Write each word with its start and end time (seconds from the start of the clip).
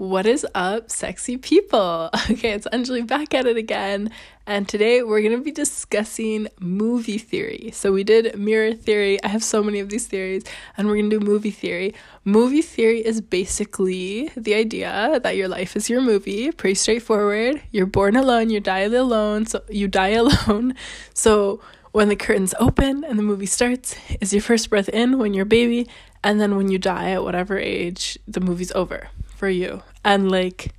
What 0.00 0.24
is 0.24 0.46
up, 0.54 0.90
sexy 0.90 1.36
people? 1.36 2.08
Okay, 2.30 2.52
it's 2.52 2.66
Anjali 2.72 3.06
back 3.06 3.34
at 3.34 3.44
it 3.44 3.58
again, 3.58 4.10
and 4.46 4.66
today 4.66 5.02
we're 5.02 5.20
going 5.20 5.36
to 5.36 5.44
be 5.44 5.50
discussing 5.50 6.48
movie 6.58 7.18
theory. 7.18 7.70
So, 7.74 7.92
we 7.92 8.02
did 8.02 8.38
mirror 8.38 8.72
theory. 8.72 9.22
I 9.22 9.28
have 9.28 9.44
so 9.44 9.62
many 9.62 9.78
of 9.78 9.90
these 9.90 10.06
theories, 10.06 10.44
and 10.78 10.88
we're 10.88 10.94
going 10.94 11.10
to 11.10 11.18
do 11.18 11.26
movie 11.26 11.50
theory. 11.50 11.92
Movie 12.24 12.62
theory 12.62 13.04
is 13.04 13.20
basically 13.20 14.30
the 14.38 14.54
idea 14.54 15.20
that 15.22 15.36
your 15.36 15.48
life 15.48 15.76
is 15.76 15.90
your 15.90 16.00
movie, 16.00 16.50
pretty 16.50 16.76
straightforward. 16.76 17.60
You're 17.70 17.84
born 17.84 18.16
alone, 18.16 18.48
you 18.48 18.58
die 18.58 18.88
alone, 18.88 19.44
so 19.44 19.60
you 19.68 19.86
die 19.86 20.08
alone. 20.24 20.76
So, 21.12 21.60
when 21.92 22.08
the 22.08 22.16
curtains 22.16 22.54
open 22.58 23.04
and 23.04 23.18
the 23.18 23.22
movie 23.22 23.44
starts, 23.44 23.96
is 24.18 24.32
your 24.32 24.40
first 24.40 24.70
breath 24.70 24.88
in 24.88 25.18
when 25.18 25.34
you're 25.34 25.42
a 25.42 25.56
baby, 25.60 25.90
and 26.24 26.40
then 26.40 26.56
when 26.56 26.70
you 26.70 26.78
die 26.78 27.10
at 27.10 27.22
whatever 27.22 27.58
age, 27.58 28.18
the 28.26 28.40
movie's 28.40 28.72
over 28.72 29.10
for 29.40 29.48
you. 29.48 29.82
And 30.04 30.30
like, 30.30 30.74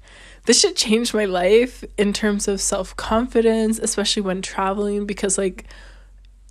this 0.45 0.61
should 0.61 0.75
change 0.75 1.13
my 1.15 1.25
life 1.25 1.83
in 1.97 2.13
terms 2.13 2.47
of 2.47 2.61
self 2.61 2.95
confidence, 2.95 3.79
especially 3.79 4.21
when 4.21 4.43
traveling, 4.43 5.05
because 5.07 5.37
like, 5.37 5.65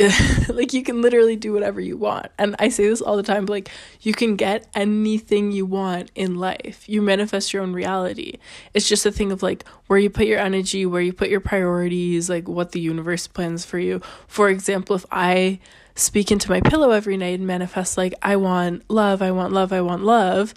like 0.49 0.73
you 0.73 0.83
can 0.83 1.03
literally 1.03 1.37
do 1.37 1.53
whatever 1.53 1.81
you 1.81 1.97
want. 1.97 2.27
And 2.39 2.57
i 2.59 2.69
say 2.71 2.89
this 2.89 3.03
all 3.03 3.19
the 3.19 3.23
time 3.23 3.45
like 3.47 3.69
you 4.01 4.15
can 4.15 4.35
get 4.35 4.67
anything 4.75 5.53
you 5.53 5.67
want 5.67 6.11
in 6.15 6.35
life. 6.35 6.89
You 6.89 7.01
manifest 7.01 7.53
your 7.53 7.63
own 7.63 7.75
reality. 7.75 8.39
It's 8.75 8.89
just 8.89 9.07
a 9.07 9.13
thing 9.13 9.31
of 9.31 9.43
like 9.43 9.65
where 9.87 9.99
you 9.99 10.11
put 10.11 10.27
your 10.27 10.39
energy 10.39 10.87
where 10.87 11.03
you 11.03 11.13
put 11.13 11.29
your 11.29 11.41
priorities 11.41 12.29
like 12.31 12.49
what 12.49 12.73
the 12.73 12.81
universe 12.81 13.27
plans 13.27 13.65
for 13.65 13.79
you. 13.79 14.01
For 14.27 14.49
example 14.49 14.97
if 14.97 15.05
i 15.13 15.61
speak 15.97 16.33
into 16.33 16.49
my 16.49 16.61
pillow 16.61 16.91
every 16.91 17.17
night 17.17 17.39
and 17.39 17.47
manifest 17.47 17.99
like 17.99 18.15
i 18.23 18.35
want 18.35 18.83
love 18.89 19.21
i 19.21 19.31
want 19.31 19.53
love 19.53 19.73
i 19.73 19.81
want 19.81 20.03
love 20.03 20.55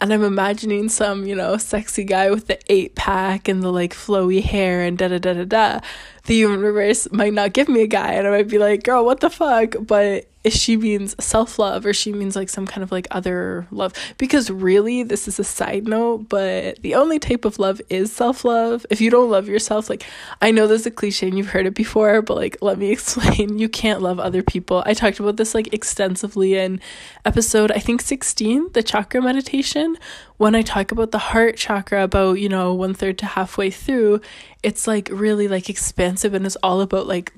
and 0.00 0.12
I'm 0.12 0.22
imagining 0.22 0.88
some, 0.88 1.26
you 1.26 1.34
know, 1.34 1.56
sexy 1.56 2.04
guy 2.04 2.30
with 2.30 2.46
the 2.48 2.58
eight 2.72 2.94
pack 2.94 3.48
and 3.48 3.62
the 3.62 3.72
like 3.72 3.94
flowy 3.94 4.42
hair 4.42 4.82
and 4.82 4.98
da 4.98 5.08
da 5.08 5.18
da 5.18 5.32
da 5.32 5.44
da. 5.44 5.80
The 6.26 6.34
universe 6.34 7.10
might 7.12 7.32
not 7.32 7.52
give 7.52 7.68
me 7.68 7.82
a 7.82 7.86
guy, 7.86 8.12
and 8.14 8.26
I 8.26 8.30
might 8.30 8.48
be 8.48 8.58
like, 8.58 8.82
girl, 8.82 9.04
what 9.04 9.20
the 9.20 9.30
fuck? 9.30 9.76
But 9.80 10.26
if 10.46 10.52
she 10.52 10.76
means 10.76 11.16
self 11.18 11.58
love 11.58 11.84
or 11.84 11.92
she 11.92 12.12
means 12.12 12.36
like 12.36 12.48
some 12.48 12.68
kind 12.68 12.84
of 12.84 12.92
like 12.92 13.08
other 13.10 13.66
love. 13.72 13.92
Because 14.16 14.48
really, 14.48 15.02
this 15.02 15.26
is 15.26 15.40
a 15.40 15.44
side 15.44 15.88
note, 15.88 16.28
but 16.28 16.80
the 16.82 16.94
only 16.94 17.18
type 17.18 17.44
of 17.44 17.58
love 17.58 17.82
is 17.90 18.12
self 18.12 18.44
love. 18.44 18.86
If 18.88 19.00
you 19.00 19.10
don't 19.10 19.28
love 19.28 19.48
yourself, 19.48 19.90
like 19.90 20.04
I 20.40 20.52
know 20.52 20.68
this 20.68 20.82
is 20.82 20.86
a 20.86 20.92
cliche 20.92 21.26
and 21.26 21.36
you've 21.36 21.48
heard 21.48 21.66
it 21.66 21.74
before, 21.74 22.22
but 22.22 22.36
like 22.36 22.58
let 22.60 22.78
me 22.78 22.90
explain. 22.92 23.58
You 23.58 23.68
can't 23.68 24.00
love 24.00 24.20
other 24.20 24.44
people. 24.44 24.84
I 24.86 24.94
talked 24.94 25.18
about 25.18 25.36
this 25.36 25.52
like 25.52 25.74
extensively 25.74 26.54
in 26.54 26.80
episode, 27.24 27.72
I 27.72 27.80
think 27.80 28.00
16, 28.00 28.70
the 28.72 28.84
chakra 28.84 29.20
meditation. 29.20 29.96
When 30.36 30.54
I 30.54 30.62
talk 30.62 30.92
about 30.92 31.10
the 31.10 31.18
heart 31.18 31.56
chakra, 31.56 32.04
about, 32.04 32.34
you 32.34 32.48
know, 32.48 32.72
one 32.72 32.94
third 32.94 33.18
to 33.18 33.26
halfway 33.26 33.70
through, 33.70 34.20
it's 34.66 34.88
like 34.88 35.08
really 35.12 35.46
like 35.46 35.70
expansive 35.70 36.34
and 36.34 36.44
it's 36.44 36.56
all 36.56 36.80
about 36.80 37.06
like 37.06 37.32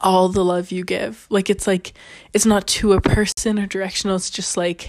all 0.00 0.28
the 0.28 0.44
love 0.44 0.70
you 0.70 0.84
give. 0.84 1.26
Like 1.30 1.50
it's 1.50 1.66
like 1.66 1.94
it's 2.32 2.46
not 2.46 2.68
to 2.78 2.92
a 2.92 3.00
person 3.00 3.58
or 3.58 3.66
directional, 3.66 4.14
it's 4.14 4.30
just 4.30 4.56
like 4.56 4.88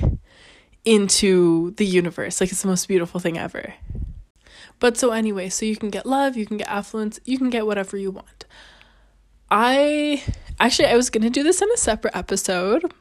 into 0.85 1.71
the 1.71 1.87
universe. 1.87 2.39
Like 2.39 2.51
it's 2.51 2.61
the 2.61 2.67
most 2.67 2.87
beautiful 2.87 3.19
thing 3.19 3.35
ever. 3.35 3.73
But 4.77 4.95
so 4.95 5.09
anyway, 5.09 5.49
so 5.49 5.65
you 5.65 5.75
can 5.75 5.89
get 5.89 6.05
love, 6.05 6.37
you 6.37 6.45
can 6.45 6.57
get 6.57 6.67
affluence, 6.67 7.19
you 7.25 7.39
can 7.39 7.49
get 7.49 7.65
whatever 7.65 7.97
you 7.97 8.11
want. 8.11 8.45
I 9.49 10.23
actually 10.59 10.89
I 10.89 10.95
was 10.95 11.09
going 11.09 11.23
to 11.23 11.31
do 11.31 11.41
this 11.41 11.63
in 11.63 11.71
a 11.71 11.77
separate 11.77 12.15
episode, 12.15 12.93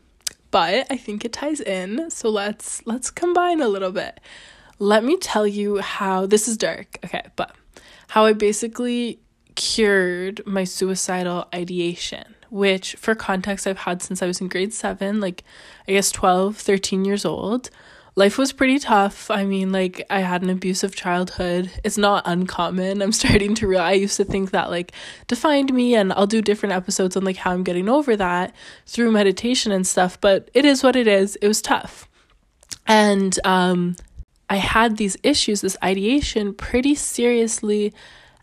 but 0.51 0.87
I 0.89 0.97
think 0.97 1.23
it 1.23 1.35
ties 1.35 1.61
in, 1.61 2.11
so 2.11 2.31
let's 2.31 2.81
let's 2.87 3.11
combine 3.11 3.61
a 3.61 3.69
little 3.69 3.93
bit. 3.93 4.21
Let 4.79 5.05
me 5.05 5.19
tell 5.19 5.47
you 5.47 5.83
how 5.83 6.25
this 6.25 6.49
is 6.49 6.57
dark. 6.57 6.99
Okay, 7.05 7.27
but 7.37 7.55
how 8.09 8.25
I 8.25 8.33
basically 8.33 9.20
cured 9.55 10.41
my 10.47 10.64
suicidal 10.64 11.47
ideation, 11.55 12.34
which, 12.50 12.94
for 12.94 13.15
context, 13.15 13.66
I've 13.66 13.78
had 13.78 14.03
since 14.03 14.22
I 14.22 14.27
was 14.27 14.41
in 14.41 14.49
grade 14.49 14.72
seven, 14.72 15.21
like 15.21 15.44
I 15.87 15.93
guess 15.93 16.10
12, 16.10 16.56
13 16.56 17.05
years 17.05 17.25
old. 17.25 17.71
Life 18.15 18.37
was 18.37 18.53
pretty 18.53 18.81
tough. 18.81 19.31
I 19.31 19.44
mean, 19.44 19.71
like, 19.71 20.05
I 20.10 20.21
had 20.21 20.43
an 20.43 20.50
abusive 20.50 20.97
childhood. 20.97 21.71
It's 21.84 21.97
not 21.97 22.25
uncommon. 22.27 23.00
I'm 23.00 23.12
starting 23.22 23.55
to 23.56 23.69
realize 23.69 23.91
I 23.91 23.93
used 23.93 24.16
to 24.16 24.25
think 24.25 24.50
that, 24.50 24.71
like, 24.71 24.93
defined 25.28 25.72
me, 25.72 25.94
and 25.94 26.12
I'll 26.12 26.27
do 26.27 26.43
different 26.43 26.75
episodes 26.75 27.16
on, 27.16 27.22
like, 27.25 27.37
how 27.37 27.53
I'm 27.53 27.62
getting 27.62 27.88
over 27.88 28.16
that 28.16 28.56
through 28.87 29.12
meditation 29.12 29.71
and 29.71 29.87
stuff, 29.87 30.21
but 30.21 30.50
it 30.53 30.65
is 30.65 30.83
what 30.83 30.97
it 30.97 31.06
is. 31.06 31.37
It 31.37 31.47
was 31.47 31.62
tough. 31.62 32.09
And, 32.88 33.38
um, 33.44 33.94
I 34.50 34.56
had 34.56 34.97
these 34.97 35.16
issues, 35.22 35.60
this 35.60 35.76
ideation, 35.82 36.54
pretty 36.54 36.94
seriously 36.94 37.92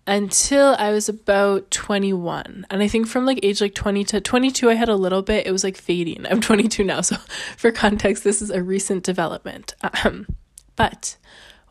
until 0.08 0.76
I 0.78 0.92
was 0.92 1.10
about 1.10 1.72
21. 1.72 2.68
And 2.70 2.84
I 2.84 2.88
think 2.88 3.08
from 3.08 3.26
like 3.26 3.40
age 3.42 3.62
like 3.62 3.74
20 3.74 4.04
to 4.06 4.22
22 4.22 4.70
I 4.70 4.76
had 4.76 4.90
a 4.90 4.96
little 4.96 5.22
bit. 5.22 5.48
It 5.48 5.52
was 5.52 5.64
like 5.64 5.78
fading. 5.78 6.26
I'm 6.30 6.42
22 6.42 6.84
now, 6.84 7.02
so 7.02 7.16
for 7.58 7.72
context 7.72 8.24
this 8.24 8.42
is 8.42 8.50
a 8.50 8.62
recent 8.62 9.04
development. 9.04 9.74
Um, 10.04 10.28
but 10.76 11.18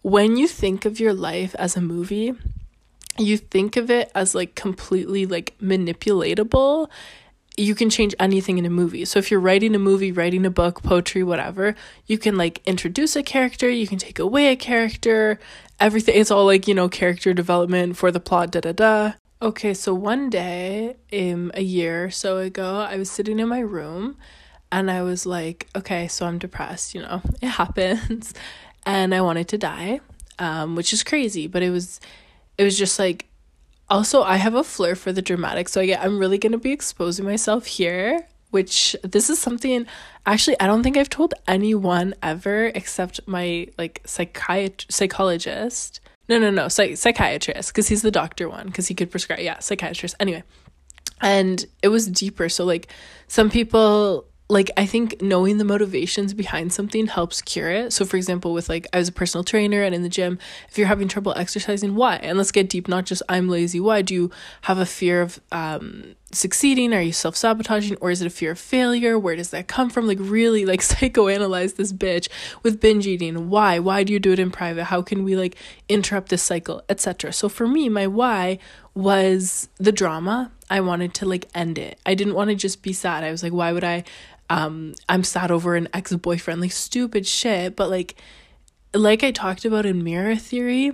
when 0.03 0.37
you 0.37 0.49
think 0.49 0.85
of 0.85 1.01
your 1.01 1.15
life 1.15 1.55
as 1.59 1.77
a 1.77 1.81
movie, 1.81 2.35
you 3.17 3.39
think 3.39 3.77
of 3.77 3.91
it 3.91 4.11
as 4.15 4.35
like 4.35 4.55
completely 4.55 5.27
like 5.27 5.55
manipulatable 5.63 6.91
you 7.57 7.75
can 7.75 7.89
change 7.89 8.15
anything 8.19 8.59
in 8.59 8.67
a 8.67 8.71
movie. 8.71 9.05
So 9.05 9.19
if 9.19 9.31
you're 9.31 9.41
writing 9.41 9.75
a 9.75 9.79
movie, 9.79 10.11
writing 10.11 10.45
a 10.45 10.51
book, 10.51 10.83
poetry, 10.83 11.23
whatever, 11.23 11.75
you 12.07 12.19
can 12.19 12.37
like 12.37 12.61
introduce 12.67 13.15
a 13.15 13.23
character, 13.23 13.71
you 13.71 13.87
can 13.87 13.99
take 13.99 14.19
away 14.19 14.49
a 14.49 14.57
character, 14.57 15.39
everything. 15.79 16.17
It's 16.19 16.31
all 16.31 16.47
like, 16.47 16.67
you 16.67 16.75
know, 16.75 16.89
character 16.89 17.33
development 17.33 17.97
for 17.97 18.11
the 18.11 18.21
plot, 18.21 18.51
da 18.51 18.61
da 18.61 18.73
da. 18.73 19.13
Okay, 19.41 19.75
so 19.75 19.95
one 19.95 20.31
day, 20.31 20.97
um, 21.13 21.51
a 21.55 21.63
year 21.63 22.07
or 22.07 22.11
so 22.11 22.39
ago, 22.39 22.77
I 22.77 22.97
was 22.97 23.11
sitting 23.11 23.39
in 23.39 23.49
my 23.49 23.61
room 23.61 24.17
and 24.73 24.91
I 24.91 25.03
was 25.03 25.27
like, 25.27 25.69
okay, 25.77 26.09
so 26.09 26.27
I'm 26.27 26.39
depressed, 26.39 26.95
you 26.95 27.03
know, 27.03 27.23
it 27.43 27.49
happens. 27.49 28.35
And 28.87 29.15
I 29.15 29.21
wanted 29.21 29.49
to 29.49 29.59
die, 29.59 30.01
um, 30.39 30.75
which 30.77 30.93
is 30.93 31.05
crazy, 31.05 31.47
but 31.47 31.63
it 31.63 31.71
was, 31.71 32.01
it 32.59 32.65
was 32.65 32.77
just 32.77 32.99
like, 32.99 33.27
also, 33.89 34.23
I 34.23 34.37
have 34.37 34.55
a 34.55 34.65
flair 34.65 34.95
for 34.95 35.13
the 35.13 35.23
dramatic, 35.23 35.69
so 35.69 35.81
yeah, 35.81 36.03
I'm 36.03 36.19
really 36.19 36.39
gonna 36.39 36.59
be 36.59 36.73
exposing 36.73 37.25
myself 37.25 37.67
here. 37.67 38.27
Which 38.51 38.95
this 39.03 39.31
is 39.31 39.41
something 39.41 39.85
actually 40.27 40.61
I 40.61 40.69
don't 40.69 40.85
think 40.85 40.97
I've 40.97 41.11
told 41.11 41.35
anyone 41.49 42.15
ever 42.23 42.67
except 42.67 43.19
my 43.27 43.67
like 43.77 44.01
psychiat- 44.05 44.91
psychologist. 44.93 46.01
No, 46.29 46.39
no, 46.39 46.51
no, 46.51 46.69
psych- 46.69 46.97
psychiatrist 46.97 47.71
because 47.71 47.89
he's 47.89 48.03
the 48.03 48.13
doctor 48.13 48.49
one 48.49 48.67
because 48.67 48.87
he 48.87 48.95
could 48.95 49.11
prescribe. 49.11 49.41
Yeah, 49.41 49.59
psychiatrist. 49.59 50.15
Anyway, 50.21 50.45
and 51.21 51.67
it 51.83 51.89
was 51.89 52.07
deeper. 52.07 52.49
So 52.49 52.65
like 52.65 52.89
some 53.27 53.51
people 53.51 54.27
like 54.49 54.71
I 54.77 54.85
think 54.85 55.23
knowing 55.23 55.57
the 55.57 55.65
motivations 55.65 56.35
behind 56.35 56.73
something 56.73 57.07
helps 57.07 57.41
cure 57.41 57.71
it. 57.71 57.93
So 57.95 58.05
for 58.05 58.19
example, 58.19 58.53
with 58.53 58.69
like 58.69 58.87
I 58.93 58.99
was 58.99 59.09
a 59.09 59.13
personal 59.13 59.43
trainer 59.43 59.83
and 59.83 59.95
in 59.95 60.03
the 60.03 60.09
gym, 60.09 60.39
if 60.69 60.77
you're 60.77 60.87
having 60.87 61.09
trouble 61.09 61.33
exercising, 61.35 61.95
why? 61.95 62.17
And 62.17 62.37
let's 62.37 62.53
get 62.53 62.69
deep, 62.69 62.87
not 62.87 63.07
just 63.07 63.23
I'm 63.29 63.49
lazy. 63.49 63.81
Why 63.81 64.03
do 64.03 64.13
you 64.13 64.31
have 64.63 64.79
a 64.79 64.85
fear 64.85 65.23
of 65.23 65.41
um 65.51 66.15
succeeding? 66.31 66.93
Are 66.93 67.01
you 67.01 67.13
self-sabotaging 67.13 67.97
or 68.03 68.11
is 68.11 68.21
it 68.21 68.27
a 68.27 68.31
fear 68.31 68.51
of 68.51 68.59
failure? 68.59 69.19
Where 69.19 69.37
does 69.37 69.51
that 69.51 69.67
come 69.67 69.89
from? 69.89 70.07
Like 70.07 70.19
really 70.21 70.67
like 70.67 70.81
psychoanalyze 70.83 71.77
this 71.77 71.95
bitch 71.95 72.29
with 72.63 72.81
binge 72.81 73.07
eating. 73.07 73.49
Why? 73.49 73.79
Why 73.79 74.05
do 74.05 74.13
you 74.13 74.19
do 74.19 74.33
it 74.33 74.39
in 74.39 74.51
private? 74.51 74.85
How 74.85 75.01
can 75.01 75.25
we 75.25 75.37
like 75.37 75.57
interrupt 75.89 76.29
this 76.29 76.43
cycle, 76.43 76.83
etc. 76.91 77.33
So 77.33 77.49
for 77.49 77.67
me, 77.67 77.89
my 77.89 78.07
why 78.07 78.59
was 78.95 79.69
the 79.79 79.93
drama. 79.93 80.53
I 80.71 80.81
wanted 80.81 81.15
to 81.15 81.27
like 81.27 81.49
end 81.55 81.79
it. 81.79 81.99
I 82.07 82.15
didn't 82.15 82.35
want 82.35 82.51
to 82.51 82.57
just 82.57 82.83
be 82.83 82.93
sad. 82.93 83.23
I 83.23 83.31
was 83.31 83.43
like, 83.43 83.53
why 83.53 83.73
would 83.73 83.85
I 83.85 84.05
um 84.51 84.95
i'm 85.09 85.25
sad 85.25 85.51
over 85.51 85.77
an 85.77 85.89
ex-boyfriend 85.93 86.61
like 86.61 86.73
stupid 86.73 87.27
shit 87.27 87.75
but 87.77 87.91
like 87.91 88.15
like 88.93 89.23
i 89.23 89.31
talked 89.31 89.65
about 89.65 89.87
in 89.87 90.03
mirror 90.03 90.37
theory 90.37 90.93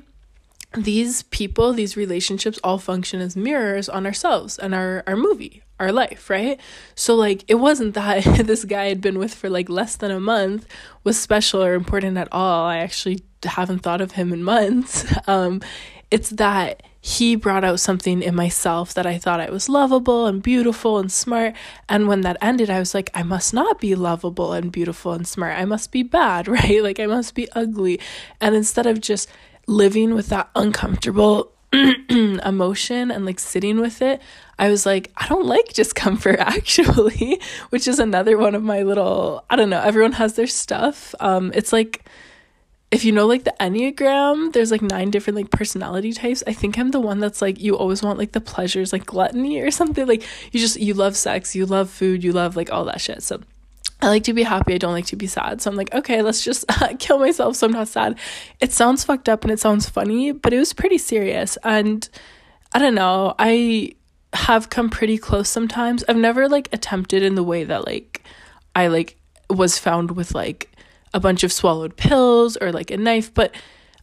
these 0.75 1.25
people 1.25 1.73
these 1.73 1.97
relationships 1.97 2.59
all 2.63 2.79
function 2.79 3.21
as 3.21 3.37
mirrors 3.37 3.89
on 3.89 4.07
ourselves 4.07 4.59
and 4.59 4.75
our 4.75 5.03
our 5.07 5.17
movie 5.17 5.63
our 5.81 5.91
life 5.91 6.31
right? 6.31 6.61
So 6.95 7.17
like 7.17 7.43
it 7.49 7.57
wasn't 7.57 7.95
that 7.95 8.23
this 8.47 8.65
guy 8.65 8.85
i'd 8.85 9.01
been 9.01 9.19
with 9.19 9.35
for 9.35 9.49
like 9.51 9.69
less 9.69 9.97
than 9.97 10.11
a 10.11 10.21
month 10.21 10.69
was 11.03 11.19
special 11.19 11.63
or 11.63 11.75
important 11.75 12.19
at 12.19 12.29
all. 12.31 12.67
I 12.67 12.79
actually 12.79 13.25
haven't 13.43 13.81
thought 13.81 14.03
of 14.03 14.13
him 14.13 14.33
in 14.33 14.45
months. 14.45 15.05
Um 15.27 15.63
it's 16.11 16.31
that 16.31 16.83
he 17.01 17.35
brought 17.35 17.65
out 17.65 17.81
something 17.81 18.23
in 18.23 18.35
myself 18.35 18.93
that 18.93 19.07
I 19.07 19.17
thought 19.17 19.41
I 19.41 19.51
was 19.51 19.71
lovable 19.71 20.27
and 20.27 20.43
beautiful 20.43 20.99
and 20.99 21.11
smart. 21.11 21.55
And 21.89 22.07
when 22.07 22.21
that 22.23 22.37
ended, 22.43 22.69
I 22.69 22.79
was 22.79 22.95
like, 22.95 23.11
I 23.15 23.23
must 23.23 23.55
not 23.55 23.81
be 23.81 23.95
lovable 23.95 24.53
and 24.53 24.71
beautiful 24.71 25.13
and 25.13 25.27
smart. 25.27 25.59
I 25.59 25.65
must 25.65 25.93
be 25.93 26.03
bad, 26.03 26.47
right? 26.49 26.83
Like, 26.83 27.01
I 27.01 27.07
must 27.07 27.35
be 27.35 27.51
ugly. 27.53 27.99
And 28.41 28.55
instead 28.55 28.87
of 28.87 29.01
just 29.01 29.29
living 29.67 30.15
with 30.15 30.29
that 30.29 30.51
uncomfortable 30.55 31.53
emotion 31.73 33.11
and 33.11 33.25
like 33.25 33.39
sitting 33.39 33.81
with 33.81 34.03
it, 34.03 34.21
I 34.59 34.69
was 34.69 34.85
like, 34.85 35.11
I 35.17 35.27
don't 35.27 35.47
like 35.47 35.73
discomfort 35.73 36.37
actually, 36.39 37.41
which 37.71 37.89
is 37.89 37.99
another 37.99 38.37
one 38.37 38.55
of 38.55 38.63
my 38.63 38.83
little, 38.83 39.45
I 39.49 39.57
don't 39.57 39.71
know, 39.71 39.81
everyone 39.81 40.13
has 40.13 40.35
their 40.35 40.47
stuff. 40.47 41.15
Um, 41.19 41.51
it's 41.55 41.73
like, 41.73 42.05
if 42.91 43.05
you 43.05 43.13
know 43.13 43.27
like 43.27 43.45
the 43.45 43.55
Enneagram, 43.61 44.53
there's 44.53 44.73
like 44.73 44.83
nine 44.83 45.11
different 45.11 45.37
like 45.37 45.51
personality 45.51 46.13
types. 46.13 46.43
I 46.47 46.53
think 46.53 46.79
I'm 46.79 46.91
the 46.91 47.01
one 47.01 47.21
that's 47.21 47.41
like 47.41 47.61
you 47.61 47.77
always 47.77 48.03
want 48.03 48.19
like 48.19 48.33
the 48.33 48.41
pleasures, 48.41 48.93
like 48.93 49.07
gluttony 49.07 49.61
or 49.61 49.71
something. 49.71 50.07
Like 50.07 50.25
you 50.53 50.59
just 50.59 50.79
you 50.81 50.95
love 50.95 51.17
sex, 51.17 51.55
you 51.55 51.67
love 51.67 51.89
food, 51.89 52.25
you 52.25 52.33
love 52.33 52.57
like 52.57 52.73
all 52.73 52.85
that 52.87 53.01
shit. 53.01 53.23
So 53.23 53.41
I 54.03 54.09
like 54.09 54.25
to 54.25 54.33
be 54.33 54.43
happy. 54.43 54.75
I 54.75 54.79
don't 54.79 54.93
like 54.93 55.07
to 55.07 55.17
be 55.17 55.29
sad. 55.29 55.63
So 55.63 55.71
I'm 55.71 55.77
like, 55.77 55.95
okay, 55.95 56.23
let's 56.23 56.43
just 56.43 56.65
uh, 56.83 56.95
kill 56.99 57.19
myself 57.21 57.57
so 57.57 57.67
I'm 57.67 57.73
not 57.73 57.89
sad. 57.89 58.19
It 58.59 58.73
sounds 58.73 59.05
fucked 59.05 59.29
up 59.29 59.45
and 59.45 59.53
it 59.53 59.61
sounds 59.61 59.89
funny, 59.89 60.33
but 60.33 60.53
it 60.53 60.59
was 60.59 60.73
pretty 60.73 60.99
serious. 60.99 61.59
And 61.63 62.09
I 62.73 62.79
don't 62.79 62.95
know, 62.95 63.35
I 63.39 63.93
have 64.33 64.71
come 64.71 64.91
pretty 64.91 65.19
close 65.19 65.49
sometimes. 65.49 66.05
I've 66.09 66.17
never 66.17 66.49
like 66.49 66.69
attempted 66.73 67.23
in 67.23 67.35
the 67.35 67.45
way 67.45 67.65
that 67.65 67.87
like 67.87 68.25
I 68.75 68.89
like 68.89 69.17
was 69.49 69.79
found 69.79 70.13
with 70.13 70.35
like 70.35 70.70
a 71.13 71.21
bunch 71.21 71.43
of 71.45 71.53
swallowed 71.53 71.97
pills 71.97 72.57
or 72.57 72.73
like 72.73 72.91
a 72.91 72.97
knife, 72.97 73.33
but 73.33 73.55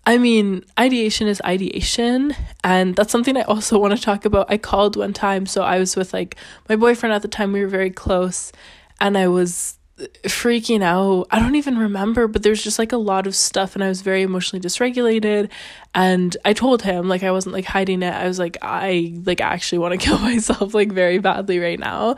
I 0.06 0.18
mean, 0.18 0.64
ideation 0.80 1.28
is 1.28 1.42
ideation, 1.44 2.34
and 2.64 2.96
that's 2.96 3.12
something 3.12 3.36
I 3.36 3.42
also 3.42 3.78
want 3.80 3.96
to 3.96 4.02
talk 4.02 4.24
about. 4.24 4.50
I 4.50 4.58
called 4.58 4.96
one 4.96 5.12
time, 5.14 5.46
so 5.46 5.64
I 5.64 5.80
was 5.80 5.96
with 5.96 6.14
like 6.14 6.38
my 6.70 6.78
boyfriend 6.78 7.14
at 7.14 7.22
the 7.22 7.28
time, 7.28 7.52
we 7.52 7.62
were 7.62 7.68
very 7.68 7.90
close, 7.90 8.54
and 9.02 9.18
I 9.18 9.28
was 9.28 9.78
freaking 10.24 10.84
out. 10.84 11.28
I 11.32 11.40
don't 11.40 11.56
even 11.56 11.78
remember, 11.78 12.28
but 12.28 12.44
there's 12.44 12.64
just 12.64 12.78
like 12.80 12.92
a 12.92 12.98
lot 12.98 13.26
of 13.26 13.36
stuff 13.36 13.76
and 13.76 13.84
I 13.84 13.90
was 13.90 14.02
very 14.02 14.22
emotionally 14.22 14.62
dysregulated 14.62 15.50
and 15.98 16.38
I 16.46 16.54
told 16.54 16.84
him 16.84 17.10
like 17.10 17.24
I 17.24 17.32
wasn't 17.32 17.54
like 17.54 17.66
hiding 17.66 18.04
it. 18.04 18.14
I 18.14 18.28
was 18.28 18.38
like 18.38 18.58
I 18.62 19.16
like 19.26 19.42
actually 19.42 19.80
want 19.80 19.94
to 19.94 19.98
kill 20.06 20.20
myself 20.20 20.76
like 20.76 20.92
very 20.92 21.18
badly 21.18 21.58
right 21.58 21.80
now. 21.80 22.18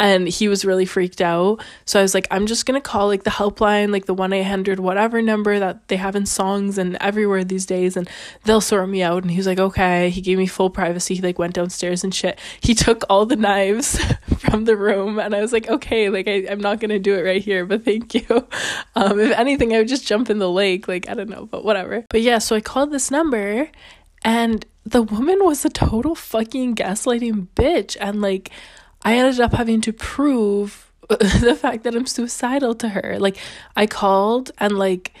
And 0.00 0.26
he 0.26 0.48
was 0.48 0.64
really 0.64 0.84
freaked 0.84 1.20
out. 1.20 1.62
So 1.84 2.00
I 2.00 2.02
was 2.02 2.12
like 2.12 2.26
I'm 2.32 2.46
just 2.46 2.66
going 2.66 2.80
to 2.80 2.86
call 2.86 3.06
like 3.06 3.22
the 3.22 3.30
helpline, 3.30 3.92
like 3.92 4.06
the 4.06 4.14
1-800 4.16 4.80
whatever 4.80 5.22
number 5.22 5.60
that 5.60 5.86
they 5.86 5.96
have 5.96 6.16
in 6.16 6.26
songs 6.26 6.76
and 6.76 6.96
everywhere 7.00 7.44
these 7.44 7.66
days 7.66 7.96
and 7.96 8.10
they'll 8.44 8.60
sort 8.60 8.88
me 8.88 9.00
out 9.02 9.22
and 9.22 9.30
he 9.30 9.36
was 9.36 9.46
like 9.46 9.60
okay. 9.60 10.10
He 10.10 10.20
gave 10.20 10.36
me 10.36 10.46
full 10.46 10.70
privacy. 10.70 11.14
He 11.14 11.22
like 11.22 11.38
went 11.38 11.54
downstairs 11.54 12.02
and 12.02 12.12
shit. 12.12 12.36
He 12.60 12.74
took 12.74 13.04
all 13.08 13.26
the 13.26 13.36
knives 13.36 14.02
from 14.38 14.64
the 14.64 14.76
room 14.76 15.20
and 15.20 15.36
I 15.36 15.40
was 15.40 15.52
like 15.52 15.68
okay, 15.70 16.08
like 16.10 16.26
I, 16.26 16.46
I'm 16.50 16.60
not 16.60 16.80
going 16.80 16.90
to 16.90 16.98
do 16.98 17.14
it 17.14 17.20
it 17.20 17.24
right 17.24 17.42
here, 17.42 17.64
but 17.64 17.84
thank 17.84 18.14
you. 18.14 18.26
Um, 18.96 19.20
if 19.20 19.30
anything, 19.38 19.72
I 19.72 19.78
would 19.78 19.88
just 19.88 20.06
jump 20.06 20.28
in 20.30 20.40
the 20.40 20.50
lake. 20.50 20.88
Like, 20.88 21.08
I 21.08 21.14
don't 21.14 21.30
know, 21.30 21.46
but 21.46 21.64
whatever. 21.64 22.04
But 22.10 22.22
yeah, 22.22 22.38
so 22.38 22.56
I 22.56 22.60
called 22.60 22.90
this 22.90 23.10
number 23.10 23.19
and 24.22 24.64
the 24.84 25.02
woman 25.02 25.44
was 25.44 25.64
a 25.64 25.70
total 25.70 26.14
fucking 26.14 26.74
gaslighting 26.74 27.48
bitch. 27.54 27.96
And 28.00 28.20
like, 28.20 28.50
I 29.02 29.16
ended 29.16 29.40
up 29.40 29.52
having 29.52 29.80
to 29.82 29.92
prove 29.92 30.90
the 31.08 31.56
fact 31.58 31.84
that 31.84 31.94
I'm 31.94 32.06
suicidal 32.06 32.74
to 32.76 32.90
her. 32.90 33.18
Like, 33.18 33.36
I 33.76 33.86
called 33.86 34.50
and 34.58 34.78
like, 34.78 35.14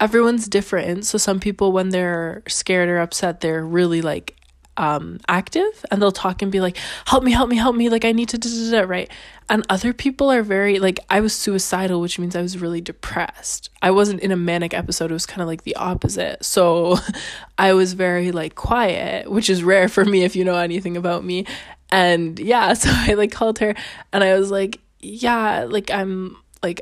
everyone's 0.00 0.48
different. 0.48 1.04
So 1.04 1.18
some 1.18 1.40
people, 1.40 1.72
when 1.72 1.90
they're 1.90 2.42
scared 2.48 2.88
or 2.88 2.98
upset, 2.98 3.40
they're 3.40 3.64
really 3.64 4.02
like 4.02 4.37
um, 4.78 5.18
active 5.28 5.84
and 5.90 6.00
they'll 6.00 6.12
talk 6.12 6.40
and 6.40 6.50
be 6.50 6.60
like, 6.60 6.78
help 7.06 7.24
me, 7.24 7.32
help 7.32 7.50
me, 7.50 7.56
help 7.56 7.76
me. 7.76 7.90
Like, 7.90 8.04
I 8.04 8.12
need 8.12 8.30
to, 8.30 8.38
da, 8.38 8.48
da, 8.48 8.70
da, 8.70 8.88
right? 8.88 9.10
And 9.50 9.66
other 9.68 9.92
people 9.92 10.30
are 10.30 10.42
very, 10.42 10.78
like, 10.78 11.00
I 11.10 11.20
was 11.20 11.34
suicidal, 11.34 12.00
which 12.00 12.18
means 12.18 12.36
I 12.36 12.42
was 12.42 12.58
really 12.58 12.80
depressed. 12.80 13.70
I 13.82 13.90
wasn't 13.90 14.20
in 14.20 14.30
a 14.30 14.36
manic 14.36 14.72
episode. 14.72 15.10
It 15.10 15.14
was 15.14 15.26
kind 15.26 15.42
of 15.42 15.48
like 15.48 15.64
the 15.64 15.76
opposite. 15.76 16.44
So 16.44 16.96
I 17.58 17.74
was 17.74 17.92
very, 17.92 18.30
like, 18.30 18.54
quiet, 18.54 19.30
which 19.30 19.50
is 19.50 19.64
rare 19.64 19.88
for 19.88 20.04
me 20.04 20.22
if 20.22 20.36
you 20.36 20.44
know 20.44 20.56
anything 20.56 20.96
about 20.96 21.24
me. 21.24 21.44
And 21.90 22.38
yeah, 22.38 22.72
so 22.74 22.88
I, 22.92 23.14
like, 23.14 23.32
called 23.32 23.58
her 23.58 23.74
and 24.12 24.22
I 24.24 24.38
was 24.38 24.50
like, 24.50 24.80
yeah, 25.00 25.64
like, 25.68 25.90
I'm, 25.90 26.36
like, 26.62 26.80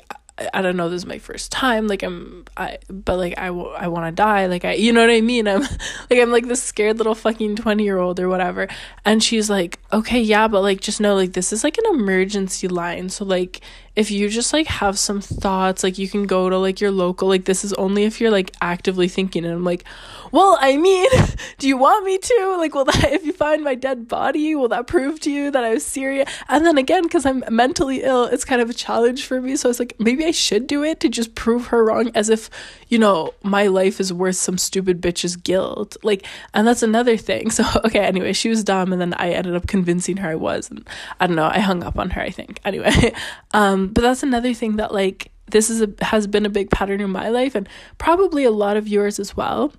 I 0.53 0.61
don't 0.61 0.77
know, 0.77 0.91
this 0.91 1.03
is 1.03 1.07
my 1.07 1.19
first 1.19 1.51
time. 1.51 1.87
Like 1.87 2.03
I'm, 2.03 2.45
I, 2.57 2.79
but 2.91 3.17
like 3.17 3.39
I, 3.39 3.47
I 3.47 3.89
want 3.89 4.07
to 4.07 4.13
die. 4.13 4.47
Like 4.47 4.67
I, 4.67 4.75
you 4.75 4.93
know 4.93 5.01
what 5.01 5.11
I 5.11 5.23
mean? 5.23 5.49
I'm 5.49 5.61
like, 6.11 6.21
I'm 6.21 6.31
like 6.31 6.47
this 6.47 6.63
scared 6.63 6.99
little 6.99 7.15
fucking 7.15 7.57
20 7.57 7.83
year 7.83 7.99
old 7.99 8.21
or 8.21 8.29
whatever. 8.29 8.69
And 9.05 9.25
she's 9.25 9.49
like, 9.49 9.79
okay, 9.93 10.21
yeah, 10.21 10.47
but 10.47 10.61
like, 10.61 10.81
just 10.81 11.01
know 11.01 11.15
like 11.15 11.33
this 11.33 11.53
is 11.53 11.65
like 11.65 11.79
an 11.79 11.85
emergency 11.87 12.69
line. 12.69 13.09
So 13.09 13.25
like, 13.25 13.61
if 13.97 14.11
you 14.11 14.29
just 14.29 14.53
like 14.53 14.67
have 14.67 14.99
some 14.99 15.23
thoughts, 15.23 15.83
like 15.83 15.97
you 15.97 16.07
can 16.07 16.27
go 16.27 16.51
to 16.51 16.59
like 16.59 16.83
your 16.83 16.91
local, 16.91 17.29
like 17.29 17.47
this 17.47 17.65
is 17.65 17.73
only 17.75 18.05
if 18.05 18.21
you're 18.21 18.31
like 18.31 18.55
actively 18.61 19.09
thinking. 19.09 19.45
And 19.47 19.55
I'm 19.55 19.65
like, 19.65 19.85
well, 20.33 20.59
I 20.61 20.77
mean, 20.77 21.09
do 21.59 21.67
you 21.67 21.79
want 21.79 22.05
me 22.05 22.19
to? 22.19 22.57
Like, 22.59 22.75
will 22.75 22.85
that, 22.85 23.05
if 23.13 23.25
you 23.25 23.33
find 23.33 23.65
my 23.65 23.75
dead 23.75 24.07
body, 24.07 24.55
will 24.55 24.69
that 24.69 24.87
prove 24.87 25.19
to 25.21 25.31
you 25.31 25.51
that 25.51 25.65
I 25.65 25.73
was 25.73 25.85
serious? 25.85 26.29
And 26.49 26.67
then 26.67 26.77
again, 26.77 27.05
because 27.05 27.25
I'm 27.25 27.43
mentally 27.51 28.03
ill, 28.03 28.25
it's 28.25 28.45
kind 28.45 28.61
of 28.61 28.69
a 28.69 28.75
challenge 28.75 29.25
for 29.25 29.41
me. 29.41 29.57
So 29.57 29.71
it's 29.71 29.79
like, 29.79 29.97
maybe 29.99 30.27
I 30.27 30.31
should 30.31 30.67
do 30.67 30.85
it 30.85 31.01
to 31.01 31.09
just 31.09 31.35
prove 31.35 31.69
her 31.69 31.83
wrong 31.83 32.11
as 32.15 32.29
if, 32.29 32.51
you 32.89 32.99
know, 32.99 33.35
my 33.43 33.67
life 33.67 34.01
is 34.01 34.13
worth 34.13 34.37
some 34.37 34.59
stupid 34.59 35.01
bitch's 35.01 35.37
guilt. 35.37 35.97
Like, 36.03 36.27
and 36.55 36.67
that's 36.67 36.83
another 36.83 37.17
thing. 37.17 37.51
So, 37.57 37.65
okay, 37.87 38.01
anyway, 38.01 38.35
she 38.35 38.51
was 38.51 38.63
dumb. 38.63 38.93
And 38.93 39.01
then 39.01 39.15
I 39.15 39.31
ended 39.31 39.57
up 39.57 39.67
convincing 39.67 40.19
her 40.19 40.29
I 40.29 40.35
was. 40.35 40.71
And 40.71 40.87
I 41.21 41.27
don't 41.27 41.37
know, 41.37 41.49
I 41.51 41.61
hung 41.61 41.83
up 41.83 41.99
on 41.99 42.11
her, 42.11 42.21
I 42.21 42.29
think. 42.29 42.61
Anyway, 42.67 43.15
um, 43.53 43.89
but 43.89 44.03
that's 44.03 44.23
another 44.23 44.53
thing 44.53 44.77
that 44.77 44.93
like 44.93 45.31
this 45.51 45.71
is 45.71 45.81
a 45.81 45.89
has 46.05 46.27
been 46.27 46.45
a 46.45 46.51
big 46.51 46.71
pattern 46.71 47.01
in 47.01 47.09
my 47.09 47.29
life 47.31 47.55
and 47.55 47.67
probably 47.97 48.45
a 48.45 48.51
lot 48.51 48.77
of 48.77 48.89
yours 48.89 49.19
as 49.19 49.37
well 49.37 49.73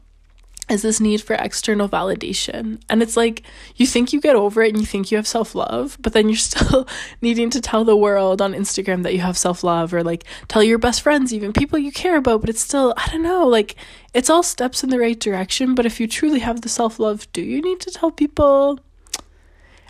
is 0.69 0.81
this 0.81 1.00
need 1.00 1.22
for 1.22 1.34
external 1.36 1.88
validation. 1.88 2.81
And 2.90 3.02
it's 3.02 3.16
like 3.16 3.44
you 3.75 3.88
think 3.88 4.12
you 4.12 4.19
get 4.19 4.36
over 4.36 4.62
it 4.62 4.69
and 4.69 4.80
you 4.80 4.86
think 4.86 5.12
you 5.12 5.18
have 5.18 5.28
self 5.28 5.56
love, 5.56 5.98
but 6.02 6.14
then 6.14 6.28
you're 6.28 6.38
still 6.38 6.88
needing 7.22 7.50
to 7.52 7.62
tell 7.62 7.84
the 7.86 7.96
world 7.96 8.42
on 8.42 8.54
Instagram 8.54 9.04
that 9.04 9.14
you 9.14 9.22
have 9.22 9.38
self 9.38 9.64
love 9.64 9.94
or 9.94 10.04
like 10.04 10.25
tell 10.48 10.64
your 10.64 10.78
best 10.78 11.02
friends, 11.02 11.34
even 11.34 11.54
people 11.54 11.80
you 11.80 11.92
care 11.92 12.18
about. 12.18 12.42
But 12.42 12.50
it's 12.50 12.62
still, 12.62 12.94
I 12.98 13.08
don't 13.10 13.24
know, 13.24 13.48
like 13.48 13.75
it's 14.14 14.30
all 14.30 14.44
steps 14.44 14.84
in 14.84 14.90
the 14.90 15.00
right 15.00 15.19
direction. 15.19 15.75
But 15.75 15.86
if 15.86 16.00
you 16.00 16.08
truly 16.08 16.40
have 16.40 16.62
the 16.62 16.69
self 16.69 17.00
love, 17.00 17.31
do 17.34 17.42
you 17.42 17.62
need 17.62 17.80
to 17.81 17.92
tell 17.92 18.12
people? 18.12 18.80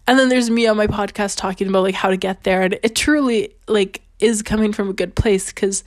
And 0.07 0.17
then 0.17 0.29
there's 0.29 0.49
me 0.49 0.67
on 0.67 0.77
my 0.77 0.87
podcast 0.87 1.37
talking 1.37 1.67
about 1.67 1.83
like 1.83 1.95
how 1.95 2.09
to 2.09 2.17
get 2.17 2.43
there. 2.43 2.61
And 2.61 2.79
it 2.81 2.95
truly, 2.95 3.55
like, 3.67 4.01
is 4.19 4.41
coming 4.41 4.71
from 4.71 4.89
a 4.89 4.93
good 4.93 5.15
place 5.15 5.47
because 5.47 5.83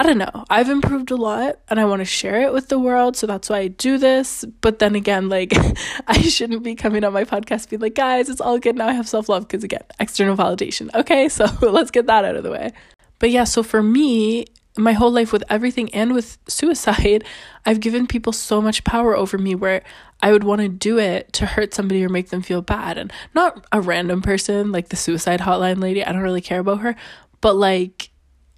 I 0.00 0.04
don't 0.04 0.18
know. 0.18 0.44
I've 0.48 0.68
improved 0.68 1.10
a 1.10 1.16
lot 1.16 1.58
and 1.68 1.80
I 1.80 1.84
want 1.84 2.00
to 2.00 2.04
share 2.04 2.42
it 2.42 2.52
with 2.52 2.68
the 2.68 2.78
world. 2.78 3.16
So 3.16 3.26
that's 3.26 3.50
why 3.50 3.58
I 3.58 3.68
do 3.68 3.98
this. 3.98 4.44
But 4.60 4.78
then 4.78 4.94
again, 4.94 5.28
like, 5.28 5.52
I 6.06 6.22
shouldn't 6.22 6.62
be 6.62 6.76
coming 6.76 7.02
on 7.02 7.12
my 7.12 7.24
podcast 7.24 7.68
being 7.68 7.82
like, 7.82 7.96
guys, 7.96 8.28
it's 8.28 8.40
all 8.40 8.60
good. 8.60 8.76
Now 8.76 8.86
I 8.86 8.92
have 8.92 9.08
self 9.08 9.28
love 9.28 9.48
because, 9.48 9.64
again, 9.64 9.82
external 9.98 10.36
validation. 10.36 10.94
Okay, 10.94 11.28
so 11.28 11.46
let's 11.62 11.90
get 11.90 12.06
that 12.06 12.24
out 12.24 12.36
of 12.36 12.44
the 12.44 12.50
way. 12.50 12.72
But 13.18 13.30
yeah, 13.30 13.42
so 13.42 13.64
for 13.64 13.82
me, 13.82 14.46
my 14.76 14.92
whole 14.92 15.10
life 15.10 15.32
with 15.32 15.42
everything 15.50 15.92
and 15.92 16.14
with 16.14 16.38
suicide, 16.48 17.24
I've 17.66 17.80
given 17.80 18.06
people 18.06 18.32
so 18.32 18.62
much 18.62 18.84
power 18.84 19.16
over 19.16 19.36
me 19.36 19.56
where 19.56 19.82
I 20.22 20.30
would 20.30 20.44
want 20.44 20.60
to 20.60 20.68
do 20.68 20.98
it 20.98 21.32
to 21.34 21.46
hurt 21.46 21.74
somebody 21.74 22.04
or 22.04 22.08
make 22.08 22.28
them 22.28 22.42
feel 22.42 22.62
bad. 22.62 22.98
And 22.98 23.12
not 23.34 23.66
a 23.72 23.80
random 23.80 24.22
person 24.22 24.70
like 24.70 24.90
the 24.90 24.96
suicide 24.96 25.40
hotline 25.40 25.82
lady. 25.82 26.04
I 26.04 26.12
don't 26.12 26.22
really 26.22 26.40
care 26.40 26.60
about 26.60 26.82
her, 26.82 26.94
but 27.40 27.56
like 27.56 28.10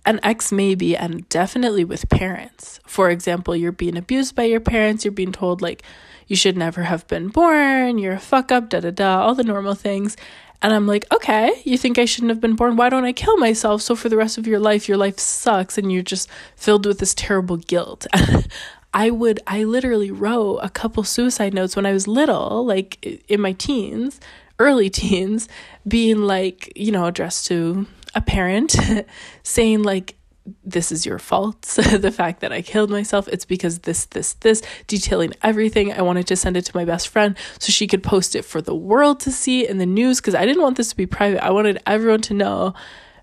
an 0.06 0.20
ex 0.22 0.50
maybe 0.50 0.96
and 0.96 1.28
definitely 1.28 1.84
with 1.84 2.08
parents. 2.08 2.80
For 2.86 3.10
example, 3.10 3.54
you're 3.54 3.72
being 3.72 3.96
abused 3.96 4.34
by 4.34 4.44
your 4.44 4.60
parents, 4.60 5.04
you're 5.04 5.12
being 5.12 5.32
told 5.32 5.60
like 5.60 5.82
you 6.26 6.36
should 6.36 6.56
never 6.56 6.84
have 6.84 7.06
been 7.06 7.28
born, 7.28 7.98
you're 7.98 8.14
a 8.14 8.20
fuck 8.20 8.52
up, 8.52 8.68
da 8.68 8.80
da 8.80 8.90
da, 8.90 9.20
all 9.20 9.34
the 9.34 9.44
normal 9.44 9.74
things. 9.74 10.16
And 10.62 10.74
I'm 10.74 10.86
like, 10.86 11.06
okay, 11.12 11.60
you 11.64 11.78
think 11.78 11.98
I 11.98 12.04
shouldn't 12.04 12.30
have 12.30 12.40
been 12.40 12.54
born? 12.54 12.76
Why 12.76 12.90
don't 12.90 13.04
I 13.04 13.12
kill 13.12 13.36
myself? 13.38 13.80
So 13.80 13.96
for 13.96 14.08
the 14.08 14.16
rest 14.16 14.36
of 14.36 14.46
your 14.46 14.58
life, 14.58 14.88
your 14.88 14.98
life 14.98 15.18
sucks 15.18 15.78
and 15.78 15.90
you're 15.90 16.02
just 16.02 16.28
filled 16.54 16.84
with 16.84 16.98
this 16.98 17.14
terrible 17.14 17.56
guilt. 17.56 18.06
I 18.94 19.10
would, 19.10 19.40
I 19.46 19.64
literally 19.64 20.10
wrote 20.10 20.58
a 20.58 20.68
couple 20.68 21.02
suicide 21.04 21.54
notes 21.54 21.76
when 21.76 21.86
I 21.86 21.92
was 21.92 22.08
little, 22.08 22.66
like 22.66 23.22
in 23.28 23.40
my 23.40 23.52
teens, 23.52 24.20
early 24.58 24.90
teens, 24.90 25.48
being 25.86 26.22
like, 26.22 26.72
you 26.76 26.92
know, 26.92 27.06
addressed 27.06 27.46
to 27.46 27.86
a 28.14 28.20
parent 28.20 28.76
saying 29.42 29.82
like 29.82 30.16
this 30.64 30.90
is 30.90 31.04
your 31.04 31.18
fault 31.18 31.62
the 31.62 32.10
fact 32.10 32.40
that 32.40 32.52
i 32.52 32.62
killed 32.62 32.90
myself. 32.90 33.28
It's 33.28 33.44
because 33.44 33.80
this 33.80 34.06
this 34.06 34.34
this 34.34 34.62
detailing 34.86 35.34
everything. 35.42 35.92
I 35.92 36.02
wanted 36.02 36.26
to 36.28 36.36
send 36.36 36.56
it 36.56 36.64
to 36.66 36.76
my 36.76 36.84
best 36.84 37.08
friend 37.08 37.36
so 37.58 37.70
she 37.72 37.86
could 37.86 38.02
post 38.02 38.34
it 38.34 38.44
for 38.44 38.60
the 38.60 38.74
world 38.74 39.20
to 39.20 39.32
see 39.32 39.68
in 39.68 39.78
the 39.78 39.86
news 39.86 40.20
because 40.20 40.34
i 40.34 40.44
didn't 40.46 40.62
want 40.62 40.76
this 40.76 40.90
to 40.90 40.96
be 40.96 41.06
private. 41.06 41.44
I 41.44 41.50
wanted 41.50 41.80
everyone 41.86 42.22
to 42.22 42.34
know 42.34 42.74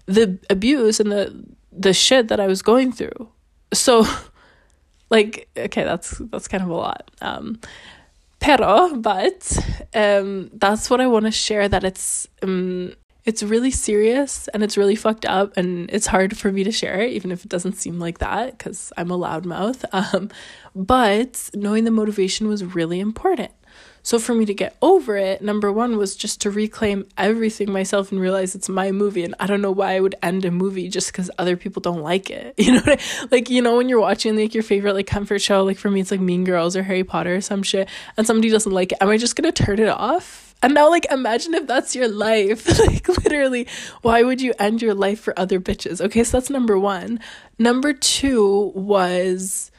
the 0.06 0.38
abuse 0.50 1.00
and 1.00 1.12
the 1.12 1.46
the 1.72 1.94
shit 1.94 2.28
that 2.30 2.40
i 2.40 2.48
was 2.48 2.62
going 2.62 2.92
through. 2.92 3.30
So 3.74 4.06
like 5.10 5.50
okay 5.58 5.84
that's 5.84 6.18
that's 6.32 6.48
kind 6.48 6.64
of 6.64 6.70
a 6.70 6.76
lot. 6.76 7.12
Um 7.22 7.60
pero 8.40 8.96
but 8.96 9.58
um 9.96 10.52
that's 10.54 10.92
what 10.92 11.02
i 11.02 11.08
want 11.08 11.26
to 11.26 11.32
share 11.32 11.68
that 11.68 11.84
it's 11.84 12.28
um 12.44 12.94
it's 13.28 13.44
really 13.44 13.70
serious 13.72 14.48
and 14.54 14.64
it's 14.64 14.78
really 14.78 14.96
fucked 14.96 15.26
up 15.26 15.56
and 15.58 15.90
it's 15.92 16.08
hard 16.08 16.36
for 16.36 16.52
me 16.52 16.64
to 16.64 16.72
share 16.72 17.02
it 17.02 17.12
even 17.12 17.32
if 17.32 17.44
it 17.44 17.50
doesn't 17.50 17.74
seem 17.74 18.00
like 18.00 18.18
that 18.20 18.58
because 18.58 18.92
i'm 18.98 19.12
a 19.12 19.18
loudmouth 19.18 19.84
um, 19.92 20.30
but 20.74 21.50
knowing 21.54 21.84
the 21.84 21.92
motivation 21.92 22.48
was 22.48 22.64
really 22.64 23.00
important 23.00 23.52
So 24.08 24.20
for 24.20 24.34
me 24.34 24.46
to 24.46 24.54
get 24.54 24.78
over 24.82 25.18
it, 25.18 25.42
number 25.42 25.70
one 25.70 25.98
was 25.98 26.16
just 26.16 26.40
to 26.44 26.50
reclaim 26.50 27.06
everything 27.18 27.70
myself 27.70 28.10
and 28.10 28.22
realize 28.22 28.56
it's 28.56 28.70
my 28.70 28.94
movie. 28.94 29.26
And 29.26 29.36
I 29.38 29.48
don't 29.48 29.62
know 29.62 29.74
why 29.74 29.96
I 29.96 30.00
would 30.00 30.16
end 30.24 30.46
a 30.46 30.52
movie 30.52 30.88
just 30.88 31.12
because 31.12 31.30
other 31.38 31.58
people 31.58 31.82
don't 31.82 32.00
like 32.02 32.30
it. 32.30 32.56
You 32.68 32.72
know, 32.76 32.84
I, 32.86 32.98
like 33.32 33.50
you 33.50 33.62
know 33.62 33.76
when 33.76 33.90
you're 33.90 34.00
watching 34.00 34.38
like 34.38 34.54
your 34.54 34.64
favorite 34.64 34.94
like 34.94 35.08
comfort 35.08 35.42
show, 35.42 35.62
like 35.66 35.78
for 35.78 35.92
me 35.92 36.00
it's 36.00 36.12
like 36.12 36.22
Mean 36.22 36.46
Girls 36.46 36.78
or 36.78 36.84
Harry 36.84 37.04
Potter 37.04 37.36
or 37.36 37.42
some 37.42 37.64
shit, 37.64 37.90
and 38.16 38.26
somebody 38.26 38.50
doesn't 38.50 38.72
like 38.72 38.94
it. 38.94 39.00
Am 39.02 39.10
I 39.10 39.18
just 39.18 39.36
gonna 39.36 39.52
turn 39.52 39.80
it 39.80 39.90
off? 39.90 40.47
And 40.64 40.74
now, 40.74 40.90
like, 40.90 41.06
imagine 41.12 41.54
if 41.54 41.68
that's 41.68 41.96
your 41.96 42.08
life. 42.08 42.68
like, 42.88 43.08
literally, 43.08 43.68
why 44.02 44.24
would 44.24 44.42
you 44.42 44.54
end 44.58 44.82
your 44.82 44.94
life 44.94 45.20
for 45.20 45.38
other 45.40 45.60
bitches? 45.60 46.02
Okay, 46.02 46.24
so 46.24 46.38
that's 46.38 46.50
number 46.50 46.80
one. 46.80 47.20
Number 47.60 47.94
two 47.94 48.72
was 48.74 49.72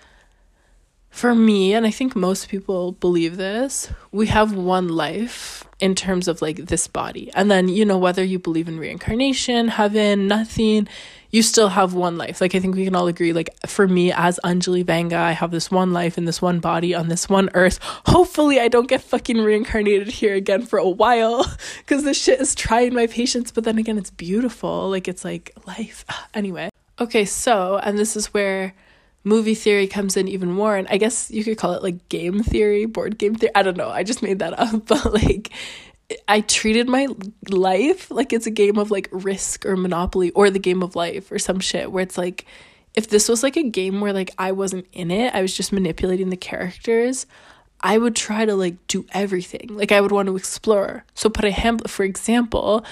for 1.11 1.35
me, 1.35 1.75
and 1.75 1.85
I 1.85 1.91
think 1.91 2.15
most 2.15 2.49
people 2.49 2.93
believe 2.93 3.37
this, 3.37 3.91
we 4.13 4.29
have 4.29 4.55
one 4.55 4.89
life 4.89 5.65
in 5.81 5.97
terms 5.97 6.29
of 6.29 6.41
like 6.41 6.67
this 6.67 6.87
body. 6.87 7.31
And 7.35 7.51
then, 7.51 7.69
you 7.69 7.85
know, 7.85 7.99
whether 7.99 8.23
you 8.23 8.39
believe 8.39 8.69
in 8.69 8.79
reincarnation, 8.79 9.69
heaven, 9.69 10.29
nothing, 10.29 10.87
you 11.31 11.43
still 11.43 11.69
have 11.69 11.95
one 11.95 12.17
life. 12.17 12.41
Like, 12.41 12.55
I 12.55 12.61
think 12.61 12.75
we 12.75 12.85
can 12.85 12.95
all 12.95 13.07
agree, 13.07 13.33
like, 13.33 13.51
for 13.67 13.87
me 13.87 14.13
as 14.13 14.41
Anjali 14.45 14.85
Vanga, 14.85 15.15
I 15.15 15.33
have 15.33 15.51
this 15.51 15.71
one 15.71 15.93
life 15.93 16.17
in 16.17 16.25
this 16.25 16.41
one 16.41 16.61
body 16.61 16.95
on 16.95 17.09
this 17.09 17.29
one 17.29 17.51
earth. 17.55 17.79
Hopefully, 18.07 18.59
I 18.61 18.69
don't 18.69 18.89
get 18.89 19.03
fucking 19.03 19.39
reincarnated 19.39 20.09
here 20.09 20.35
again 20.35 20.63
for 20.63 20.79
a 20.79 20.89
while 20.89 21.45
because 21.79 22.05
this 22.05 22.23
shit 22.23 22.41
is 22.41 22.55
trying 22.55 22.95
my 22.95 23.07
patience. 23.07 23.51
But 23.51 23.65
then 23.65 23.79
again, 23.79 23.99
it's 23.99 24.11
beautiful. 24.11 24.89
Like, 24.89 25.09
it's 25.09 25.25
like 25.25 25.53
life. 25.67 26.05
Anyway. 26.35 26.71
Okay, 27.01 27.25
so, 27.25 27.79
and 27.79 27.99
this 27.99 28.15
is 28.15 28.27
where 28.35 28.75
movie 29.25 29.55
theory 29.55 29.87
comes 29.87 30.17
in 30.17 30.29
even 30.29 30.51
more 30.51 30.77
and 30.77 30.87
i 30.89 30.97
guess 30.97 31.31
you 31.31 31.45
could 31.45 31.59
call 31.59 31.73
it 31.75 31.83
like 31.83 32.09
game 32.09 32.43
theory 32.43 32.87
board 32.87 33.19
game 33.19 33.35
theory 33.35 33.53
i 33.55 33.63
don't 33.63 33.77
know 33.77 33.91
i 33.91 34.03
just 34.03 34.23
made 34.23 34.39
that 34.39 34.59
up 34.59 34.87
but 34.87 35.13
like 35.13 35.51
i 36.27 36.41
treated 36.41 36.89
my 36.89 37.09
life 37.51 38.11
like 38.11 38.33
it's 38.33 38.47
a 38.47 38.51
game 38.51 38.79
of 38.79 38.91
like 38.91 39.09
risk 39.13 39.67
or 39.67 39.77
monopoly 39.77 40.31
or 40.31 40.51
the 40.51 40.59
game 40.59 40.83
of 40.83 40.97
life 40.97 41.31
or 41.31 41.39
some 41.39 41.61
shit 41.61 41.91
where 41.93 42.03
it's 42.03 42.19
like 42.19 42.47
if 42.95 43.09
this 43.09 43.29
was 43.29 43.43
like 43.43 43.57
a 43.57 43.63
game 43.63 44.01
where 44.01 44.13
like 44.13 44.31
i 44.39 44.53
wasn't 44.53 44.87
in 44.93 45.11
it 45.11 45.35
i 45.35 45.43
was 45.43 45.55
just 45.57 45.73
manipulating 45.73 46.31
the 46.31 46.37
characters 46.37 47.27
i 47.81 47.99
would 47.99 48.17
try 48.17 48.45
to 48.45 48.55
like 48.55 48.75
do 48.87 49.05
everything 49.13 49.69
like 49.71 49.93
i 49.93 50.01
would 50.01 50.13
want 50.13 50.27
to 50.27 50.37
explore 50.37 51.05
so 51.15 51.29
put 51.29 51.45
a 51.45 51.51
hamlet 51.51 51.91
for 51.91 52.05
example 52.05 52.85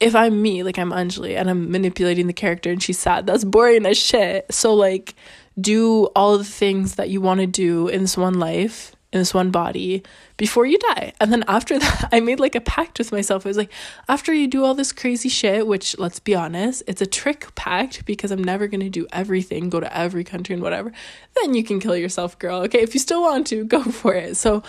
if 0.00 0.14
I'm 0.14 0.40
me, 0.40 0.62
like 0.62 0.78
I'm 0.78 0.90
Anjali 0.90 1.36
and 1.36 1.50
I'm 1.50 1.70
manipulating 1.70 2.26
the 2.26 2.32
character 2.32 2.70
and 2.70 2.82
she's 2.82 2.98
sad, 2.98 3.26
that's 3.26 3.44
boring 3.44 3.86
as 3.86 3.98
shit. 3.98 4.46
So 4.52 4.74
like 4.74 5.14
do 5.60 6.04
all 6.14 6.38
the 6.38 6.44
things 6.44 6.96
that 6.96 7.10
you 7.10 7.20
want 7.20 7.40
to 7.40 7.46
do 7.46 7.88
in 7.88 8.02
this 8.02 8.16
one 8.16 8.38
life, 8.38 8.94
in 9.12 9.20
this 9.20 9.32
one 9.32 9.50
body 9.50 10.02
before 10.36 10.66
you 10.66 10.78
die. 10.78 11.12
And 11.20 11.32
then 11.32 11.44
after 11.48 11.78
that, 11.78 12.08
I 12.12 12.20
made 12.20 12.40
like 12.40 12.54
a 12.54 12.60
pact 12.60 12.98
with 12.98 13.12
myself. 13.12 13.46
I 13.46 13.48
was 13.48 13.56
like, 13.56 13.72
after 14.08 14.32
you 14.32 14.46
do 14.46 14.64
all 14.64 14.74
this 14.74 14.92
crazy 14.92 15.28
shit, 15.28 15.66
which 15.66 15.98
let's 15.98 16.20
be 16.20 16.34
honest, 16.34 16.82
it's 16.86 17.00
a 17.00 17.06
trick 17.06 17.54
pact 17.54 18.04
because 18.04 18.30
I'm 18.30 18.44
never 18.44 18.66
going 18.66 18.80
to 18.80 18.90
do 18.90 19.06
everything, 19.12 19.70
go 19.70 19.80
to 19.80 19.96
every 19.96 20.24
country 20.24 20.54
and 20.54 20.62
whatever, 20.62 20.92
then 21.40 21.54
you 21.54 21.64
can 21.64 21.80
kill 21.80 21.96
yourself, 21.96 22.38
girl. 22.38 22.60
Okay, 22.62 22.80
if 22.80 22.94
you 22.94 23.00
still 23.00 23.22
want 23.22 23.46
to, 23.48 23.64
go 23.64 23.82
for 23.90 24.14
it. 24.14 24.36
So 24.36 24.62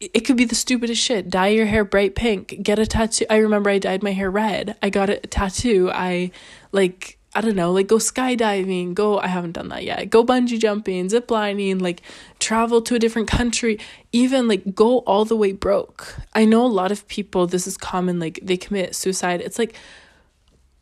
it 0.00 0.20
could 0.20 0.36
be 0.38 0.46
the 0.46 0.54
stupidest 0.54 1.02
shit. 1.02 1.28
Dye 1.28 1.48
your 1.48 1.66
hair 1.66 1.84
bright 1.84 2.14
pink. 2.14 2.62
Get 2.62 2.78
a 2.78 2.86
tattoo. 2.86 3.26
I 3.28 3.36
remember 3.36 3.68
I 3.68 3.78
dyed 3.78 4.02
my 4.02 4.12
hair 4.12 4.30
red. 4.30 4.76
I 4.82 4.88
got 4.88 5.10
a 5.10 5.18
tattoo. 5.18 5.90
I 5.92 6.30
like 6.72 7.15
I 7.36 7.42
don't 7.42 7.54
know, 7.54 7.70
like 7.70 7.88
go 7.88 7.96
skydiving, 7.96 8.94
go, 8.94 9.18
I 9.18 9.26
haven't 9.26 9.52
done 9.52 9.68
that 9.68 9.84
yet, 9.84 10.08
go 10.08 10.24
bungee 10.24 10.58
jumping, 10.58 11.10
zip 11.10 11.30
lining, 11.30 11.80
like 11.80 12.00
travel 12.38 12.80
to 12.80 12.94
a 12.94 12.98
different 12.98 13.28
country, 13.28 13.78
even 14.10 14.48
like 14.48 14.74
go 14.74 15.00
all 15.00 15.26
the 15.26 15.36
way 15.36 15.52
broke. 15.52 16.16
I 16.34 16.46
know 16.46 16.64
a 16.64 16.66
lot 16.66 16.92
of 16.92 17.06
people, 17.08 17.46
this 17.46 17.66
is 17.66 17.76
common, 17.76 18.18
like 18.18 18.40
they 18.42 18.56
commit 18.56 18.96
suicide. 18.96 19.42
It's 19.42 19.58
like 19.58 19.76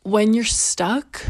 when 0.03 0.33
you're 0.33 0.45
stuck, 0.45 1.25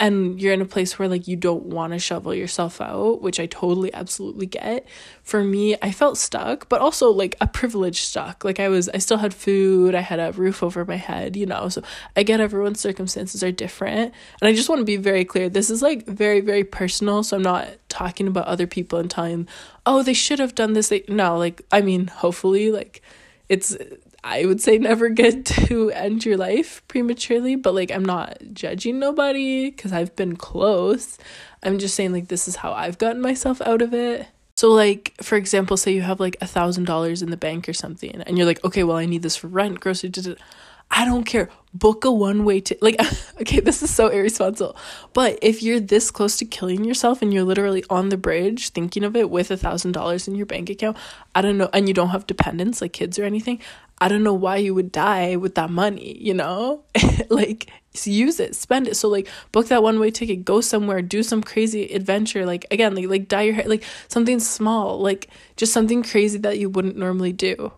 and 0.00 0.40
you're 0.40 0.54
in 0.54 0.62
a 0.62 0.66
place 0.66 0.98
where 0.98 1.08
like 1.08 1.28
you 1.28 1.36
don't 1.36 1.66
want 1.66 1.92
to 1.92 1.98
shovel 1.98 2.34
yourself 2.34 2.80
out, 2.80 3.20
which 3.20 3.38
I 3.38 3.44
totally 3.44 3.92
absolutely 3.92 4.46
get. 4.46 4.88
For 5.22 5.44
me, 5.44 5.76
I 5.82 5.92
felt 5.92 6.16
stuck, 6.16 6.70
but 6.70 6.80
also 6.80 7.10
like 7.10 7.36
a 7.40 7.46
privileged 7.46 8.02
stuck. 8.02 8.42
Like 8.42 8.58
I 8.58 8.68
was 8.68 8.88
I 8.88 8.98
still 8.98 9.18
had 9.18 9.34
food, 9.34 9.94
I 9.94 10.00
had 10.00 10.18
a 10.18 10.32
roof 10.32 10.62
over 10.62 10.86
my 10.86 10.96
head, 10.96 11.36
you 11.36 11.44
know. 11.44 11.68
So 11.68 11.82
I 12.16 12.22
get 12.22 12.40
everyone's 12.40 12.80
circumstances 12.80 13.44
are 13.44 13.52
different. 13.52 14.14
And 14.40 14.48
I 14.48 14.54
just 14.54 14.70
want 14.70 14.80
to 14.80 14.86
be 14.86 14.96
very 14.96 15.24
clear. 15.26 15.50
This 15.50 15.68
is 15.68 15.82
like 15.82 16.06
very 16.06 16.40
very 16.40 16.64
personal, 16.64 17.22
so 17.22 17.36
I'm 17.36 17.42
not 17.42 17.68
talking 17.90 18.26
about 18.26 18.46
other 18.46 18.66
people 18.66 18.98
and 18.98 19.10
telling, 19.10 19.46
"Oh, 19.84 20.02
they 20.02 20.14
should 20.14 20.38
have 20.38 20.54
done 20.54 20.72
this." 20.72 20.88
They 20.88 21.04
no, 21.08 21.36
like 21.36 21.60
I 21.70 21.82
mean, 21.82 22.06
hopefully 22.06 22.72
like 22.72 23.02
it's 23.50 23.76
I 24.22 24.44
would 24.44 24.60
say 24.60 24.78
never 24.78 25.08
get 25.08 25.44
to 25.66 25.90
end 25.90 26.24
your 26.24 26.36
life 26.36 26.82
prematurely, 26.88 27.56
but 27.56 27.74
like 27.74 27.90
I'm 27.90 28.04
not 28.04 28.38
judging 28.52 28.98
nobody 28.98 29.70
because 29.70 29.92
I've 29.92 30.14
been 30.16 30.36
close. 30.36 31.18
I'm 31.62 31.78
just 31.78 31.94
saying 31.94 32.12
like 32.12 32.28
this 32.28 32.48
is 32.48 32.56
how 32.56 32.72
I've 32.72 32.98
gotten 32.98 33.20
myself 33.20 33.60
out 33.62 33.82
of 33.82 33.94
it. 33.94 34.26
So 34.56 34.68
like 34.68 35.14
for 35.22 35.36
example, 35.36 35.76
say 35.76 35.92
you 35.92 36.02
have 36.02 36.20
like 36.20 36.36
a 36.40 36.46
thousand 36.46 36.84
dollars 36.84 37.22
in 37.22 37.30
the 37.30 37.36
bank 37.36 37.68
or 37.68 37.72
something, 37.72 38.22
and 38.22 38.36
you're 38.36 38.46
like, 38.46 38.62
okay, 38.64 38.84
well 38.84 38.96
I 38.96 39.06
need 39.06 39.22
this 39.22 39.36
for 39.36 39.48
rent, 39.48 39.80
grocery. 39.80 40.10
I 40.92 41.04
don't 41.04 41.24
care. 41.24 41.48
Book 41.72 42.04
a 42.04 42.10
one 42.10 42.44
way 42.44 42.60
to 42.62 42.76
like 42.80 42.96
okay, 43.40 43.60
this 43.60 43.82
is 43.82 43.94
so 43.94 44.08
irresponsible. 44.08 44.76
But 45.12 45.38
if 45.40 45.62
you're 45.62 45.78
this 45.78 46.10
close 46.10 46.36
to 46.38 46.44
killing 46.44 46.84
yourself 46.84 47.22
and 47.22 47.32
you're 47.32 47.44
literally 47.44 47.84
on 47.88 48.08
the 48.08 48.16
bridge 48.16 48.70
thinking 48.70 49.04
of 49.04 49.14
it 49.14 49.30
with 49.30 49.50
a 49.52 49.56
thousand 49.56 49.92
dollars 49.92 50.26
in 50.26 50.34
your 50.34 50.46
bank 50.46 50.68
account, 50.68 50.96
I 51.34 51.42
don't 51.42 51.58
know, 51.58 51.70
and 51.72 51.86
you 51.86 51.94
don't 51.94 52.08
have 52.08 52.26
dependents 52.26 52.82
like 52.82 52.92
kids 52.92 53.18
or 53.18 53.24
anything, 53.24 53.60
I 54.00 54.08
don't 54.08 54.22
know 54.22 54.34
why 54.34 54.56
you 54.56 54.74
would 54.74 54.92
die 54.92 55.36
with 55.36 55.54
that 55.56 55.70
money, 55.70 56.16
you 56.18 56.32
know? 56.32 56.84
like 57.28 57.70
use 58.04 58.40
it, 58.40 58.54
spend 58.54 58.88
it. 58.88 58.96
So 58.96 59.08
like 59.08 59.28
book 59.52 59.68
that 59.68 59.82
one 59.82 60.00
way 60.00 60.10
ticket, 60.10 60.44
go 60.44 60.60
somewhere, 60.60 61.02
do 61.02 61.22
some 61.22 61.42
crazy 61.42 61.92
adventure. 61.92 62.46
Like 62.46 62.66
again, 62.70 62.94
like 62.94 63.08
like 63.08 63.28
dye 63.28 63.42
your 63.42 63.54
hair, 63.54 63.64
like 63.66 63.84
something 64.08 64.40
small, 64.40 64.98
like 65.00 65.28
just 65.56 65.72
something 65.72 66.02
crazy 66.02 66.38
that 66.38 66.58
you 66.58 66.70
wouldn't 66.70 66.96
normally 66.96 67.32
do. 67.32 67.72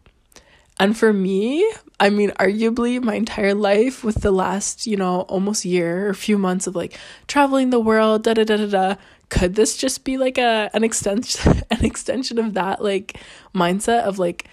And 0.79 0.97
for 0.97 1.12
me, 1.12 1.71
I 2.00 2.11
mean, 2.11 2.31
arguably 2.33 3.02
my 3.02 3.14
entire 3.14 3.55
life 3.55 4.02
with 4.02 4.23
the 4.23 4.33
last, 4.33 4.87
you 4.87 4.97
know, 4.97 5.23
almost 5.23 5.64
year 5.64 6.09
or 6.09 6.14
few 6.14 6.38
months 6.38 6.67
of 6.67 6.75
like 6.75 6.99
traveling 7.26 7.71
the 7.71 7.81
world, 7.81 8.25
da 8.25 8.35
da 8.35 8.45
da 8.45 8.57
da 8.57 8.67
da. 8.67 8.95
Could 9.29 9.55
this 9.55 9.76
just 9.76 10.05
be 10.05 10.19
like 10.19 10.38
a 10.38 10.71
an 10.73 10.85
extension 10.85 11.62
an 11.71 11.85
extension 11.85 12.38
of 12.38 12.55
that 12.55 12.83
like 12.83 13.19
mindset 13.55 14.02
of 14.02 14.19
like 14.19 14.47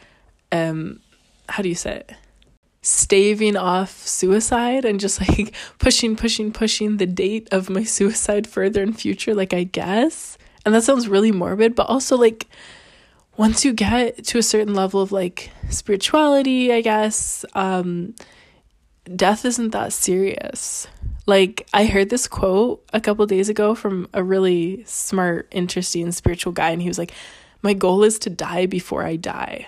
um 0.52 1.00
how 1.50 1.64
do 1.64 1.70
you 1.70 1.76
say 1.76 1.98
it? 1.98 2.12
staving 2.82 3.58
off 3.58 4.08
suicide 4.08 4.86
and 4.86 5.02
just 5.02 5.20
like 5.20 5.54
pushing 5.80 6.16
pushing 6.16 6.52
pushing 6.52 6.96
the 6.96 7.06
date 7.06 7.48
of 7.52 7.70
my 7.70 7.84
suicide 7.84 8.48
further 8.48 8.82
in 8.82 8.94
future 8.94 9.36
like 9.36 9.54
I 9.54 9.64
guess. 9.64 10.38
And 10.66 10.74
that 10.74 10.84
sounds 10.84 11.08
really 11.08 11.32
morbid, 11.32 11.76
but 11.76 11.88
also 11.88 12.16
like 12.16 12.48
once 13.40 13.64
you 13.64 13.72
get 13.72 14.24
to 14.26 14.38
a 14.38 14.44
certain 14.44 14.74
level 14.74 15.02
of 15.02 15.14
like 15.14 15.50
spirituality, 15.70 16.74
I 16.74 16.82
guess, 16.82 17.46
um, 17.54 18.14
death 19.16 19.46
isn't 19.46 19.70
that 19.72 19.94
serious. 19.94 20.88
Like, 21.26 21.66
I 21.74 21.86
heard 21.86 22.10
this 22.10 22.28
quote 22.28 22.84
a 22.92 23.00
couple 23.00 23.26
days 23.28 23.48
ago 23.48 23.76
from 23.76 24.10
a 24.14 24.24
really 24.24 24.84
smart, 24.86 25.48
interesting 25.52 26.12
spiritual 26.12 26.52
guy, 26.52 26.72
and 26.72 26.82
he 26.82 26.88
was 26.88 26.98
like, 26.98 27.14
My 27.62 27.74
goal 27.74 28.04
is 28.04 28.20
to 28.20 28.30
die 28.30 28.66
before 28.66 29.06
I 29.06 29.16
die. 29.16 29.68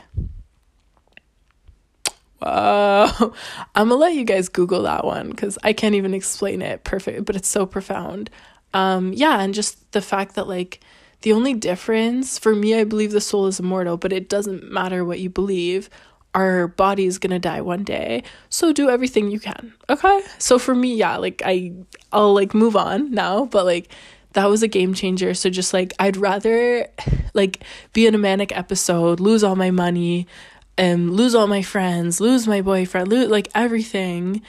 Whoa. 2.42 3.34
I'm 3.76 3.90
gonna 3.90 3.96
let 3.96 4.16
you 4.16 4.24
guys 4.24 4.50
Google 4.50 4.84
that 4.84 5.06
one 5.06 5.30
because 5.30 5.58
I 5.64 5.74
can't 5.74 5.96
even 5.96 6.14
explain 6.14 6.62
it 6.62 6.84
perfect, 6.84 7.26
but 7.26 7.36
it's 7.36 7.48
so 7.48 7.66
profound. 7.66 8.30
Um, 8.74 9.14
yeah, 9.14 9.42
and 9.42 9.54
just 9.54 9.92
the 9.92 10.02
fact 10.02 10.36
that, 10.36 10.48
like, 10.48 10.80
the 11.22 11.34
only 11.34 11.54
difference 11.54 12.40
for 12.40 12.56
me, 12.56 12.74
I 12.74 12.84
believe 12.84 13.12
the 13.12 13.22
soul 13.22 13.48
is 13.48 13.60
immortal, 13.60 13.98
but 13.98 14.14
it 14.14 14.30
doesn't 14.30 14.72
matter 14.72 15.06
what 15.06 15.20
you 15.20 15.30
believe. 15.30 15.90
Our 16.34 16.68
body 16.68 17.06
is 17.06 17.20
gonna 17.20 17.40
die 17.40 17.62
one 17.62 17.84
day, 17.84 18.24
so 18.50 18.72
do 18.72 18.90
everything 18.90 19.30
you 19.30 19.40
can. 19.40 19.74
Okay, 19.90 20.22
so 20.38 20.58
for 20.58 20.74
me, 20.74 20.96
yeah, 20.96 21.18
like 21.18 21.42
I, 21.46 21.74
I'll 22.12 22.34
like 22.34 22.54
move 22.54 22.76
on 22.76 23.12
now, 23.12 23.46
but 23.46 23.66
like 23.66 23.90
that 24.34 24.50
was 24.50 24.64
a 24.64 24.68
game 24.68 24.94
changer. 24.94 25.34
So 25.34 25.50
just 25.50 25.74
like 25.74 25.94
I'd 26.00 26.18
rather 26.18 26.88
like 27.34 27.64
be 27.94 28.08
in 28.08 28.16
a 28.16 28.18
manic 28.18 28.56
episode, 28.56 29.20
lose 29.20 29.44
all 29.44 29.56
my 29.56 29.72
money, 29.72 30.28
and 30.82 31.12
lose 31.12 31.36
all 31.36 31.46
my 31.46 31.62
friends, 31.62 32.20
lose 32.20 32.48
my 32.48 32.60
boyfriend, 32.60 33.08
lose 33.08 33.30
like 33.30 33.48
everything, 33.54 34.42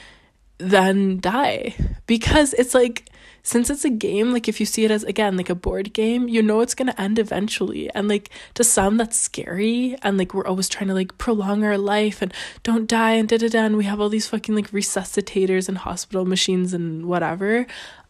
then 0.57 1.21
die 1.21 1.75
because 2.07 2.55
it's 2.55 2.73
like 2.73 3.11
since 3.43 3.69
it's 3.69 3.85
a 3.85 3.91
game, 3.91 4.33
like 4.33 4.49
if 4.49 4.59
you 4.59 4.65
see 4.65 4.87
it 4.87 4.91
as 4.91 5.05
again 5.05 5.37
like 5.37 5.51
a 5.51 5.55
board 5.55 5.93
game, 5.93 6.29
you 6.29 6.43
know 6.43 6.63
it's 6.63 6.75
gonna 6.75 6.95
end 6.97 7.19
eventually. 7.19 7.91
And 7.95 8.09
like 8.09 8.31
to 8.55 8.65
some 8.65 8.97
that's 8.97 9.19
scary 9.19 9.95
and 10.01 10.17
like 10.17 10.33
we're 10.33 10.47
always 10.47 10.71
trying 10.71 10.89
to 10.89 10.95
like 10.95 11.19
prolong 11.19 11.65
our 11.65 11.77
life 11.77 12.23
and 12.23 12.33
don't 12.63 12.89
die 12.89 13.13
and 13.13 13.29
da 13.29 13.37
da 13.37 13.49
da 13.49 13.67
and 13.67 13.77
we 13.77 13.85
have 13.85 14.01
all 14.01 14.09
these 14.09 14.29
fucking 14.29 14.55
like 14.55 14.71
resuscitators 14.71 15.69
and 15.69 15.77
hospital 15.77 16.25
machines 16.25 16.73
and 16.73 17.05
whatever. 17.05 17.67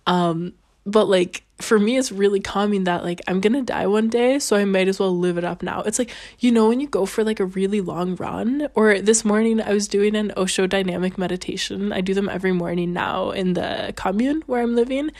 Um 0.06 0.54
but 0.84 1.08
like 1.08 1.44
for 1.58 1.78
me 1.78 1.96
it's 1.96 2.10
really 2.10 2.40
calming 2.40 2.84
that 2.84 3.04
like 3.04 3.20
i'm 3.28 3.40
gonna 3.40 3.62
die 3.62 3.86
one 3.86 4.08
day 4.08 4.38
so 4.38 4.56
i 4.56 4.64
might 4.64 4.88
as 4.88 4.98
well 4.98 5.16
live 5.16 5.38
it 5.38 5.44
up 5.44 5.62
now. 5.62 5.80
It's 5.82 5.98
like 5.98 6.10
you 6.40 6.50
know 6.50 6.68
when 6.68 6.80
you 6.80 6.88
go 6.88 7.06
for 7.06 7.22
like 7.22 7.38
a 7.38 7.44
really 7.44 7.80
long 7.80 8.16
run 8.16 8.68
or 8.74 9.00
this 9.00 9.24
morning 9.24 9.60
i 9.60 9.72
was 9.72 9.86
doing 9.86 10.16
an 10.16 10.32
osho 10.36 10.66
dynamic 10.66 11.16
meditation. 11.18 11.92
I 11.92 12.00
do 12.00 12.14
them 12.14 12.28
every 12.28 12.52
morning 12.52 12.92
now 12.92 13.30
in 13.30 13.54
the 13.54 13.92
commune 13.96 14.42
where 14.46 14.62
i'm 14.62 14.74
living 14.74 15.10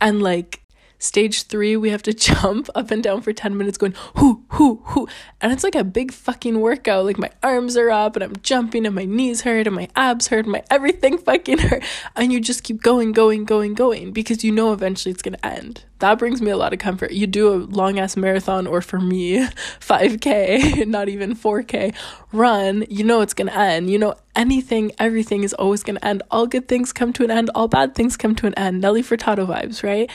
and 0.00 0.22
like 0.22 0.61
Stage 1.02 1.42
three, 1.48 1.76
we 1.76 1.90
have 1.90 2.04
to 2.04 2.14
jump 2.28 2.68
up 2.76 2.92
and 2.92 3.02
down 3.02 3.22
for 3.22 3.32
10 3.32 3.56
minutes 3.56 3.76
going, 3.76 3.92
hoo, 4.14 4.44
hoo, 4.50 4.76
hoo. 4.84 5.08
And 5.40 5.52
it's 5.52 5.64
like 5.64 5.74
a 5.74 5.82
big 5.82 6.12
fucking 6.12 6.60
workout. 6.60 7.04
Like 7.04 7.18
my 7.18 7.32
arms 7.42 7.76
are 7.76 7.90
up 7.90 8.14
and 8.14 8.22
I'm 8.22 8.36
jumping 8.42 8.86
and 8.86 8.94
my 8.94 9.04
knees 9.04 9.40
hurt 9.40 9.66
and 9.66 9.74
my 9.74 9.88
abs 9.96 10.28
hurt 10.28 10.44
and 10.44 10.52
my 10.52 10.62
everything 10.70 11.18
fucking 11.18 11.58
hurt. 11.66 11.82
And 12.14 12.32
you 12.32 12.40
just 12.40 12.62
keep 12.62 12.82
going, 12.82 13.10
going, 13.10 13.44
going, 13.44 13.74
going 13.74 14.12
because 14.12 14.44
you 14.44 14.52
know 14.52 14.72
eventually 14.72 15.10
it's 15.10 15.22
going 15.22 15.34
to 15.34 15.44
end. 15.44 15.84
That 15.98 16.20
brings 16.20 16.40
me 16.40 16.52
a 16.52 16.56
lot 16.56 16.72
of 16.72 16.78
comfort. 16.78 17.10
You 17.10 17.26
do 17.26 17.52
a 17.52 17.56
long 17.56 17.98
ass 17.98 18.16
marathon 18.16 18.68
or 18.68 18.80
for 18.80 19.00
me, 19.00 19.38
5K, 19.80 20.86
not 20.86 21.08
even 21.08 21.34
4K 21.34 21.96
run, 22.32 22.84
you 22.88 23.04
know 23.04 23.20
it's 23.20 23.34
going 23.34 23.48
to 23.48 23.58
end. 23.58 23.90
You 23.90 23.98
know 23.98 24.14
anything, 24.34 24.92
everything 24.98 25.42
is 25.42 25.52
always 25.54 25.82
going 25.82 25.96
to 25.96 26.04
end. 26.04 26.22
All 26.30 26.46
good 26.46 26.68
things 26.68 26.92
come 26.92 27.12
to 27.14 27.24
an 27.24 27.30
end, 27.30 27.50
all 27.54 27.68
bad 27.68 27.94
things 27.94 28.16
come 28.16 28.34
to 28.36 28.46
an 28.46 28.54
end. 28.54 28.80
Nelly 28.80 29.02
Furtado 29.02 29.46
vibes, 29.46 29.82
right? 29.82 30.10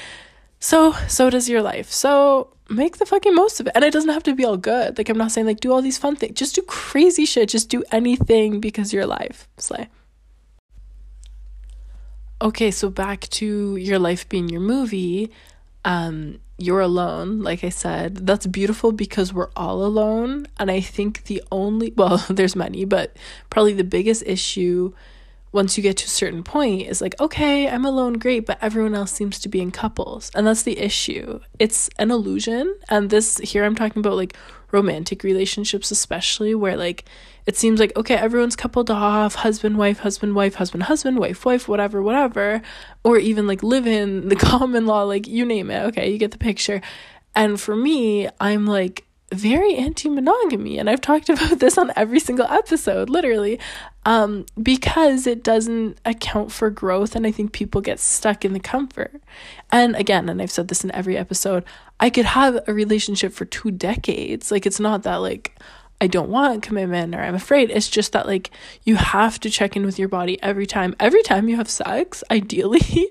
So, 0.59 0.93
so 1.07 1.29
does 1.29 1.47
your 1.47 1.61
life. 1.61 1.91
So, 1.91 2.53
make 2.69 2.97
the 2.97 3.05
fucking 3.05 3.35
most 3.35 3.59
of 3.59 3.67
it. 3.67 3.73
And 3.75 3.83
it 3.83 3.93
doesn't 3.93 4.09
have 4.09 4.23
to 4.23 4.35
be 4.35 4.45
all 4.45 4.57
good. 4.57 4.97
Like, 4.97 5.09
I'm 5.09 5.17
not 5.17 5.31
saying, 5.31 5.47
like, 5.47 5.59
do 5.59 5.71
all 5.71 5.81
these 5.81 5.97
fun 5.97 6.15
things. 6.15 6.37
Just 6.37 6.55
do 6.55 6.61
crazy 6.63 7.25
shit. 7.25 7.49
Just 7.49 7.69
do 7.69 7.83
anything 7.91 8.59
because 8.59 8.93
you're 8.93 9.03
alive. 9.03 9.47
Slay. 9.57 9.87
Okay, 12.41 12.71
so 12.71 12.89
back 12.89 13.21
to 13.29 13.75
your 13.77 13.99
life 13.99 14.27
being 14.29 14.49
your 14.49 14.61
movie. 14.61 15.31
Um, 15.85 16.39
you're 16.57 16.81
alone, 16.81 17.41
like 17.41 17.63
I 17.63 17.69
said. 17.69 18.27
That's 18.27 18.45
beautiful 18.47 18.91
because 18.91 19.33
we're 19.33 19.49
all 19.55 19.83
alone. 19.83 20.47
And 20.59 20.69
I 20.69 20.81
think 20.81 21.25
the 21.25 21.43
only, 21.51 21.93
well, 21.95 22.17
there's 22.29 22.55
many, 22.55 22.85
but 22.85 23.15
probably 23.49 23.73
the 23.73 23.83
biggest 23.83 24.23
issue 24.25 24.93
once 25.51 25.77
you 25.77 25.83
get 25.83 25.97
to 25.97 26.05
a 26.05 26.09
certain 26.09 26.43
point 26.43 26.87
is 26.87 27.01
like 27.01 27.19
okay 27.19 27.67
i'm 27.67 27.85
alone 27.85 28.13
great 28.13 28.45
but 28.45 28.57
everyone 28.61 28.93
else 28.93 29.11
seems 29.11 29.39
to 29.39 29.49
be 29.49 29.61
in 29.61 29.71
couples. 29.71 30.31
And 30.35 30.45
that's 30.45 30.63
the 30.63 30.77
issue. 30.79 31.39
It's 31.59 31.89
an 31.97 32.11
illusion. 32.11 32.75
And 32.89 33.09
this 33.09 33.37
here 33.39 33.63
i'm 33.63 33.75
talking 33.75 33.99
about 33.99 34.15
like 34.15 34.35
romantic 34.71 35.23
relationships 35.23 35.91
especially 35.91 36.53
where 36.53 36.75
like 36.75 37.05
it 37.45 37.55
seems 37.55 37.79
like 37.79 37.95
okay 37.95 38.15
everyone's 38.15 38.57
coupled 38.57 38.91
off 38.91 39.35
husband 39.35 39.77
wife 39.77 39.99
husband 39.99 40.35
wife 40.35 40.55
husband 40.55 40.83
husband 40.83 41.17
wife 41.19 41.45
wife 41.45 41.67
whatever 41.67 42.01
whatever. 42.01 42.61
Or 43.03 43.17
even 43.17 43.47
like 43.47 43.63
live 43.63 43.87
in 43.87 44.27
the 44.27 44.35
common 44.51 44.85
law 44.85 45.03
like 45.03 45.27
you 45.27 45.45
name 45.45 45.71
it. 45.71 45.85
Okay 45.87 46.11
you 46.11 46.17
get 46.17 46.31
the 46.31 46.37
picture. 46.37 46.81
And 47.35 47.59
for 47.59 47.75
me 47.75 48.27
i'm 48.39 48.65
like 48.65 49.06
very 49.33 49.75
anti-monogamy 49.75 50.77
and 50.77 50.89
I've 50.89 51.01
talked 51.01 51.29
about 51.29 51.59
this 51.59 51.77
on 51.77 51.91
every 51.95 52.19
single 52.19 52.47
episode 52.47 53.09
literally 53.09 53.59
um 54.05 54.45
because 54.61 55.27
it 55.27 55.43
doesn't 55.43 55.99
account 56.05 56.51
for 56.51 56.69
growth 56.69 57.15
and 57.15 57.27
I 57.27 57.31
think 57.31 57.51
people 57.51 57.81
get 57.81 57.99
stuck 57.99 58.45
in 58.45 58.53
the 58.53 58.59
comfort. 58.59 59.21
And 59.71 59.95
again, 59.95 60.29
and 60.29 60.41
I've 60.41 60.51
said 60.51 60.69
this 60.69 60.83
in 60.83 60.91
every 60.91 61.17
episode, 61.17 61.65
I 61.99 62.09
could 62.09 62.25
have 62.25 62.59
a 62.67 62.73
relationship 62.73 63.33
for 63.33 63.45
2 63.45 63.71
decades. 63.71 64.51
Like 64.51 64.65
it's 64.65 64.79
not 64.79 65.03
that 65.03 65.17
like 65.17 65.57
I 65.99 66.07
don't 66.07 66.29
want 66.29 66.61
commitment 66.63 67.15
or 67.15 67.19
I'm 67.19 67.35
afraid. 67.35 67.71
It's 67.71 67.89
just 67.89 68.13
that 68.13 68.27
like 68.27 68.51
you 68.83 68.95
have 68.95 69.39
to 69.41 69.49
check 69.49 69.75
in 69.75 69.85
with 69.85 69.97
your 69.97 70.07
body 70.07 70.41
every 70.43 70.67
time. 70.67 70.95
Every 70.99 71.23
time 71.23 71.49
you 71.49 71.55
have 71.55 71.69
sex, 71.69 72.23
ideally 72.31 73.09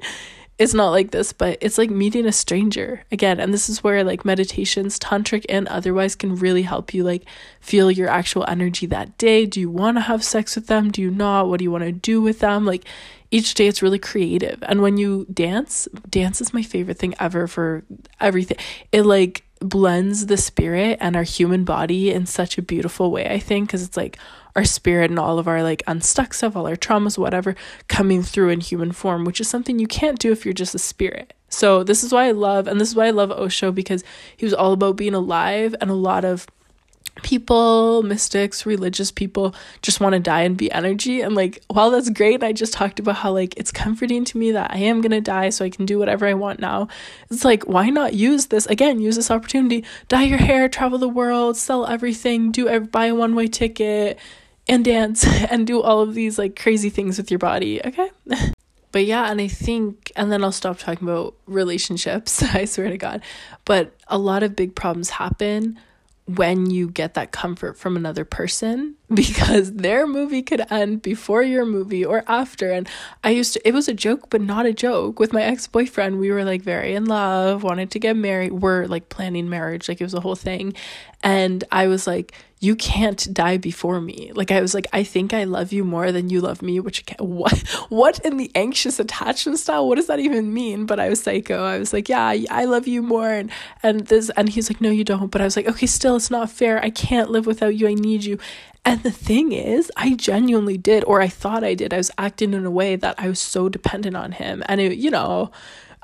it's 0.59 0.73
not 0.73 0.91
like 0.91 1.11
this, 1.11 1.33
but 1.33 1.59
it's 1.61 1.77
like 1.77 1.91
meeting 1.91 2.25
a 2.25 2.33
stranger 2.33 3.05
again. 3.13 3.41
And 3.41 3.53
this 3.53 3.69
is 3.69 3.85
where 3.85 4.03
like 4.03 4.25
meditations, 4.25 4.99
tantric 4.99 5.45
and 5.49 5.69
otherwise, 5.69 6.15
can 6.15 6.35
really 6.37 6.63
help 6.63 6.95
you 6.95 7.05
like 7.05 7.25
feel 7.61 7.91
your 7.91 8.09
actual 8.09 8.45
energy 8.49 8.87
that 8.87 9.19
day. 9.19 9.45
Do 9.45 9.61
you 9.61 9.71
want 9.71 9.99
to 9.99 10.03
have 10.03 10.25
sex 10.25 10.55
with 10.55 10.67
them? 10.67 10.91
Do 10.91 11.03
you 11.03 11.11
not? 11.11 11.49
What 11.49 11.59
do 11.59 11.65
you 11.65 11.71
want 11.71 11.85
to 11.85 11.93
do 11.93 12.23
with 12.23 12.39
them? 12.39 12.65
Like 12.65 12.85
each 13.31 13.55
day 13.55 13.67
it's 13.67 13.83
really 13.83 13.99
creative. 13.99 14.63
And 14.63 14.81
when 14.81 14.97
you 14.97 15.27
dance, 15.33 15.89
dance 16.09 16.41
is 16.41 16.55
my 16.55 16.63
favorite 16.63 16.99
thing 16.99 17.15
ever 17.21 17.47
for 17.47 17.85
everything. 18.19 18.57
It 18.93 19.03
like 19.03 19.46
blends 19.61 20.27
the 20.27 20.37
spirit 20.37 20.99
and 21.01 21.17
our 21.17 21.23
human 21.23 21.65
body 21.65 22.11
in 22.11 22.27
such 22.27 22.59
a 22.59 22.63
beautiful 22.63 23.11
way, 23.11 23.29
I 23.29 23.39
think, 23.39 23.69
because 23.69 23.83
it's 23.83 23.97
like 23.97 24.19
our 24.55 24.65
spirit 24.65 25.11
and 25.11 25.19
all 25.19 25.39
of 25.39 25.49
our 25.49 25.63
like 25.63 25.83
unstuck 25.87 26.35
stuff, 26.35 26.57
all 26.57 26.67
our 26.67 26.77
traumas, 26.77 27.19
whatever, 27.19 27.55
coming 27.89 28.23
through 28.23 28.51
in 28.51 28.61
human 28.61 28.93
form, 28.93 29.25
which 29.25 29.41
is 29.41 29.49
something 29.49 29.79
you 29.79 29.87
can't 29.87 30.19
do 30.19 30.33
if 30.33 30.45
you're 30.45 30.55
just 30.55 30.75
a 30.75 30.79
spirit. 30.79 31.35
So 31.49 31.85
this 31.85 32.03
is 32.03 32.13
why 32.13 32.27
I 32.27 32.33
love, 32.33 32.67
and 32.67 32.81
this 32.81 32.89
is 32.89 32.97
why 32.97 33.07
I 33.07 33.11
love 33.11 33.31
Osho 33.31 33.71
because 33.71 34.03
he 34.37 34.45
was 34.45 34.55
all 34.55 34.73
about 34.73 34.97
being 34.97 35.15
alive 35.15 35.75
and 35.81 35.91
a 35.91 35.95
lot 35.95 36.25
of 36.25 36.47
people, 37.23 38.03
mystics, 38.03 38.67
religious 38.67 39.11
people 39.11 39.55
just 39.83 40.01
want 40.01 40.13
to 40.15 40.21
die 40.21 40.43
and 40.43 40.57
be 40.57 40.71
energy. 40.71 41.21
And 41.21 41.35
like, 41.35 41.63
while 41.69 41.91
that's 41.91 42.11
great, 42.11 42.43
I 42.43 42.53
just 42.53 42.73
talked 42.73 42.99
about 42.99 43.17
how 43.17 43.33
like 43.33 43.55
it's 43.57 43.73
comforting 43.73 44.25
to 44.27 44.39
me 44.39 44.53
that 44.53 44.71
I 44.71 44.79
am 44.79 45.01
gonna 45.01 45.21
die 45.21 45.51
so 45.51 45.65
I 45.65 45.71
can 45.71 45.87
do 45.87 45.99
whatever 45.99 46.27
I 46.27 46.35
want 46.35 46.61
now. 46.61 46.89
It's 47.31 47.45
like, 47.45 47.65
why 47.65 47.91
not 47.91 48.15
use 48.15 48.47
this 48.47 48.67
again? 48.67 49.01
Use 49.01 49.17
this 49.17 49.31
opportunity, 49.31 49.85
dye 50.09 50.25
your 50.25 50.39
hair, 50.39 50.69
travel 50.69 50.99
the 50.99 51.09
world, 51.09 51.57
sell 51.57 51.87
everything, 51.87 52.53
do 52.53 52.81
buy 52.81 53.07
a 53.07 53.15
one 53.15 53.35
way 53.35 53.47
ticket, 53.47 54.19
and 54.69 54.85
dance 54.85 55.27
and 55.51 55.67
do 55.67 55.83
all 55.83 56.01
of 56.01 56.15
these 56.15 56.39
like 56.39 56.59
crazy 56.59 56.91
things 56.91 57.19
with 57.19 57.31
your 57.31 57.39
body. 57.39 57.85
Okay. 57.85 58.11
but 58.93 59.05
yeah, 59.05 59.31
and 59.31 59.41
I 59.41 59.49
think, 59.49 60.13
and 60.17 60.31
then 60.31 60.45
I'll 60.45 60.53
stop 60.53 60.79
talking 60.79 61.09
about 61.09 61.35
relationships, 61.47 62.43
I 62.55 62.65
swear 62.65 62.89
to 62.89 62.99
God. 62.99 63.23
But 63.65 63.95
a 64.09 64.19
lot 64.19 64.43
of 64.43 64.57
big 64.57 64.75
problems 64.75 65.11
happen 65.11 65.79
when 66.27 66.69
you 66.69 66.91
get 66.91 67.15
that 67.15 67.31
comfort 67.31 67.79
from 67.79 67.97
another 67.97 68.25
person 68.25 68.97
because 69.15 69.73
their 69.73 70.07
movie 70.07 70.43
could 70.43 70.61
end 70.71 71.01
before 71.01 71.43
your 71.43 71.65
movie 71.65 72.05
or 72.05 72.25
after. 72.27 72.73
And 72.73 72.89
i 73.23 73.31
used 73.31 73.55
to 73.55 73.69
it 73.69 73.73
was 73.73 73.89
a 73.89 73.95
joke 73.95 74.29
but 74.31 74.41
not 74.41 74.67
a 74.67 74.73
joke. 74.73 75.21
With 75.21 75.33
my 75.33 75.43
ex-boyfriend 75.43 76.19
we 76.19 76.31
were 76.31 76.45
like 76.45 76.63
very 76.63 76.95
in 76.95 77.05
love 77.05 77.63
wanted 77.63 77.91
to 77.93 77.99
get 77.99 78.17
married 78.17 78.53
we're 78.53 78.87
like 78.87 79.09
planning 79.09 79.49
marriage 79.49 79.89
like 79.89 80.01
it 80.01 80.05
was 80.05 80.15
a 80.15 80.21
whole 80.21 80.35
thing. 80.35 80.75
And 81.23 81.63
i 81.71 81.87
was 81.87 82.07
like 82.07 82.33
you 82.61 82.75
can't 82.75 83.33
die 83.33 83.57
before 83.57 84.01
me. 84.01 84.33
Like 84.35 84.51
i 84.51 84.61
was 84.61 84.75
like 84.75 84.87
i 84.93 85.03
think 85.03 85.33
i 85.35 85.45
love 85.45 85.73
you 85.73 85.85
more 85.85 86.11
than 86.13 86.31
you 86.31 86.41
love 86.41 86.63
me 86.63 86.81
which 86.81 87.05
what 87.19 87.59
what 87.89 88.19
in 88.21 88.37
the 88.37 88.51
anxious 88.55 88.99
attachment 88.99 89.59
style 89.59 89.89
what 89.89 89.97
does 89.97 90.07
that 90.07 90.21
even 90.21 90.53
mean? 90.53 90.87
But 90.87 91.01
i 91.01 91.09
was 91.09 91.23
psycho. 91.23 91.65
I 91.65 91.79
was 91.79 91.93
like 91.93 92.09
yeah 92.09 92.35
i 92.51 92.65
love 92.65 92.87
you 92.87 93.03
more. 93.03 93.31
And 93.31 93.51
and 93.83 94.07
this 94.07 94.31
and 94.37 94.49
he's 94.49 94.71
like 94.71 94.81
no 94.81 94.91
you 94.91 95.05
don't. 95.05 95.31
But 95.31 95.41
i 95.41 95.45
was 95.45 95.57
like 95.57 95.69
okay 95.69 95.87
still 95.87 96.17
it's 96.17 96.31
not 96.31 96.51
fair. 96.51 96.83
I 96.83 96.91
can't 96.91 97.31
live 97.31 97.47
without 97.47 97.77
you. 97.77 97.89
I 97.89 97.95
need 97.95 98.25
you. 98.25 98.39
And 98.87 99.03
the 99.03 99.11
thing 99.11 99.51
is, 99.51 99.91
I 99.97 100.15
genuinely 100.15 100.79
did, 100.79 101.03
or 101.05 101.21
I 101.21 101.27
thought 101.27 101.65
I 101.65 101.75
did. 101.75 101.93
I 101.93 101.97
was 101.97 102.13
acting 102.19 102.55
in 102.55 102.65
a 102.65 102.71
way 102.71 102.95
that 102.95 103.17
I 103.19 103.29
was 103.29 103.41
so 103.41 103.69
dependent 103.69 104.17
on 104.17 104.31
him. 104.31 104.63
And, 104.69 104.81
it, 104.81 104.97
you 104.97 105.11
know, 105.11 105.51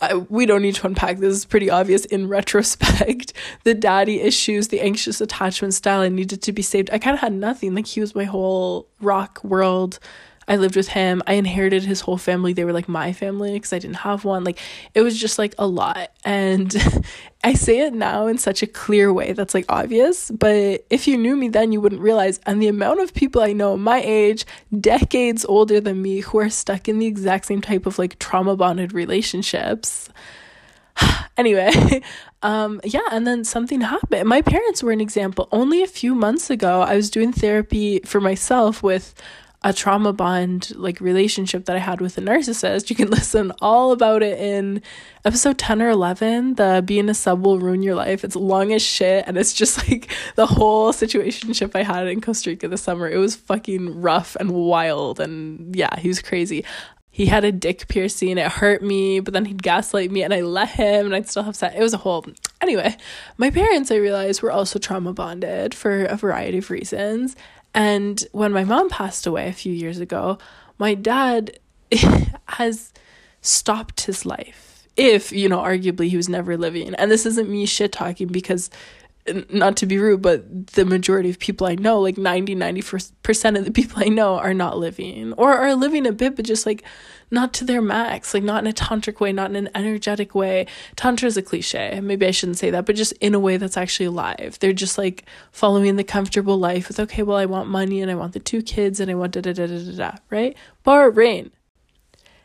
I, 0.03 0.15
we 0.15 0.47
don't 0.47 0.63
need 0.63 0.75
to 0.75 0.87
unpack 0.87 1.19
this. 1.19 1.37
It's 1.37 1.45
pretty 1.45 1.71
obvious 1.71 2.05
in 2.07 2.29
retrospect. 2.29 3.33
the 3.65 3.73
daddy 3.73 4.21
issues, 4.21 4.69
the 4.69 4.81
anxious 4.81 5.21
attachment 5.21 5.75
style, 5.75 6.01
I 6.01 6.09
needed 6.09 6.43
to 6.43 6.53
be 6.53 6.61
saved. 6.61 6.91
I 6.93 6.99
kind 6.99 7.15
of 7.15 7.21
had 7.21 7.33
nothing. 7.33 7.75
Like, 7.75 7.87
he 7.87 8.01
was 8.01 8.15
my 8.15 8.25
whole 8.25 8.89
rock 9.01 9.43
world 9.45 10.01
I 10.49 10.57
lived 10.57 10.77
with 10.77 10.89
him. 10.89 11.23
I 11.27 11.35
inherited 11.35 11.85
his 11.85 12.01
whole 12.01 12.19
family. 12.19 12.53
They 12.53 12.65
were 12.65 12.73
like 12.73 12.89
my 12.89 13.13
family 13.13 13.53
because 13.53 13.73
I 13.73 13.79
didn't 13.79 13.97
have 13.97 14.25
one. 14.25 14.45
Like 14.45 14.59
it 14.95 15.03
was 15.03 15.19
just 15.19 15.39
like 15.39 15.55
a 15.59 15.67
lot. 15.67 16.11
And 16.25 16.75
I 17.45 17.55
say 17.55 17.81
it 17.81 17.93
now 17.93 18.27
in 18.27 18.39
such 18.39 18.63
a 18.63 18.67
clear 18.67 19.13
way 19.13 19.33
that's 19.33 19.55
like 19.55 19.67
obvious, 19.69 20.31
but 20.31 20.85
if 20.91 21.09
you 21.09 21.17
knew 21.17 21.37
me 21.37 21.49
then 21.49 21.73
you 21.73 21.81
wouldn't 21.81 22.01
realize. 22.01 22.41
And 22.47 22.61
the 22.63 22.69
amount 22.69 23.01
of 23.01 23.15
people 23.15 23.43
I 23.43 23.53
know 23.53 23.77
my 23.77 24.01
age, 24.01 24.45
decades 24.79 25.45
older 25.45 25.81
than 25.81 26.03
me, 26.03 26.21
who 26.21 26.39
are 26.39 26.51
stuck 26.51 26.89
in 26.89 26.99
the 26.99 27.07
exact 27.07 27.47
same 27.47 27.61
type 27.61 27.87
of 27.87 27.99
like 27.99 28.19
trauma 28.19 28.57
bonded 28.57 28.93
relationships. 28.93 30.09
anyway, 31.37 32.03
um 32.43 32.81
yeah, 32.85 33.01
and 33.11 33.27
then 33.27 33.45
something 33.45 33.81
happened. 33.81 34.29
My 34.29 34.43
parents 34.43 34.83
were 34.83 34.93
an 34.93 35.01
example. 35.01 35.49
Only 35.53 35.83
a 35.83 35.87
few 35.87 36.15
months 36.15 36.51
ago, 36.51 36.83
I 36.83 36.97
was 36.97 37.11
doing 37.11 37.33
therapy 37.33 38.01
for 38.01 38.21
myself 38.21 38.83
with 38.83 39.15
a 39.65 39.73
trauma 39.73 40.13
bond 40.13 40.73
like 40.77 41.01
relationship 41.01 41.67
that 41.67 41.77
I 41.77 41.79
had 41.79 42.01
with 42.01 42.19
a 42.19 42.21
narcissist. 42.21 42.91
You 42.91 42.97
can 42.97 43.11
listen 43.11 43.53
all 43.61 43.93
about 43.93 44.23
it 44.23 44.39
in 44.39 44.83
episode 45.25 45.59
10 45.59 45.83
or 45.83 45.91
11. 45.91 46.55
The 46.55 46.83
being 46.85 47.09
a 47.09 47.15
sub 47.15 47.45
will 47.45 47.59
ruin 47.59 47.83
your 47.83 47.95
life. 47.95 48.25
It's 48.25 48.37
long 48.37 48.73
as 48.73 48.83
shit 48.83 49.25
and 49.27 49.37
it's 49.37 49.55
just 49.55 49.89
like 49.89 50.11
the 50.35 50.47
whole 50.47 50.93
situationship 50.93 51.75
I 51.75 51.83
had 51.83 52.09
in 52.09 52.21
Costa 52.21 52.51
Rica 52.51 52.69
this 52.69 52.83
summer. 52.83 53.09
It 53.09 53.19
was 53.19 53.37
fucking 53.37 54.01
rough 54.01 54.37
and 54.37 54.51
wild 54.53 55.21
and 55.21 55.75
yeah, 55.77 55.99
he 55.99 56.09
was 56.09 56.21
crazy. 56.21 56.65
He 57.15 57.27
had 57.27 57.45
a 57.45 57.53
dick 57.53 57.89
piercing, 57.89 58.39
it 58.39 58.51
hurt 58.51 58.83
me, 58.83 59.21
but 59.21 59.35
then 59.35 59.45
he'd 59.45 59.63
gaslight 59.63 60.11
me 60.11 60.23
and 60.23 60.33
I 60.33 60.41
let 60.41 60.71
him 60.71 61.05
and 61.05 61.15
I'd 61.15 61.29
still 61.29 61.43
have 61.43 61.55
sex. 61.55 61.75
It 61.77 61.83
was 61.83 61.93
a 61.93 61.99
whole 61.99 62.25
anyway, 62.63 62.97
my 63.37 63.51
parents 63.51 63.91
I 63.91 63.97
realized 63.97 64.41
were 64.41 64.51
also 64.51 64.79
trauma 64.79 65.13
bonded 65.13 65.75
for 65.75 66.07
a 66.07 66.17
variety 66.17 66.59
of 66.59 66.71
reasons. 66.71 67.37
And 67.75 68.23
when 68.33 68.53
my 68.53 68.65
mom 68.65 68.91
passed 68.91 69.27
away 69.27 69.49
a 69.49 69.53
few 69.53 69.73
years 69.73 69.99
ago, 69.99 70.39
my 70.79 70.95
dad 70.95 71.59
has 72.49 72.93
stopped 73.41 74.03
his 74.03 74.25
life. 74.27 74.89
if, 74.97 75.33
you 75.33 75.49
know, 75.49 75.59
arguably 75.59 76.09
he 76.09 76.19
was 76.19 76.29
never 76.29 76.57
living. 76.57 76.95
And 76.97 77.11
this 77.11 77.25
isn't 77.25 77.49
me 77.49 77.65
shit 77.65 77.93
talking 77.93 78.29
because 78.29 78.69
not 79.51 79.77
to 79.77 79.87
be 79.87 79.99
rude, 79.99 80.21
but 80.21 80.69
the 80.69 80.85
majority 80.85 81.31
of 81.31 81.39
people 81.39 81.67
I 81.67 81.77
know, 81.77 82.01
like 82.01 82.19
90, 82.19 82.57
90% 82.57 83.59
of 83.59 83.65
the 83.65 83.71
people 83.71 84.03
I 84.03 84.09
know 84.09 84.39
are 84.39 84.55
not 84.55 84.79
living 84.79 85.33
or 85.35 85.53
are 85.53 85.75
living 85.75 86.07
a 86.07 86.13
bit, 86.13 86.37
but 86.37 86.45
just 86.45 86.67
like 86.67 86.83
not 87.33 87.53
to 87.55 87.65
their 87.65 87.83
max, 87.83 88.35
like 88.35 88.43
not 88.43 88.63
in 88.63 88.71
a 88.71 88.75
tantric 88.75 89.19
way, 89.19 89.33
not 89.33 89.51
in 89.51 89.57
an 89.57 89.71
energetic 89.75 90.35
way. 90.35 90.67
Tantra 90.97 91.27
is 91.27 91.37
a 91.37 91.43
cliche. 91.43 91.99
Maybe 92.01 92.27
I 92.27 92.31
shouldn't 92.31 92.59
say 92.59 92.71
that, 92.71 92.85
but 92.87 92.95
just 92.95 93.13
in 93.15 93.35
a 93.35 93.41
way 93.41 93.57
that's 93.57 93.77
actually 93.77 94.07
alive. 94.07 94.59
They're 94.61 94.73
just 94.73 94.99
like 94.99 95.25
following 95.51 95.97
the 95.97 96.05
comfortable 96.05 96.59
life 96.59 96.89
with, 96.89 97.01
okay, 97.01 97.23
well, 97.23 97.39
I 97.39 97.47
want 97.47 97.69
money 97.69 98.03
and 98.03 98.11
I 98.11 98.15
want 98.15 98.35
the 98.35 98.41
two 98.41 98.63
kids 98.63 99.01
and 99.01 99.11
I 99.11 99.15
want 99.15 99.33
da 99.33 99.41
da 99.41 99.53
da 99.53 99.67
da 99.67 99.79
da 99.79 99.97
da, 99.97 100.13
right? 100.31 100.57
Bar 100.85 101.11
rain. 101.11 101.51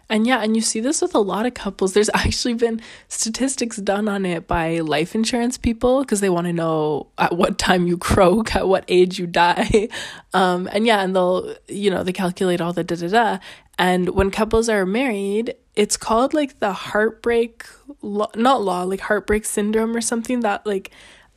And 0.09 0.25
yeah, 0.25 0.39
and 0.41 0.55
you 0.55 0.61
see 0.61 0.79
this 0.79 1.01
with 1.01 1.13
a 1.15 1.19
lot 1.19 1.45
of 1.45 1.53
couples. 1.53 1.93
There's 1.93 2.09
actually 2.13 2.53
been 2.53 2.81
statistics 3.09 3.77
done 3.77 4.07
on 4.07 4.25
it 4.25 4.47
by 4.47 4.79
life 4.79 5.15
insurance 5.15 5.57
people 5.57 6.01
because 6.01 6.21
they 6.21 6.29
want 6.29 6.47
to 6.47 6.53
know 6.53 7.07
at 7.17 7.35
what 7.35 7.57
time 7.57 7.87
you 7.87 7.97
croak, 7.97 8.55
at 8.55 8.67
what 8.67 8.85
age 8.87 9.19
you 9.19 9.27
die. 9.27 9.89
Um, 10.33 10.69
and 10.71 10.85
yeah, 10.85 11.01
and 11.01 11.15
they'll, 11.15 11.55
you 11.67 11.89
know, 11.89 12.03
they 12.03 12.11
calculate 12.13 12.61
all 12.61 12.71
the 12.71 12.83
da 12.83 12.95
da 12.95 13.07
da. 13.07 13.39
And 13.79 14.09
when 14.09 14.29
couples 14.29 14.69
are 14.69 14.85
married, 14.85 15.55
it's 15.75 15.97
called 15.97 16.33
like 16.33 16.59
the 16.59 16.73
heartbreak, 16.73 17.65
lo- 18.01 18.29
not 18.35 18.61
law, 18.61 18.83
like 18.83 18.99
heartbreak 18.99 19.45
syndrome 19.45 19.95
or 19.95 20.01
something 20.01 20.41
that 20.41 20.65
like 20.65 20.91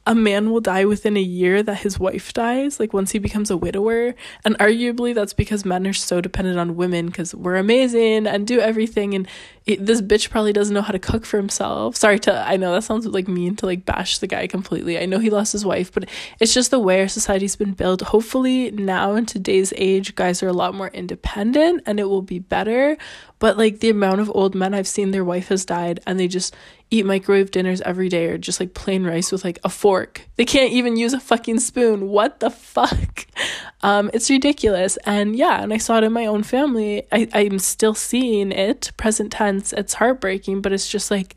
a 0.07 0.15
man 0.15 0.51
will 0.51 0.61
die 0.61 0.85
within 0.85 1.17
a 1.17 1.23
year 1.23 1.63
that 1.63 1.81
his 1.81 1.99
wife 1.99 2.33
dies, 2.33 2.81
like 2.81 2.93
once 2.93 3.13
he 3.13 3.19
becomes 3.19 3.51
a 3.51 3.57
widower. 3.57 4.15
And 4.45 4.59
arguably, 4.59 5.15
that's 5.15 5.35
because 5.35 5.65
men 5.65 5.87
are 5.87 5.93
so 5.93 6.21
dependent 6.21 6.59
on 6.59 6.77
women 6.77 7.07
because 7.07 7.35
we're 7.35 7.57
amazing 7.57 8.27
and 8.27 8.47
do 8.47 8.61
everything. 8.61 9.15
And 9.15 9.29
it, 9.66 9.85
this 9.85 10.01
bitch 10.01 10.31
probably 10.31 10.53
doesn't 10.53 10.75
know 10.75 10.83
how 10.83 10.92
to 10.92 10.99
cook 10.99 11.27
for 11.27 11.37
himself. 11.37 11.96
Sorry 11.96 12.18
to, 12.20 12.35
I 12.46 12.57
know 12.57 12.73
that 12.73 12.85
sounds 12.85 13.07
like 13.07 13.29
mean 13.29 13.57
to 13.57 13.66
like 13.66 13.85
bash 13.85 14.18
the 14.18 14.27
guy 14.27 14.46
completely. 14.46 14.99
I 14.99 15.07
know 15.07 15.18
he 15.18 15.31
lost 15.31 15.53
his 15.53 15.64
wife, 15.64 15.92
but 15.92 16.09
it's 16.40 16.55
just 16.55 16.70
the 16.70 16.79
way 16.79 17.01
our 17.01 17.09
society's 17.09 17.57
been 17.57 17.73
built. 17.73 18.01
Hopefully, 18.01 18.70
now 18.70 19.14
in 19.14 19.27
today's 19.27 19.73
age, 19.77 20.14
guys 20.14 20.42
are 20.42 20.49
a 20.49 20.53
lot 20.53 20.75
more 20.75 20.88
independent 20.88 21.83
and 21.87 22.01
it 22.01 22.05
will 22.05 22.23
be 22.23 22.38
better. 22.38 22.96
But 23.38 23.57
like 23.57 23.81
the 23.81 23.90
amount 23.90 24.20
of 24.20 24.31
old 24.35 24.55
men 24.55 24.75
I've 24.75 24.87
seen, 24.87 25.11
their 25.11 25.25
wife 25.25 25.49
has 25.49 25.64
died 25.64 26.01
and 26.07 26.20
they 26.20 26.29
just 26.29 26.55
eat 26.90 27.07
microwave 27.07 27.51
dinners 27.51 27.81
every 27.83 28.09
day 28.09 28.27
or 28.27 28.37
just 28.37 28.61
like 28.61 28.75
plain 28.75 29.05
rice 29.05 29.31
with 29.31 29.44
like 29.44 29.59
a 29.64 29.68
fork. 29.68 30.29
They 30.37 30.44
can't 30.44 30.73
even 30.73 30.96
use 30.96 31.12
a 31.12 31.20
fucking 31.20 31.61
spoon. 31.61 32.09
What 32.09 32.40
the 32.40 32.51
fuck? 32.51 33.27
Um, 33.83 34.11
it's 34.12 34.29
ridiculous. 34.29 34.99
And 35.07 35.35
yeah, 35.35 35.62
and 35.62 35.73
I 35.73 35.79
saw 35.79 35.96
it 35.96 36.05
in 36.05 36.12
my 36.12 36.27
own 36.27 36.42
family. 36.42 37.05
I, 37.11 37.27
I'm 37.33 37.59
still 37.59 37.94
seeing 37.94 38.53
it, 38.53 38.92
present 38.99 39.33
tense. 39.33 39.50
It's 39.59 39.95
heartbreaking, 39.95 40.63
but 40.63 40.73
it's 40.73 40.89
just 40.89 41.11
like 41.11 41.35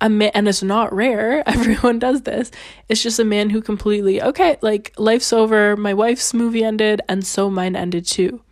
a 0.00 0.08
man, 0.08 0.30
and 0.34 0.48
it's 0.48 0.62
not 0.62 0.92
rare. 0.92 1.42
Everyone 1.48 1.98
does 1.98 2.22
this. 2.22 2.50
It's 2.88 3.02
just 3.02 3.18
a 3.18 3.24
man 3.24 3.50
who 3.50 3.62
completely, 3.62 4.22
okay, 4.22 4.58
like 4.60 4.92
life's 4.98 5.32
over. 5.32 5.76
My 5.76 5.94
wife's 5.94 6.34
movie 6.34 6.64
ended, 6.64 7.00
and 7.08 7.26
so 7.26 7.50
mine 7.50 7.76
ended 7.76 8.06
too 8.06 8.42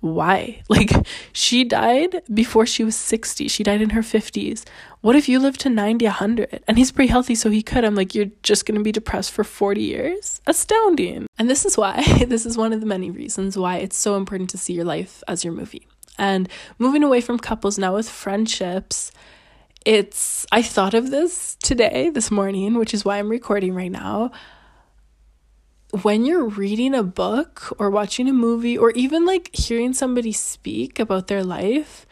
why? 0.00 0.62
Like, 0.68 0.92
she 1.32 1.64
died 1.64 2.22
before 2.32 2.64
she 2.64 2.84
was 2.84 2.94
60. 2.94 3.48
She 3.48 3.64
died 3.64 3.80
in 3.80 3.90
her 3.90 4.02
50s. 4.02 4.64
What 5.00 5.16
if 5.16 5.28
you 5.28 5.40
lived 5.40 5.60
to 5.60 5.70
90, 5.70 6.04
100? 6.04 6.62
And 6.68 6.78
he's 6.78 6.92
pretty 6.92 7.10
healthy, 7.10 7.34
so 7.34 7.50
he 7.50 7.62
could. 7.62 7.84
I'm 7.84 7.94
like, 7.94 8.14
you're 8.14 8.30
just 8.42 8.64
going 8.64 8.78
to 8.78 8.84
be 8.84 8.92
depressed 8.92 9.32
for 9.32 9.42
40 9.42 9.80
years? 9.80 10.40
Astounding. 10.46 11.26
And 11.38 11.50
this 11.50 11.64
is 11.64 11.76
why, 11.76 12.02
this 12.26 12.46
is 12.46 12.56
one 12.56 12.72
of 12.72 12.80
the 12.80 12.86
many 12.86 13.10
reasons 13.10 13.58
why 13.58 13.78
it's 13.78 13.96
so 13.96 14.16
important 14.16 14.50
to 14.50 14.58
see 14.58 14.74
your 14.74 14.84
life 14.84 15.22
as 15.26 15.42
your 15.42 15.52
movie. 15.52 15.88
And 16.18 16.48
moving 16.78 17.02
away 17.02 17.20
from 17.20 17.38
couples 17.38 17.78
now 17.78 17.94
with 17.94 18.08
friendships, 18.08 19.12
it's, 19.86 20.44
I 20.50 20.62
thought 20.62 20.94
of 20.94 21.10
this 21.10 21.56
today, 21.62 22.10
this 22.10 22.30
morning, 22.30 22.74
which 22.74 22.92
is 22.92 23.04
why 23.04 23.18
I'm 23.18 23.28
recording 23.28 23.74
right 23.74 23.92
now 23.92 24.32
when 26.02 26.24
you're 26.24 26.46
reading 26.46 26.94
a 26.94 27.02
book 27.02 27.74
or 27.78 27.90
watching 27.90 28.28
a 28.28 28.32
movie 28.32 28.76
or 28.76 28.90
even 28.90 29.24
like 29.24 29.54
hearing 29.54 29.94
somebody 29.94 30.32
speak 30.32 30.98
about 30.98 31.28
their 31.28 31.42
life, 31.42 32.06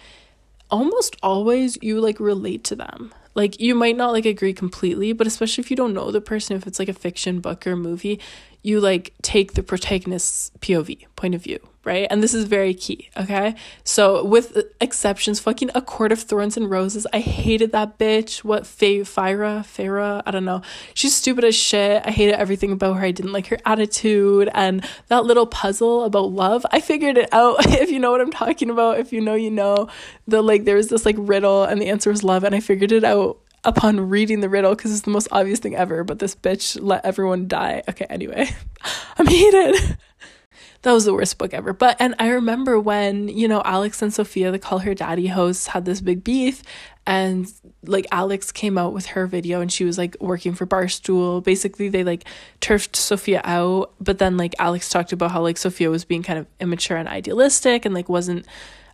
almost 0.71 1.17
always 1.23 1.79
you 1.83 2.01
like 2.01 2.19
relate 2.19 2.65
to 2.65 2.77
them. 2.77 3.13
Like 3.35 3.61
you 3.61 3.75
might 3.75 3.97
not 3.97 4.13
like 4.13 4.25
agree 4.25 4.55
completely, 4.55 5.13
but 5.13 5.27
especially 5.27 5.63
if 5.63 5.71
you 5.71 5.77
don't 5.77 5.93
know 5.93 6.11
the 6.11 6.23
person, 6.23 6.57
if 6.57 6.67
it's 6.67 6.79
like 6.79 6.89
a 6.89 6.95
fiction 6.95 7.41
book 7.41 7.67
or 7.67 7.77
movie, 7.77 8.19
you 8.67 8.81
like 8.81 9.15
take 9.23 9.55
the 9.55 9.63
protagonist's 9.63 10.51
POV, 10.59 11.07
point 11.15 11.37
of 11.37 11.43
view, 11.43 11.61
right? 11.85 12.09
And 12.11 12.21
this 12.21 12.35
is 12.35 12.47
very 12.47 12.75
key, 12.75 13.11
okay? 13.17 13.55
So, 13.85 14.25
with 14.25 14.59
exceptions, 14.81 15.39
fucking 15.39 15.71
A 15.73 15.81
Court 15.81 16.11
of 16.11 16.19
Thorns 16.19 16.57
and 16.57 16.69
Roses, 16.69 17.07
I 17.13 17.21
hated 17.21 17.71
that 17.71 17.97
bitch. 17.97 18.43
What, 18.43 18.65
Feyre, 18.65 19.05
Feyre, 19.05 20.21
I 20.27 20.31
don't 20.33 20.45
know. 20.45 20.63
She's 20.95 21.15
stupid 21.15 21.45
as 21.45 21.55
shit. 21.55 22.03
I 22.05 22.11
hated 22.11 22.35
everything 22.35 22.73
about 22.73 22.95
her. 22.95 23.05
I 23.05 23.13
didn't 23.13 23.33
like 23.33 23.47
her 23.47 23.59
attitude 23.65 24.51
and 24.53 24.85
that 25.07 25.25
little 25.25 25.47
puzzle 25.47 26.03
about 26.03 26.33
love. 26.33 26.67
I 26.73 26.81
figured 26.81 27.19
it 27.19 27.33
out, 27.33 27.65
if 27.81 27.93
you 27.93 28.01
know 28.01 28.11
what 28.11 28.21
I'm 28.21 28.33
talking 28.33 28.69
about. 28.69 28.99
If 28.99 29.13
you 29.13 29.21
know, 29.21 29.35
you 29.35 29.53
know. 29.53 29.87
The 30.27 30.43
like, 30.43 30.65
there 30.65 30.75
was 30.75 30.89
this 30.89 31.07
like 31.07 31.15
riddle 31.17 31.63
and 31.63 31.81
the 31.81 31.87
answer 31.87 32.11
was 32.11 32.25
love, 32.25 32.43
and 32.43 32.53
I 32.53 32.59
figured 32.59 32.91
it 32.91 33.05
out 33.05 33.39
upon 33.67 34.09
reading 34.09 34.41
the 34.41 34.49
riddle 34.49 34.75
because 34.75 34.93
it's 34.93 35.03
the 35.03 35.11
most 35.11 35.29
obvious 35.31 35.59
thing 35.59 35.75
ever, 35.75 36.05
but 36.05 36.21
this 36.21 36.35
bitch 36.35 36.79
let 36.81 37.05
everyone 37.05 37.49
die. 37.49 37.83
Okay, 37.89 38.07
anyway, 38.09 38.49
I'm 39.19 39.27
heated. 39.27 39.99
that 40.83 40.93
was 40.93 41.05
the 41.05 41.13
worst 41.13 41.37
book 41.37 41.53
ever. 41.53 41.73
But, 41.73 41.97
and 41.99 42.15
I 42.21 42.29
remember 42.29 42.79
when, 42.79 43.29
you 43.29 43.49
know, 43.49 43.61
Alex 43.65 44.01
and 44.03 44.15
Sofia, 44.15 44.53
the 44.53 44.59
Call 44.59 44.79
Her 44.79 44.95
Daddy 44.95 45.27
hosts, 45.27 45.67
had 45.67 45.85
this 45.85 46.01
big 46.01 46.23
beef. 46.23 46.63
And 47.09 47.53
like 47.85 48.07
Alex 48.13 48.53
came 48.53 48.79
out 48.79 48.93
with 48.93 49.07
her 49.07 49.27
video 49.27 49.61
and 49.61 49.73
she 49.73 49.85
was 49.85 49.99
like 49.99 50.17
working 50.21 50.55
for 50.55 50.67
Barstool. 50.67 51.43
Basically, 51.43 51.89
they 51.89 52.05
like 52.05 52.25
turfed 52.61 52.97
Sofia 52.97 53.41
out. 53.45 53.95
But 54.01 54.19
then 54.19 54.37
like 54.37 54.55
Alex 54.59 54.89
talked 54.89 55.13
about 55.13 55.33
how 55.33 55.43
like 55.43 55.57
Sofia 55.57 55.91
was 55.91 56.05
being 56.05 56.23
kind 56.23 56.39
of 56.39 56.47
immature 56.61 56.97
and 56.97 57.09
idealistic 57.09 57.85
and 57.85 57.95
like 57.95 58.09
wasn't 58.09 58.47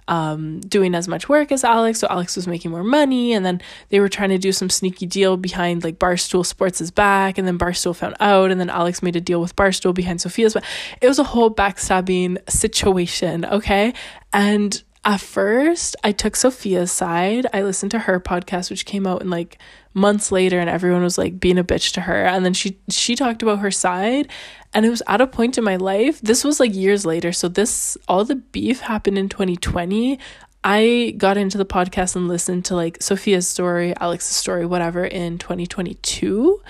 um, 0.09 0.61
doing 0.61 0.95
as 0.95 1.09
much 1.09 1.29
work 1.29 1.53
as 1.53 1.65
Alex, 1.65 2.01
so 2.01 2.07
Alex 2.11 2.37
was 2.37 2.47
making 2.47 2.71
more 2.71 2.85
money, 2.85 3.33
and 3.33 3.45
then 3.45 3.61
they 3.91 4.01
were 4.01 4.09
trying 4.09 4.31
to 4.31 4.39
do 4.39 4.53
some 4.53 4.71
sneaky 4.71 5.07
deal 5.07 5.37
behind 5.37 5.85
like 5.85 5.99
Barstool 5.99 6.45
Sports' 6.45 6.91
back, 6.91 7.39
and 7.39 7.47
then 7.47 7.59
Barstool 7.59 7.95
found 7.95 8.17
out, 8.21 8.51
and 8.51 8.61
then 8.61 8.71
Alex 8.71 9.03
made 9.03 9.17
a 9.17 9.21
deal 9.21 9.41
with 9.41 9.55
Barstool 9.57 9.95
behind 9.95 10.21
Sofia's 10.21 10.55
back. 10.55 10.65
It 11.01 11.09
was 11.09 11.19
a 11.19 11.25
whole 11.25 11.51
backstabbing 11.51 12.39
situation, 12.51 13.45
okay? 13.45 13.95
And 14.33 14.83
at 15.05 15.21
first, 15.21 15.97
I 16.05 16.13
took 16.13 16.35
Sofia's 16.35 16.93
side. 16.93 17.47
I 17.53 17.63
listened 17.63 17.91
to 17.91 18.01
her 18.01 18.21
podcast, 18.21 18.71
which 18.71 18.87
came 18.87 19.07
out 19.07 19.21
in 19.21 19.31
like 19.31 19.59
months 19.95 20.31
later, 20.31 20.61
and 20.61 20.71
everyone 20.71 21.03
was 21.03 21.19
like 21.19 21.41
being 21.41 21.59
a 21.59 21.65
bitch 21.65 21.93
to 21.95 22.03
her. 22.03 22.25
And 22.25 22.45
then 22.45 22.55
she 22.55 22.79
she 22.89 23.17
talked 23.17 23.43
about 23.43 23.59
her 23.59 23.73
side, 23.73 24.29
and 24.73 24.87
it 24.87 24.91
was 24.91 25.03
at 25.09 25.21
a 25.21 25.27
point 25.27 25.59
in 25.59 25.65
my 25.65 25.77
life. 25.77 26.21
This 26.21 26.45
was 26.45 26.61
like 26.61 26.75
years 26.75 27.05
later. 27.05 27.33
So 27.33 27.49
this 27.49 27.97
all 28.07 28.25
the 28.25 28.37
beef 28.37 28.81
happened 28.81 29.19
in 29.19 29.29
2020. 29.29 30.21
I 30.65 31.15
got 31.19 31.37
into 31.37 31.59
the 31.59 31.67
podcast 31.67 32.15
and 32.15 32.29
listened 32.29 32.65
to 32.67 32.77
like 32.77 33.01
Sofia's 33.01 33.49
story, 33.49 33.95
Alex's 33.97 34.37
story, 34.37 34.65
whatever 34.65 35.05
in 35.05 35.39
2022. 35.39 36.63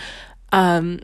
Um 0.53 1.01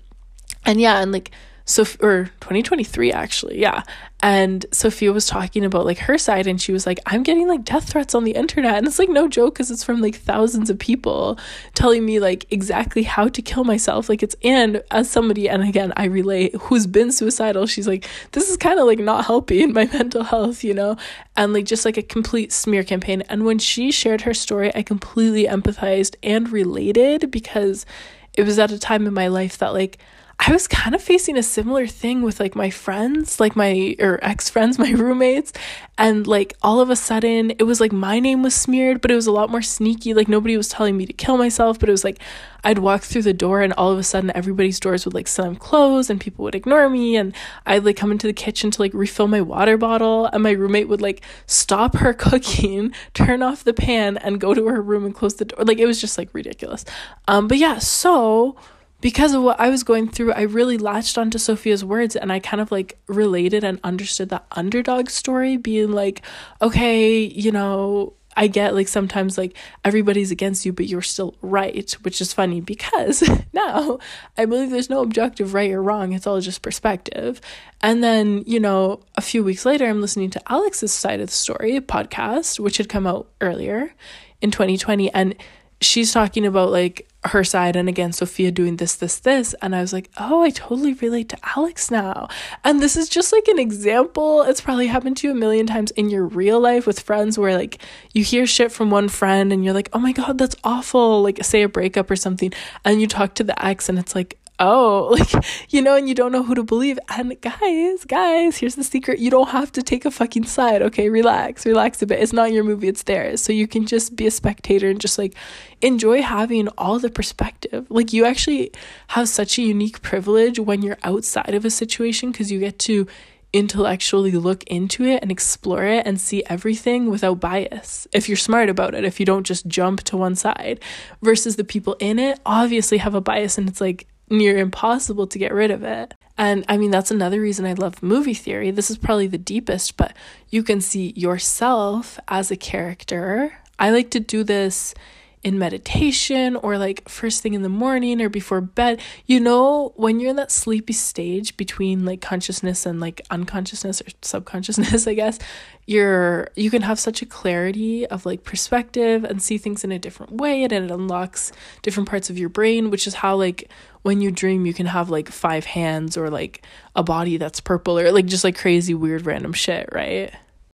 and 0.64 0.80
yeah, 0.80 1.00
and 1.00 1.12
like 1.12 1.30
so 1.68 1.82
or 2.00 2.24
2023 2.40 3.12
actually 3.12 3.60
yeah. 3.60 3.82
And 4.20 4.66
sofia 4.72 5.12
was 5.12 5.26
talking 5.26 5.64
about 5.64 5.84
like 5.84 5.98
her 5.98 6.18
side 6.18 6.46
and 6.46 6.60
she 6.60 6.72
was 6.72 6.86
like 6.86 6.98
i'm 7.06 7.22
getting 7.22 7.46
like 7.46 7.62
death 7.62 7.90
threats 7.90 8.14
on 8.14 8.24
the 8.24 8.32
internet. 8.32 8.78
And 8.78 8.86
it's 8.86 8.98
like 8.98 9.10
no 9.10 9.28
joke 9.28 9.54
because 9.54 9.70
it's 9.70 9.84
from 9.84 10.00
like 10.00 10.16
thousands 10.16 10.70
of 10.70 10.78
people 10.78 11.38
telling 11.74 12.04
me 12.06 12.20
like 12.20 12.46
exactly 12.50 13.02
how 13.02 13.28
to 13.28 13.42
kill 13.42 13.64
myself. 13.64 14.08
Like 14.08 14.22
it's 14.22 14.34
and 14.42 14.82
as 14.90 15.10
somebody 15.10 15.48
and 15.48 15.62
again 15.62 15.92
i 15.96 16.06
relate 16.06 16.54
who's 16.56 16.86
been 16.86 17.12
suicidal 17.12 17.66
she's 17.66 17.86
like 17.86 18.08
this 18.32 18.48
is 18.48 18.56
kind 18.56 18.80
of 18.80 18.86
like 18.86 18.98
not 18.98 19.26
helping 19.26 19.72
my 19.74 19.84
mental 19.92 20.24
health 20.24 20.64
you 20.64 20.72
know? 20.72 20.96
And 21.36 21.52
like 21.52 21.66
just 21.66 21.84
like 21.84 21.98
a 21.98 22.02
complete 22.02 22.50
smear 22.50 22.82
campaign. 22.82 23.22
And 23.28 23.44
when 23.44 23.58
she 23.58 23.92
shared 23.92 24.22
her 24.22 24.34
story 24.34 24.74
i 24.74 24.82
completely 24.82 25.44
empathized 25.44 26.16
and 26.22 26.48
related 26.48 27.30
because 27.30 27.84
it 28.32 28.44
was 28.44 28.58
at 28.58 28.70
a 28.70 28.78
time 28.78 29.06
in 29.06 29.12
my 29.12 29.28
life 29.28 29.58
that 29.58 29.74
like 29.74 29.98
I 30.40 30.52
was 30.52 30.68
kind 30.68 30.94
of 30.94 31.02
facing 31.02 31.36
a 31.36 31.42
similar 31.42 31.88
thing 31.88 32.22
with 32.22 32.38
like 32.38 32.54
my 32.54 32.70
friends, 32.70 33.40
like 33.40 33.56
my 33.56 33.96
or 33.98 34.20
ex 34.22 34.48
friends, 34.48 34.78
my 34.78 34.92
roommates, 34.92 35.52
and 35.98 36.28
like 36.28 36.54
all 36.62 36.80
of 36.80 36.90
a 36.90 36.96
sudden 36.96 37.50
it 37.58 37.64
was 37.64 37.80
like 37.80 37.90
my 37.90 38.20
name 38.20 38.44
was 38.44 38.54
smeared, 38.54 39.00
but 39.00 39.10
it 39.10 39.16
was 39.16 39.26
a 39.26 39.32
lot 39.32 39.50
more 39.50 39.62
sneaky. 39.62 40.14
Like 40.14 40.28
nobody 40.28 40.56
was 40.56 40.68
telling 40.68 40.96
me 40.96 41.06
to 41.06 41.12
kill 41.12 41.38
myself, 41.38 41.80
but 41.80 41.88
it 41.88 41.92
was 41.92 42.04
like 42.04 42.20
I'd 42.62 42.78
walk 42.78 43.02
through 43.02 43.22
the 43.22 43.32
door 43.32 43.62
and 43.62 43.72
all 43.72 43.90
of 43.90 43.98
a 43.98 44.04
sudden 44.04 44.30
everybody's 44.32 44.78
doors 44.78 45.04
would 45.04 45.14
like 45.14 45.26
slam 45.26 45.56
close 45.56 46.08
and 46.08 46.20
people 46.20 46.44
would 46.44 46.54
ignore 46.54 46.88
me 46.88 47.16
and 47.16 47.34
I'd 47.66 47.84
like 47.84 47.96
come 47.96 48.12
into 48.12 48.28
the 48.28 48.32
kitchen 48.32 48.70
to 48.70 48.80
like 48.80 48.94
refill 48.94 49.26
my 49.26 49.40
water 49.40 49.76
bottle 49.76 50.26
and 50.26 50.44
my 50.44 50.52
roommate 50.52 50.88
would 50.88 51.02
like 51.02 51.20
stop 51.46 51.96
her 51.96 52.14
cooking, 52.14 52.92
turn 53.12 53.42
off 53.42 53.64
the 53.64 53.74
pan 53.74 54.16
and 54.18 54.40
go 54.40 54.54
to 54.54 54.66
her 54.68 54.80
room 54.80 55.04
and 55.04 55.16
close 55.16 55.34
the 55.34 55.46
door. 55.46 55.64
Like 55.64 55.78
it 55.78 55.86
was 55.86 56.00
just 56.00 56.16
like 56.16 56.32
ridiculous. 56.32 56.84
Um 57.26 57.48
but 57.48 57.58
yeah, 57.58 57.78
so 57.78 58.56
because 59.00 59.32
of 59.32 59.42
what 59.42 59.60
I 59.60 59.68
was 59.68 59.84
going 59.84 60.08
through, 60.08 60.32
I 60.32 60.42
really 60.42 60.78
latched 60.78 61.18
onto 61.18 61.38
Sofia's 61.38 61.84
words 61.84 62.16
and 62.16 62.32
I 62.32 62.40
kind 62.40 62.60
of 62.60 62.72
like 62.72 62.98
related 63.06 63.62
and 63.62 63.78
understood 63.84 64.28
that 64.30 64.46
underdog 64.52 65.08
story, 65.08 65.56
being 65.56 65.92
like, 65.92 66.22
okay, 66.60 67.18
you 67.18 67.52
know, 67.52 68.14
I 68.38 68.46
get 68.46 68.72
like 68.72 68.86
sometimes 68.86 69.36
like 69.36 69.56
everybody's 69.84 70.30
against 70.30 70.64
you, 70.64 70.72
but 70.72 70.86
you're 70.86 71.02
still 71.02 71.34
right, 71.42 71.92
which 72.02 72.20
is 72.20 72.32
funny 72.32 72.60
because 72.60 73.28
now 73.52 73.98
I 74.36 74.44
believe 74.44 74.70
there's 74.70 74.90
no 74.90 75.02
objective 75.02 75.54
right 75.54 75.72
or 75.72 75.82
wrong. 75.82 76.12
It's 76.12 76.26
all 76.26 76.40
just 76.40 76.62
perspective. 76.62 77.40
And 77.80 78.02
then, 78.02 78.44
you 78.46 78.60
know, 78.60 79.00
a 79.16 79.22
few 79.22 79.42
weeks 79.42 79.66
later, 79.66 79.86
I'm 79.86 80.00
listening 80.00 80.30
to 80.30 80.52
Alex's 80.52 80.92
side 80.92 81.20
of 81.20 81.26
the 81.26 81.32
story 81.32 81.80
podcast, 81.80 82.60
which 82.60 82.76
had 82.76 82.88
come 82.88 83.08
out 83.08 83.28
earlier 83.40 83.92
in 84.40 84.52
2020. 84.52 85.12
And 85.12 85.34
she's 85.80 86.12
talking 86.12 86.46
about 86.46 86.70
like 86.70 87.08
her 87.24 87.42
side 87.42 87.74
and 87.74 87.88
again 87.88 88.12
Sofia 88.12 88.50
doing 88.50 88.76
this 88.76 88.94
this 88.94 89.18
this 89.18 89.54
and 89.60 89.74
I 89.74 89.80
was 89.80 89.92
like, 89.92 90.10
"Oh, 90.18 90.42
I 90.42 90.50
totally 90.50 90.94
relate 90.94 91.28
to 91.30 91.38
Alex 91.56 91.90
now." 91.90 92.28
And 92.64 92.80
this 92.80 92.96
is 92.96 93.08
just 93.08 93.32
like 93.32 93.48
an 93.48 93.58
example. 93.58 94.42
It's 94.42 94.60
probably 94.60 94.86
happened 94.86 95.16
to 95.18 95.28
you 95.28 95.32
a 95.32 95.36
million 95.36 95.66
times 95.66 95.90
in 95.92 96.10
your 96.10 96.26
real 96.26 96.60
life 96.60 96.86
with 96.86 97.00
friends 97.00 97.38
where 97.38 97.56
like 97.56 97.78
you 98.12 98.22
hear 98.22 98.46
shit 98.46 98.72
from 98.72 98.90
one 98.90 99.08
friend 99.08 99.52
and 99.52 99.64
you're 99.64 99.74
like, 99.74 99.90
"Oh 99.92 99.98
my 99.98 100.12
god, 100.12 100.38
that's 100.38 100.56
awful." 100.64 101.22
Like 101.22 101.44
say 101.44 101.62
a 101.62 101.68
breakup 101.68 102.10
or 102.10 102.16
something 102.16 102.52
and 102.84 103.00
you 103.00 103.06
talk 103.06 103.34
to 103.34 103.44
the 103.44 103.64
ex 103.64 103.88
and 103.88 103.98
it's 103.98 104.14
like, 104.14 104.38
oh, 104.58 105.08
like, 105.18 105.44
you 105.70 105.82
know, 105.82 105.96
and 105.96 106.08
you 106.08 106.14
don't 106.14 106.32
know 106.32 106.42
who 106.42 106.54
to 106.54 106.62
believe. 106.62 106.98
And 107.08 107.40
guys, 107.40 108.04
guys, 108.04 108.56
here's 108.58 108.74
the 108.74 108.84
secret 108.84 109.18
you 109.18 109.30
don't 109.30 109.48
have 109.50 109.72
to 109.72 109.82
take 109.82 110.04
a 110.04 110.10
fucking 110.10 110.44
side, 110.44 110.82
okay? 110.82 111.08
Relax, 111.08 111.64
relax 111.66 112.02
a 112.02 112.06
bit. 112.06 112.20
It's 112.20 112.32
not 112.32 112.52
your 112.52 112.64
movie, 112.64 112.88
it's 112.88 113.02
theirs. 113.02 113.42
So 113.42 113.52
you 113.52 113.66
can 113.66 113.86
just 113.86 114.16
be 114.16 114.26
a 114.26 114.30
spectator 114.30 114.88
and 114.88 115.00
just 115.00 115.18
like 115.18 115.34
enjoy 115.80 116.22
having 116.22 116.68
all 116.78 116.98
the 116.98 117.10
perspective. 117.10 117.86
Like, 117.90 118.12
you 118.12 118.24
actually 118.24 118.72
have 119.08 119.28
such 119.28 119.58
a 119.58 119.62
unique 119.62 120.02
privilege 120.02 120.58
when 120.58 120.82
you're 120.82 120.98
outside 121.02 121.54
of 121.54 121.64
a 121.64 121.70
situation 121.70 122.32
because 122.32 122.50
you 122.50 122.58
get 122.58 122.78
to 122.80 123.06
intellectually 123.52 124.32
look 124.32 124.62
into 124.64 125.04
it 125.04 125.22
and 125.22 125.30
explore 125.30 125.84
it 125.84 126.06
and 126.06 126.20
see 126.20 126.44
everything 126.46 127.08
without 127.08 127.40
bias. 127.40 128.06
If 128.12 128.28
you're 128.28 128.36
smart 128.36 128.68
about 128.68 128.94
it, 128.94 129.04
if 129.04 129.18
you 129.18 129.24
don't 129.24 129.46
just 129.46 129.66
jump 129.66 130.02
to 130.04 130.18
one 130.18 130.34
side, 130.34 130.80
versus 131.22 131.56
the 131.56 131.64
people 131.64 131.96
in 131.98 132.18
it 132.18 132.38
obviously 132.44 132.98
have 132.98 133.14
a 133.14 133.22
bias 133.22 133.56
and 133.56 133.66
it's 133.68 133.80
like, 133.80 134.06
near 134.30 134.58
impossible 134.58 135.26
to 135.26 135.38
get 135.38 135.52
rid 135.52 135.70
of 135.70 135.82
it. 135.82 136.14
And 136.36 136.64
I 136.68 136.76
mean, 136.76 136.90
that's 136.90 137.10
another 137.10 137.40
reason 137.40 137.66
I 137.66 137.72
love 137.72 138.02
movie 138.02 138.34
theory. 138.34 138.70
This 138.70 138.90
is 138.90 138.98
probably 138.98 139.26
the 139.26 139.38
deepest, 139.38 139.96
but 139.96 140.14
you 140.50 140.62
can 140.62 140.80
see 140.80 141.12
yourself 141.16 142.18
as 142.28 142.50
a 142.50 142.56
character. 142.56 143.58
I 143.78 143.90
like 143.90 144.10
to 144.10 144.20
do 144.20 144.44
this 144.44 144.94
in 145.42 145.58
meditation 145.58 146.56
or 146.56 146.78
like 146.78 147.08
first 147.08 147.42
thing 147.42 147.54
in 147.54 147.62
the 147.62 147.68
morning 147.68 148.20
or 148.20 148.28
before 148.28 148.60
bed. 148.60 149.00
You 149.26 149.40
know, 149.40 149.92
when 149.96 150.20
you're 150.20 150.30
in 150.30 150.36
that 150.36 150.50
sleepy 150.50 150.92
stage 150.92 151.56
between 151.56 152.04
like 152.04 152.20
consciousness 152.20 152.86
and 152.86 153.00
like 153.00 153.20
unconsciousness 153.30 154.00
or 154.00 154.06
subconsciousness, 154.22 155.06
I 155.08 155.14
guess, 155.14 155.38
you're 155.86 156.48
you 156.54 156.70
can 156.70 156.82
have 156.82 156.98
such 156.98 157.22
a 157.22 157.26
clarity 157.26 158.06
of 158.06 158.26
like 158.26 158.44
perspective 158.44 159.24
and 159.24 159.42
see 159.42 159.58
things 159.58 159.84
in 159.84 159.92
a 159.92 159.98
different 159.98 160.32
way 160.32 160.62
and 160.62 160.72
it 160.72 160.90
unlocks 160.90 161.50
different 161.82 162.08
parts 162.08 162.28
of 162.30 162.38
your 162.38 162.48
brain, 162.48 162.90
which 162.90 163.06
is 163.06 163.14
how 163.14 163.36
like 163.36 163.70
when 164.02 164.20
you 164.20 164.30
dream 164.30 164.66
you 164.66 164.74
can 164.74 164.86
have 164.86 165.10
like 165.10 165.28
five 165.28 165.64
hands 165.64 166.16
or 166.16 166.30
like 166.30 166.64
a 166.94 167.02
body 167.02 167.36
that's 167.36 167.60
purple 167.60 167.98
or 167.98 168.12
like 168.12 168.26
just 168.26 168.44
like 168.44 168.56
crazy 168.56 168.94
weird 168.94 169.24
random 169.24 169.52
shit, 169.52 169.88
right? 169.92 170.32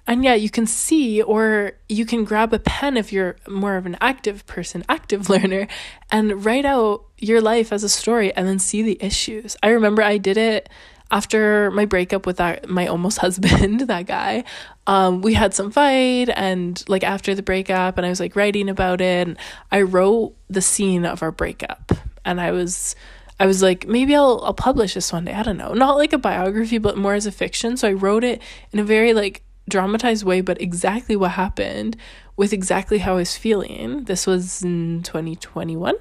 And 0.07 0.23
yeah, 0.23 0.33
you 0.33 0.49
can 0.49 0.65
see, 0.65 1.21
or 1.21 1.73
you 1.87 2.05
can 2.05 2.23
grab 2.23 2.53
a 2.53 2.59
pen 2.59 2.97
if 2.97 3.13
you're 3.13 3.37
more 3.47 3.77
of 3.77 3.85
an 3.85 3.97
active 4.01 4.45
person, 4.47 4.83
active 4.89 5.29
learner, 5.33 5.67
and 6.11 6.43
write 6.43 6.65
out 6.65 7.05
your 7.17 7.41
life 7.41 7.71
as 7.71 7.83
a 7.83 7.89
story 7.89 8.33
and 8.33 8.47
then 8.47 8.59
see 8.59 8.81
the 8.81 8.97
issues. 8.99 9.55
I 9.61 9.69
remember 9.69 10.01
I 10.01 10.17
did 10.17 10.37
it 10.37 10.69
after 11.11 11.69
my 11.71 11.85
breakup 11.85 12.25
with 12.25 12.37
that 12.37 12.69
my 12.69 12.87
almost 12.87 13.17
husband, 13.25 13.81
that 13.81 14.07
guy. 14.07 14.43
Um, 14.87 15.21
we 15.21 15.33
had 15.33 15.53
some 15.53 15.71
fight 15.71 16.29
and 16.29 16.83
like 16.87 17.03
after 17.03 17.35
the 17.35 17.43
breakup 17.43 17.97
and 17.97 18.05
I 18.05 18.09
was 18.09 18.19
like 18.19 18.35
writing 18.35 18.69
about 18.69 19.01
it 19.01 19.27
and 19.27 19.37
I 19.71 19.83
wrote 19.83 20.35
the 20.49 20.61
scene 20.61 21.05
of 21.05 21.21
our 21.21 21.31
breakup 21.31 21.91
and 22.25 22.41
I 22.41 22.51
was 22.51 22.95
I 23.39 23.47
was 23.47 23.61
like, 23.61 23.87
maybe 23.87 24.15
I'll 24.15 24.41
I'll 24.43 24.53
publish 24.53 24.93
this 24.93 25.11
one 25.11 25.25
day. 25.25 25.33
I 25.33 25.43
don't 25.43 25.57
know. 25.57 25.73
Not 25.73 25.97
like 25.97 26.13
a 26.13 26.17
biography, 26.17 26.77
but 26.77 26.97
more 26.97 27.13
as 27.13 27.25
a 27.25 27.31
fiction. 27.31 27.75
So 27.77 27.87
I 27.87 27.93
wrote 27.93 28.23
it 28.23 28.41
in 28.71 28.79
a 28.79 28.83
very 28.83 29.13
like 29.13 29.43
dramatized 29.69 30.23
way, 30.23 30.41
but 30.41 30.61
exactly 30.61 31.15
what 31.15 31.31
happened 31.31 31.97
with 32.35 32.53
exactly 32.53 32.99
how 32.99 33.13
I 33.13 33.17
was 33.17 33.37
feeling. 33.37 34.05
This 34.05 34.25
was 34.27 34.63
in 34.63 35.03
2021. 35.03 35.95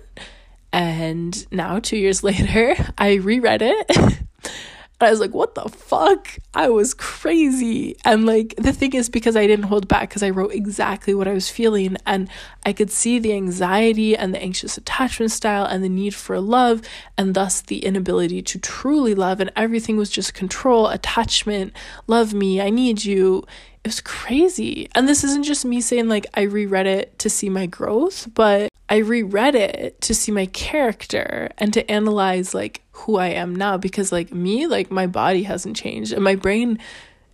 And 0.72 1.46
now, 1.52 1.78
two 1.78 1.96
years 1.96 2.22
later, 2.30 2.74
I 2.96 3.14
reread 3.14 3.62
it 3.62 3.90
I 5.02 5.10
was 5.10 5.20
like, 5.20 5.34
what 5.34 5.54
the 5.54 5.68
fuck? 5.68 6.28
I 6.54 6.68
was 6.68 6.94
crazy. 6.94 7.96
And 8.04 8.26
like, 8.26 8.54
the 8.56 8.72
thing 8.72 8.94
is, 8.94 9.08
because 9.08 9.36
I 9.36 9.46
didn't 9.46 9.66
hold 9.66 9.88
back, 9.88 10.08
because 10.08 10.22
I 10.22 10.30
wrote 10.30 10.52
exactly 10.52 11.14
what 11.14 11.28
I 11.28 11.32
was 11.32 11.48
feeling, 11.48 11.96
and 12.06 12.28
I 12.64 12.72
could 12.72 12.90
see 12.90 13.18
the 13.18 13.32
anxiety 13.32 14.16
and 14.16 14.34
the 14.34 14.42
anxious 14.42 14.76
attachment 14.78 15.32
style 15.32 15.64
and 15.64 15.82
the 15.82 15.88
need 15.88 16.14
for 16.14 16.40
love, 16.40 16.82
and 17.18 17.34
thus 17.34 17.60
the 17.60 17.84
inability 17.84 18.42
to 18.42 18.58
truly 18.58 19.14
love. 19.14 19.40
And 19.40 19.52
everything 19.56 19.96
was 19.96 20.10
just 20.10 20.34
control, 20.34 20.88
attachment, 20.88 21.72
love 22.06 22.32
me, 22.34 22.60
I 22.60 22.70
need 22.70 23.04
you. 23.04 23.44
It 23.84 23.88
was 23.88 24.00
crazy. 24.00 24.88
And 24.94 25.08
this 25.08 25.24
isn't 25.24 25.44
just 25.44 25.64
me 25.64 25.80
saying, 25.80 26.08
like, 26.08 26.26
I 26.34 26.42
reread 26.42 26.86
it 26.86 27.18
to 27.20 27.30
see 27.30 27.48
my 27.48 27.66
growth, 27.66 28.28
but 28.34 28.69
I 28.90 28.98
reread 28.98 29.54
it 29.54 30.00
to 30.02 30.14
see 30.14 30.32
my 30.32 30.46
character 30.46 31.48
and 31.58 31.72
to 31.72 31.88
analyze, 31.90 32.52
like, 32.54 32.82
who 33.00 33.16
I 33.16 33.28
am 33.28 33.54
now 33.54 33.76
because 33.76 34.12
like 34.12 34.32
me, 34.32 34.66
like 34.66 34.90
my 34.90 35.06
body 35.06 35.44
hasn't 35.44 35.76
changed 35.76 36.12
and 36.12 36.22
my 36.22 36.34
brain 36.34 36.78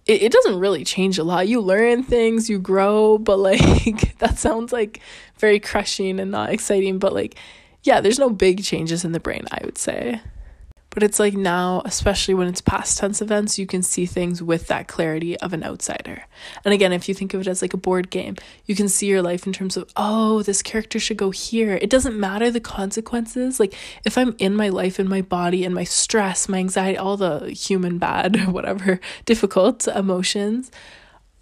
it, 0.07 0.23
it 0.23 0.33
doesn't 0.33 0.61
really 0.61 0.85
change 0.85 1.19
a 1.19 1.25
lot. 1.25 1.49
You 1.49 1.61
learn 1.61 2.05
things, 2.05 2.49
you 2.49 2.59
grow, 2.59 3.19
but 3.19 3.39
like 3.39 4.19
that 4.19 4.39
sounds 4.39 4.73
like 4.73 5.01
very 5.39 5.59
crushing 5.59 6.21
and 6.21 6.31
not 6.31 6.51
exciting, 6.51 6.99
but 6.99 7.13
like 7.13 7.37
yeah, 7.83 8.01
there's 8.01 8.19
no 8.19 8.31
big 8.31 8.65
changes 8.65 9.05
in 9.05 9.13
the 9.13 9.21
brain, 9.21 9.45
I 9.51 9.61
would 9.65 9.79
say. 9.79 10.21
But 10.97 11.03
it's 11.03 11.21
like 11.21 11.35
now, 11.35 11.83
especially 11.85 12.33
when 12.33 12.49
it's 12.49 12.63
past 12.63 12.97
tense 12.97 13.21
events, 13.21 13.59
you 13.59 13.67
can 13.67 13.83
see 13.83 14.07
things 14.07 14.43
with 14.43 14.69
that 14.69 14.89
clarity 14.89 15.39
of 15.41 15.53
an 15.53 15.63
outsider. 15.63 16.25
And 16.65 16.73
again, 16.73 16.91
if 16.91 17.07
you 17.07 17.15
think 17.15 17.35
of 17.35 17.43
it 17.43 17.47
as 17.47 17.61
like 17.61 17.75
a 17.75 17.77
board 17.77 18.09
game, 18.09 18.37
you 18.65 18.75
can 18.75 18.89
see 18.89 19.07
your 19.07 19.21
life 19.21 19.47
in 19.47 19.53
terms 19.53 19.77
of, 19.77 19.93
oh, 19.95 20.41
this 20.41 20.63
character 20.63 20.99
should 20.99 21.19
go 21.19 21.33
here. 21.33 21.79
It 21.83 21.91
doesn't 21.91 22.19
matter 22.19 22.51
the 22.51 22.61
consequences. 22.61 23.61
Like 23.61 23.75
if 24.07 24.17
I'm 24.17 24.37
in 24.39 24.57
my 24.57 24.71
life, 24.71 24.99
in 24.99 25.07
my 25.07 25.21
body, 25.21 25.67
and 25.67 25.75
my 25.75 25.85
stress, 25.85 26.49
my 26.49 26.61
anxiety, 26.61 26.97
all 26.97 27.19
the 27.19 27.51
human 27.51 27.99
bad, 27.99 28.49
whatever, 28.51 28.99
difficult 29.27 29.87
emotions, 29.89 30.71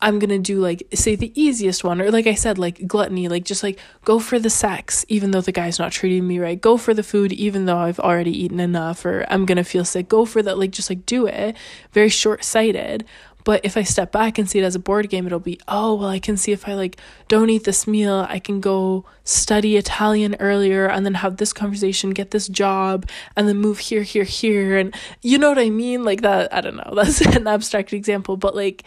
I'm 0.00 0.18
gonna 0.18 0.38
do 0.38 0.60
like 0.60 0.86
say 0.92 1.16
the 1.16 1.32
easiest 1.40 1.82
one, 1.82 2.00
or 2.00 2.10
like 2.10 2.26
I 2.26 2.34
said, 2.34 2.58
like 2.58 2.86
gluttony, 2.86 3.28
like 3.28 3.44
just 3.44 3.62
like 3.62 3.78
go 4.04 4.18
for 4.18 4.38
the 4.38 4.50
sex, 4.50 5.04
even 5.08 5.30
though 5.30 5.40
the 5.40 5.52
guy's 5.52 5.78
not 5.78 5.92
treating 5.92 6.26
me 6.26 6.38
right. 6.38 6.60
Go 6.60 6.76
for 6.76 6.92
the 6.92 7.02
food, 7.02 7.32
even 7.32 7.64
though 7.64 7.78
I've 7.78 8.00
already 8.00 8.30
eaten 8.30 8.60
enough, 8.60 9.04
or 9.04 9.24
I'm 9.30 9.46
gonna 9.46 9.64
feel 9.64 9.84
sick. 9.84 10.08
Go 10.08 10.24
for 10.26 10.42
that, 10.42 10.58
like 10.58 10.72
just 10.72 10.90
like 10.90 11.06
do 11.06 11.26
it. 11.26 11.56
Very 11.92 12.08
short 12.10 12.44
sighted. 12.44 13.04
But 13.44 13.60
if 13.62 13.76
I 13.76 13.82
step 13.82 14.10
back 14.10 14.38
and 14.38 14.48
see 14.48 14.58
it 14.58 14.64
as 14.64 14.74
a 14.74 14.78
board 14.78 15.10
game, 15.10 15.26
it'll 15.26 15.38
be, 15.38 15.60
oh, 15.68 15.94
well, 15.94 16.08
I 16.08 16.18
can 16.18 16.38
see 16.38 16.52
if 16.52 16.66
I 16.66 16.72
like 16.74 16.96
don't 17.28 17.50
eat 17.50 17.64
this 17.64 17.86
meal, 17.86 18.26
I 18.28 18.38
can 18.38 18.60
go 18.60 19.04
study 19.22 19.76
Italian 19.76 20.34
earlier 20.40 20.86
and 20.86 21.04
then 21.04 21.14
have 21.14 21.36
this 21.36 21.52
conversation, 21.52 22.10
get 22.10 22.30
this 22.30 22.48
job, 22.48 23.06
and 23.36 23.46
then 23.46 23.58
move 23.58 23.78
here, 23.78 24.02
here, 24.02 24.24
here. 24.24 24.78
And 24.78 24.94
you 25.20 25.36
know 25.36 25.50
what 25.50 25.58
I 25.58 25.68
mean? 25.68 26.04
Like 26.04 26.22
that, 26.22 26.52
I 26.54 26.62
don't 26.62 26.76
know, 26.76 26.92
that's 26.96 27.20
an 27.20 27.46
abstract 27.46 27.92
example, 27.92 28.38
but 28.38 28.56
like, 28.56 28.82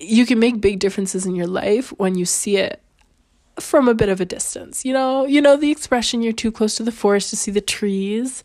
you 0.00 0.26
can 0.26 0.38
make 0.38 0.60
big 0.60 0.78
differences 0.78 1.26
in 1.26 1.34
your 1.34 1.46
life 1.46 1.90
when 1.98 2.16
you 2.16 2.24
see 2.24 2.56
it 2.56 2.82
from 3.58 3.88
a 3.88 3.94
bit 3.94 4.08
of 4.08 4.20
a 4.20 4.24
distance. 4.24 4.84
You 4.84 4.92
know, 4.92 5.26
you 5.26 5.40
know 5.40 5.56
the 5.56 5.70
expression 5.70 6.22
you're 6.22 6.32
too 6.32 6.52
close 6.52 6.76
to 6.76 6.82
the 6.82 6.92
forest 6.92 7.30
to 7.30 7.36
see 7.36 7.50
the 7.50 7.60
trees. 7.60 8.42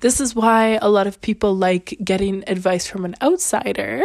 This 0.00 0.20
is 0.20 0.34
why 0.34 0.78
a 0.80 0.88
lot 0.88 1.06
of 1.06 1.20
people 1.20 1.54
like 1.54 1.96
getting 2.04 2.44
advice 2.46 2.86
from 2.86 3.04
an 3.04 3.14
outsider. 3.22 4.02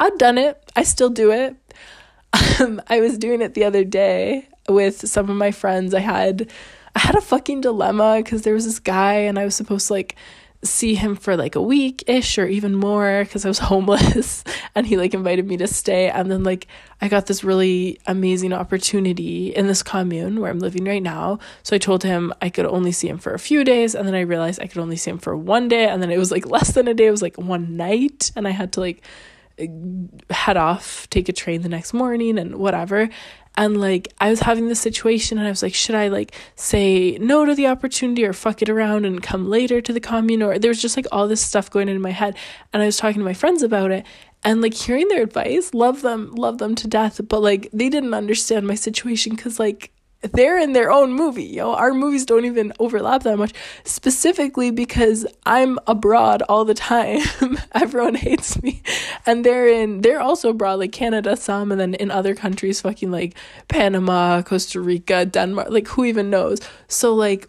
I've 0.00 0.18
done 0.18 0.38
it. 0.38 0.62
I 0.76 0.84
still 0.84 1.10
do 1.10 1.30
it. 1.32 1.56
Um, 2.60 2.80
I 2.88 3.00
was 3.00 3.16
doing 3.18 3.40
it 3.40 3.54
the 3.54 3.64
other 3.64 3.84
day 3.84 4.48
with 4.68 5.08
some 5.08 5.30
of 5.30 5.36
my 5.36 5.50
friends. 5.50 5.94
I 5.94 6.00
had 6.00 6.50
I 6.94 7.00
had 7.00 7.16
a 7.16 7.20
fucking 7.20 7.60
dilemma 7.62 8.20
because 8.22 8.42
there 8.42 8.54
was 8.54 8.64
this 8.64 8.78
guy 8.78 9.14
and 9.14 9.38
I 9.38 9.44
was 9.44 9.54
supposed 9.54 9.86
to 9.86 9.92
like 9.94 10.16
see 10.64 10.94
him 10.94 11.14
for 11.14 11.36
like 11.36 11.54
a 11.54 11.62
week 11.62 12.02
ish 12.08 12.36
or 12.36 12.46
even 12.46 12.74
more 12.74 13.22
because 13.24 13.44
I 13.44 13.48
was 13.48 13.58
homeless 13.70 14.42
and 14.74 14.86
he 14.86 14.96
like 14.96 15.14
invited 15.14 15.46
me 15.46 15.56
to 15.58 15.68
stay 15.68 16.10
and 16.10 16.30
then 16.30 16.42
like 16.42 16.66
I 17.00 17.08
got 17.08 17.26
this 17.26 17.44
really 17.44 18.00
amazing 18.06 18.52
opportunity 18.52 19.54
in 19.54 19.68
this 19.68 19.84
commune 19.84 20.40
where 20.40 20.50
I'm 20.50 20.58
living 20.58 20.84
right 20.84 21.02
now. 21.02 21.38
So 21.62 21.76
I 21.76 21.78
told 21.78 22.02
him 22.02 22.32
I 22.42 22.48
could 22.48 22.66
only 22.66 22.90
see 22.90 23.08
him 23.08 23.18
for 23.18 23.34
a 23.34 23.38
few 23.38 23.62
days 23.62 23.94
and 23.94 24.06
then 24.06 24.16
I 24.16 24.20
realized 24.20 24.60
I 24.60 24.66
could 24.66 24.80
only 24.80 24.96
see 24.96 25.12
him 25.12 25.18
for 25.18 25.36
one 25.36 25.68
day 25.68 25.86
and 25.86 26.02
then 26.02 26.10
it 26.10 26.18
was 26.18 26.32
like 26.32 26.46
less 26.50 26.72
than 26.72 26.88
a 26.88 26.94
day 26.94 27.06
it 27.06 27.12
was 27.12 27.22
like 27.22 27.36
one 27.36 27.76
night 27.76 28.32
and 28.34 28.48
I 28.48 28.50
had 28.50 28.72
to 28.72 28.80
like 28.80 29.02
head 30.30 30.56
off, 30.56 31.08
take 31.10 31.28
a 31.28 31.32
train 31.32 31.62
the 31.62 31.68
next 31.68 31.92
morning 31.92 32.38
and 32.38 32.56
whatever. 32.56 33.08
And 33.56 33.80
like 33.80 34.08
I 34.20 34.30
was 34.30 34.40
having 34.40 34.68
this 34.68 34.80
situation 34.80 35.36
and 35.36 35.46
I 35.46 35.50
was 35.50 35.62
like, 35.62 35.74
should 35.74 35.96
I 35.96 36.08
like 36.08 36.34
say 36.54 37.18
no 37.20 37.44
to 37.44 37.54
the 37.54 37.66
opportunity 37.66 38.24
or 38.24 38.32
fuck 38.32 38.62
it 38.62 38.68
around 38.68 39.04
and 39.04 39.22
come 39.22 39.50
later 39.50 39.80
to 39.80 39.92
the 39.92 40.00
commune? 40.00 40.42
Or 40.42 40.58
there 40.58 40.68
was 40.68 40.80
just 40.80 40.96
like 40.96 41.06
all 41.10 41.26
this 41.26 41.40
stuff 41.40 41.68
going 41.68 41.88
in 41.88 42.00
my 42.00 42.12
head. 42.12 42.36
And 42.72 42.82
I 42.82 42.86
was 42.86 42.96
talking 42.96 43.18
to 43.18 43.24
my 43.24 43.34
friends 43.34 43.62
about 43.62 43.90
it 43.90 44.06
and 44.44 44.62
like 44.62 44.74
hearing 44.74 45.08
their 45.08 45.22
advice, 45.22 45.74
love 45.74 46.02
them, 46.02 46.32
love 46.36 46.58
them 46.58 46.74
to 46.76 46.86
death. 46.86 47.20
But 47.28 47.42
like 47.42 47.68
they 47.72 47.88
didn't 47.88 48.14
understand 48.14 48.66
my 48.66 48.76
situation 48.76 49.34
because 49.34 49.58
like 49.58 49.90
they're 50.22 50.58
in 50.58 50.72
their 50.72 50.90
own 50.90 51.12
movie. 51.12 51.56
Know, 51.56 51.74
our 51.74 51.94
movies 51.94 52.26
don't 52.26 52.44
even 52.44 52.72
overlap 52.78 53.22
that 53.22 53.38
much, 53.38 53.52
specifically 53.84 54.70
because 54.70 55.26
I'm 55.46 55.78
abroad 55.86 56.42
all 56.48 56.64
the 56.64 56.74
time. 56.74 57.22
Everyone 57.72 58.14
hates 58.14 58.60
me. 58.62 58.82
And 59.26 59.44
they're 59.44 59.68
in, 59.68 60.00
they're 60.00 60.20
also 60.20 60.50
abroad, 60.50 60.80
like 60.80 60.92
Canada, 60.92 61.36
some, 61.36 61.70
and 61.70 61.80
then 61.80 61.94
in 61.94 62.10
other 62.10 62.34
countries, 62.34 62.80
fucking 62.80 63.10
like 63.10 63.36
Panama, 63.68 64.42
Costa 64.42 64.80
Rica, 64.80 65.24
Denmark, 65.24 65.68
like 65.70 65.86
who 65.88 66.04
even 66.04 66.30
knows? 66.30 66.58
So, 66.88 67.14
like, 67.14 67.48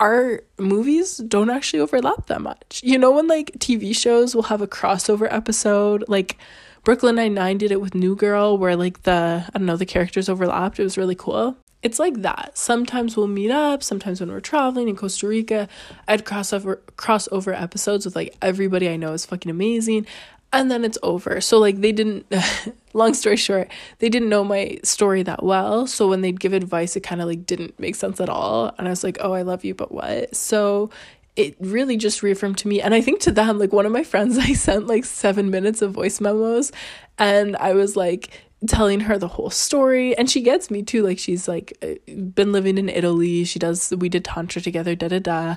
our 0.00 0.42
movies 0.58 1.18
don't 1.18 1.50
actually 1.50 1.80
overlap 1.80 2.26
that 2.26 2.40
much. 2.40 2.80
You 2.84 2.98
know, 2.98 3.10
when 3.10 3.26
like 3.26 3.52
TV 3.58 3.94
shows 3.94 4.34
will 4.34 4.44
have 4.44 4.60
a 4.60 4.68
crossover 4.68 5.28
episode, 5.30 6.04
like, 6.08 6.36
Brooklyn 6.84 7.16
Nine 7.16 7.34
Nine 7.34 7.58
did 7.58 7.70
it 7.72 7.80
with 7.80 7.94
New 7.94 8.16
Girl, 8.16 8.56
where 8.56 8.74
like 8.74 9.02
the 9.02 9.44
I 9.46 9.58
don't 9.58 9.66
know 9.66 9.76
the 9.76 9.84
characters 9.84 10.28
overlapped. 10.28 10.78
It 10.78 10.84
was 10.84 10.96
really 10.96 11.16
cool 11.16 11.56
it's 11.88 11.98
like 11.98 12.20
that. 12.20 12.58
Sometimes 12.58 13.16
we'll 13.16 13.28
meet 13.28 13.50
up, 13.50 13.82
sometimes 13.82 14.20
when 14.20 14.30
we're 14.30 14.40
traveling 14.40 14.88
in 14.88 14.94
Costa 14.94 15.26
Rica, 15.26 15.68
I'd 16.06 16.26
cross 16.26 16.52
over 16.52 16.82
crossover 16.96 17.58
episodes 17.58 18.04
with 18.04 18.14
like 18.14 18.36
everybody 18.42 18.90
I 18.90 18.96
know 18.96 19.14
is 19.14 19.24
fucking 19.24 19.50
amazing. 19.50 20.06
And 20.52 20.70
then 20.70 20.84
it's 20.84 20.98
over. 21.02 21.40
So 21.40 21.58
like 21.58 21.80
they 21.80 21.92
didn't 21.92 22.30
long 22.92 23.14
story 23.14 23.36
short, 23.36 23.70
they 24.00 24.10
didn't 24.10 24.28
know 24.28 24.44
my 24.44 24.78
story 24.84 25.22
that 25.22 25.42
well. 25.42 25.86
So 25.86 26.08
when 26.08 26.20
they'd 26.20 26.38
give 26.38 26.52
advice, 26.52 26.94
it 26.94 27.00
kind 27.00 27.22
of 27.22 27.26
like 27.26 27.46
didn't 27.46 27.78
make 27.80 27.94
sense 27.94 28.20
at 28.20 28.28
all. 28.28 28.74
And 28.76 28.86
I 28.86 28.90
was 28.90 29.02
like, 29.02 29.16
oh, 29.20 29.32
I 29.32 29.40
love 29.40 29.64
you, 29.64 29.74
but 29.74 29.90
what? 29.90 30.36
So 30.36 30.90
it 31.36 31.56
really 31.58 31.96
just 31.96 32.22
reaffirmed 32.22 32.58
to 32.58 32.66
me 32.66 32.82
and 32.82 32.92
i 32.92 33.00
think 33.00 33.20
to 33.20 33.30
them 33.30 33.60
like 33.60 33.72
one 33.72 33.86
of 33.86 33.92
my 33.92 34.02
friends 34.02 34.36
i 34.48 34.52
sent 34.54 34.88
like 34.88 35.04
seven 35.04 35.50
minutes 35.50 35.80
of 35.80 35.92
voice 35.92 36.20
memos 36.20 36.72
and 37.16 37.56
i 37.58 37.72
was 37.72 37.94
like 37.96 38.47
telling 38.66 39.00
her 39.00 39.18
the 39.18 39.28
whole 39.28 39.50
story 39.50 40.16
and 40.18 40.28
she 40.28 40.40
gets 40.40 40.70
me 40.70 40.82
too 40.82 41.02
like 41.02 41.18
she's 41.18 41.46
like 41.46 41.76
uh, 41.82 41.94
been 42.34 42.50
living 42.50 42.76
in 42.76 42.88
Italy 42.88 43.44
she 43.44 43.58
does 43.58 43.92
we 43.98 44.08
did 44.08 44.24
tantra 44.24 44.60
together 44.60 44.94
da 44.94 45.08
da 45.08 45.18
da. 45.20 45.56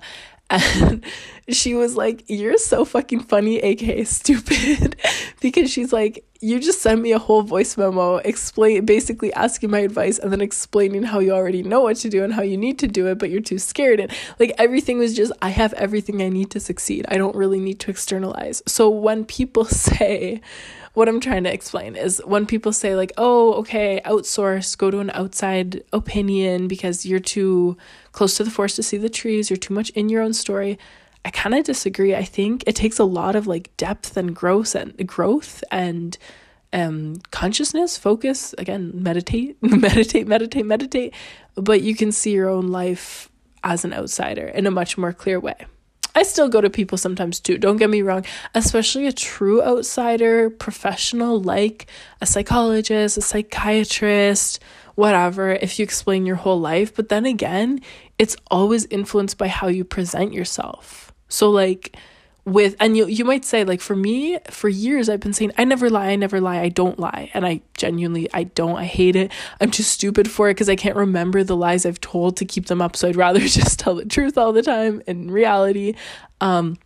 And 0.51 1.03
she 1.49 1.73
was 1.73 1.95
like 1.95 2.23
you're 2.27 2.57
so 2.57 2.85
fucking 2.85 3.21
funny 3.21 3.57
aka 3.59 4.03
stupid. 4.03 4.97
Because 5.39 5.71
she's 5.71 5.91
like 5.91 6.23
you 6.39 6.59
just 6.59 6.81
sent 6.81 7.01
me 7.01 7.11
a 7.11 7.17
whole 7.17 7.41
voice 7.41 7.75
memo 7.75 8.17
explain 8.17 8.85
basically 8.85 9.33
asking 9.33 9.71
my 9.71 9.79
advice 9.79 10.19
and 10.19 10.31
then 10.31 10.41
explaining 10.41 11.01
how 11.01 11.17
you 11.17 11.31
already 11.31 11.63
know 11.63 11.81
what 11.81 11.97
to 11.97 12.09
do 12.09 12.23
and 12.23 12.33
how 12.33 12.43
you 12.43 12.57
need 12.57 12.77
to 12.79 12.87
do 12.87 13.07
it 13.07 13.17
but 13.17 13.31
you're 13.31 13.41
too 13.41 13.57
scared. 13.57 13.99
And 13.99 14.11
like 14.39 14.53
everything 14.59 14.99
was 14.99 15.15
just 15.15 15.31
I 15.41 15.49
have 15.49 15.73
everything 15.73 16.21
I 16.21 16.29
need 16.29 16.51
to 16.51 16.59
succeed. 16.59 17.05
I 17.09 17.17
don't 17.17 17.35
really 17.35 17.59
need 17.59 17.79
to 17.79 17.89
externalize. 17.89 18.61
So 18.67 18.89
when 18.89 19.25
people 19.25 19.65
say 19.89 20.41
what 20.93 21.07
I'm 21.07 21.19
trying 21.19 21.43
to 21.45 21.53
explain 21.53 21.95
is 21.95 22.21
when 22.25 22.45
people 22.45 22.73
say, 22.73 22.95
like, 22.95 23.13
oh, 23.17 23.53
okay, 23.53 24.01
outsource, 24.05 24.77
go 24.77 24.91
to 24.91 24.99
an 24.99 25.09
outside 25.11 25.83
opinion 25.93 26.67
because 26.67 27.05
you're 27.05 27.19
too 27.19 27.77
close 28.11 28.35
to 28.37 28.43
the 28.43 28.51
forest 28.51 28.75
to 28.75 28.83
see 28.83 28.97
the 28.97 29.09
trees, 29.09 29.49
you're 29.49 29.57
too 29.57 29.73
much 29.73 29.89
in 29.91 30.09
your 30.09 30.21
own 30.21 30.33
story. 30.33 30.77
I 31.23 31.29
kind 31.29 31.55
of 31.55 31.63
disagree. 31.63 32.15
I 32.15 32.23
think 32.23 32.63
it 32.67 32.75
takes 32.75 32.99
a 32.99 33.03
lot 33.03 33.35
of 33.35 33.47
like 33.47 33.75
depth 33.77 34.17
and 34.17 34.35
growth 34.35 34.75
and 34.75 35.07
growth 35.07 35.63
and 35.71 36.17
um 36.73 37.17
consciousness, 37.31 37.97
focus, 37.97 38.55
again, 38.57 38.91
meditate, 38.93 39.57
meditate, 39.61 40.27
meditate, 40.27 40.65
meditate, 40.65 41.13
but 41.55 41.81
you 41.81 41.95
can 41.95 42.11
see 42.11 42.31
your 42.31 42.49
own 42.49 42.69
life 42.69 43.29
as 43.63 43.85
an 43.85 43.93
outsider 43.93 44.47
in 44.47 44.65
a 44.65 44.71
much 44.71 44.97
more 44.97 45.13
clear 45.13 45.39
way. 45.39 45.65
I 46.13 46.23
still 46.23 46.49
go 46.49 46.61
to 46.61 46.69
people 46.69 46.97
sometimes 46.97 47.39
too, 47.39 47.57
don't 47.57 47.77
get 47.77 47.89
me 47.89 48.01
wrong, 48.01 48.25
especially 48.53 49.07
a 49.07 49.13
true 49.13 49.63
outsider, 49.63 50.49
professional 50.49 51.41
like 51.41 51.87
a 52.19 52.25
psychologist, 52.25 53.17
a 53.17 53.21
psychiatrist, 53.21 54.59
whatever, 54.95 55.51
if 55.51 55.79
you 55.79 55.83
explain 55.83 56.25
your 56.25 56.35
whole 56.35 56.59
life. 56.59 56.93
But 56.93 57.09
then 57.09 57.25
again, 57.25 57.79
it's 58.19 58.35
always 58.49 58.85
influenced 58.87 59.37
by 59.37 59.47
how 59.47 59.67
you 59.67 59.83
present 59.83 60.33
yourself. 60.33 61.13
So, 61.29 61.49
like, 61.49 61.95
with 62.43 62.75
and 62.79 62.97
you 62.97 63.05
you 63.05 63.23
might 63.23 63.45
say 63.45 63.63
like 63.63 63.81
for 63.81 63.95
me 63.95 64.39
for 64.49 64.67
years 64.67 65.09
I've 65.09 65.19
been 65.19 65.33
saying 65.33 65.51
I 65.57 65.63
never 65.63 65.89
lie 65.89 66.07
I 66.07 66.15
never 66.15 66.41
lie 66.41 66.59
I 66.59 66.69
don't 66.69 66.97
lie. 66.97 67.29
And 67.33 67.45
I 67.45 67.61
genuinely 67.75 68.27
I 68.33 68.45
don't 68.45 68.77
I 68.77 68.85
hate 68.85 69.15
it. 69.15 69.31
I'm 69.59 69.69
too 69.69 69.83
stupid 69.83 70.29
for 70.29 70.49
it 70.49 70.55
because 70.55 70.69
I 70.69 70.75
can't 70.75 70.95
remember 70.95 71.43
the 71.43 71.55
lies 71.55 71.85
I've 71.85 72.01
told 72.01 72.37
to 72.37 72.45
keep 72.45 72.65
them 72.65 72.81
up. 72.81 72.95
So 72.95 73.07
I'd 73.07 73.15
rather 73.15 73.39
just 73.47 73.79
tell 73.79 73.95
the 73.95 74.05
truth 74.05 74.37
all 74.37 74.53
the 74.53 74.63
time 74.63 75.01
in 75.05 75.29
reality. 75.29 75.93
Um 76.39 76.77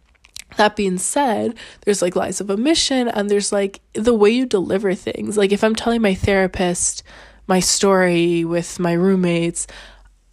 that 0.57 0.75
being 0.75 0.97
said 0.97 1.55
there's 1.81 2.01
like 2.01 2.15
lies 2.15 2.41
of 2.41 2.49
omission 2.49 3.07
and 3.07 3.29
there's 3.29 3.51
like 3.51 3.79
the 3.93 4.13
way 4.13 4.29
you 4.29 4.45
deliver 4.45 4.93
things. 4.93 5.37
Like 5.37 5.53
if 5.53 5.63
I'm 5.63 5.75
telling 5.75 6.01
my 6.01 6.13
therapist 6.13 7.03
my 7.47 7.59
story 7.59 8.43
with 8.43 8.79
my 8.79 8.93
roommates 8.93 9.67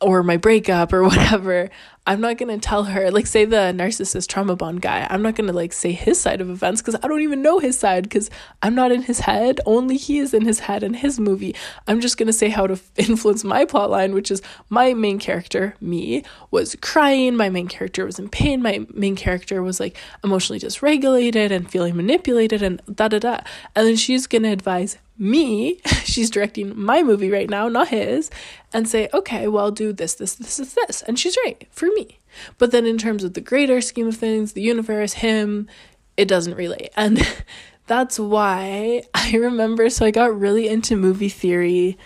or 0.02 0.22
my 0.22 0.36
breakup 0.36 0.92
or 0.92 1.02
whatever 1.08 1.70
I'm 2.04 2.20
not 2.20 2.36
going 2.36 2.48
to 2.48 2.58
tell 2.58 2.82
her, 2.82 3.12
like, 3.12 3.28
say 3.28 3.44
the 3.44 3.72
narcissist 3.76 4.26
trauma 4.26 4.56
bond 4.56 4.82
guy, 4.82 5.06
I'm 5.08 5.22
not 5.22 5.36
going 5.36 5.46
to, 5.46 5.52
like, 5.52 5.72
say 5.72 5.92
his 5.92 6.20
side 6.20 6.40
of 6.40 6.50
events 6.50 6.82
because 6.82 6.96
I 7.00 7.06
don't 7.06 7.20
even 7.20 7.42
know 7.42 7.60
his 7.60 7.78
side 7.78 8.02
because 8.02 8.28
I'm 8.60 8.74
not 8.74 8.90
in 8.90 9.02
his 9.02 9.20
head. 9.20 9.60
Only 9.66 9.96
he 9.96 10.18
is 10.18 10.34
in 10.34 10.44
his 10.44 10.58
head 10.58 10.82
in 10.82 10.94
his 10.94 11.20
movie. 11.20 11.54
I'm 11.86 12.00
just 12.00 12.16
going 12.16 12.26
to 12.26 12.32
say 12.32 12.48
how 12.48 12.66
to 12.66 12.80
influence 12.96 13.44
my 13.44 13.64
plot 13.64 13.88
line, 13.88 14.14
which 14.14 14.32
is 14.32 14.42
my 14.68 14.94
main 14.94 15.20
character, 15.20 15.76
me, 15.80 16.24
was 16.50 16.74
crying. 16.80 17.36
My 17.36 17.50
main 17.50 17.68
character 17.68 18.04
was 18.04 18.18
in 18.18 18.28
pain. 18.28 18.62
My 18.62 18.84
main 18.92 19.14
character 19.14 19.62
was, 19.62 19.78
like, 19.78 19.96
emotionally 20.24 20.58
dysregulated 20.58 21.52
and 21.52 21.70
feeling 21.70 21.96
manipulated 21.96 22.62
and 22.62 22.82
da 22.92 23.06
da 23.06 23.20
da. 23.20 23.40
And 23.76 23.86
then 23.86 23.96
she's 23.96 24.26
going 24.26 24.42
to 24.42 24.48
advise 24.48 24.98
me, 25.22 25.80
she's 26.04 26.30
directing 26.30 26.78
my 26.78 27.02
movie 27.02 27.30
right 27.30 27.48
now, 27.48 27.68
not 27.68 27.88
his, 27.88 28.30
and 28.72 28.88
say, 28.88 29.08
okay, 29.14 29.48
well, 29.48 29.70
do 29.70 29.92
this, 29.92 30.14
this, 30.14 30.34
this, 30.34 30.56
this, 30.56 30.74
this. 30.74 31.02
And 31.02 31.18
she's 31.18 31.36
right 31.44 31.66
for 31.70 31.86
me. 31.86 32.18
But 32.58 32.72
then 32.72 32.86
in 32.86 32.98
terms 32.98 33.24
of 33.24 33.34
the 33.34 33.40
greater 33.40 33.80
scheme 33.80 34.08
of 34.08 34.16
things, 34.16 34.52
the 34.52 34.62
universe, 34.62 35.14
him, 35.14 35.68
it 36.16 36.26
doesn't 36.26 36.56
relate. 36.56 36.90
And 36.96 37.26
that's 37.86 38.18
why 38.18 39.02
I 39.14 39.36
remember, 39.36 39.90
so 39.90 40.04
I 40.04 40.10
got 40.10 40.38
really 40.38 40.68
into 40.68 40.96
movie 40.96 41.28
theory 41.28 41.98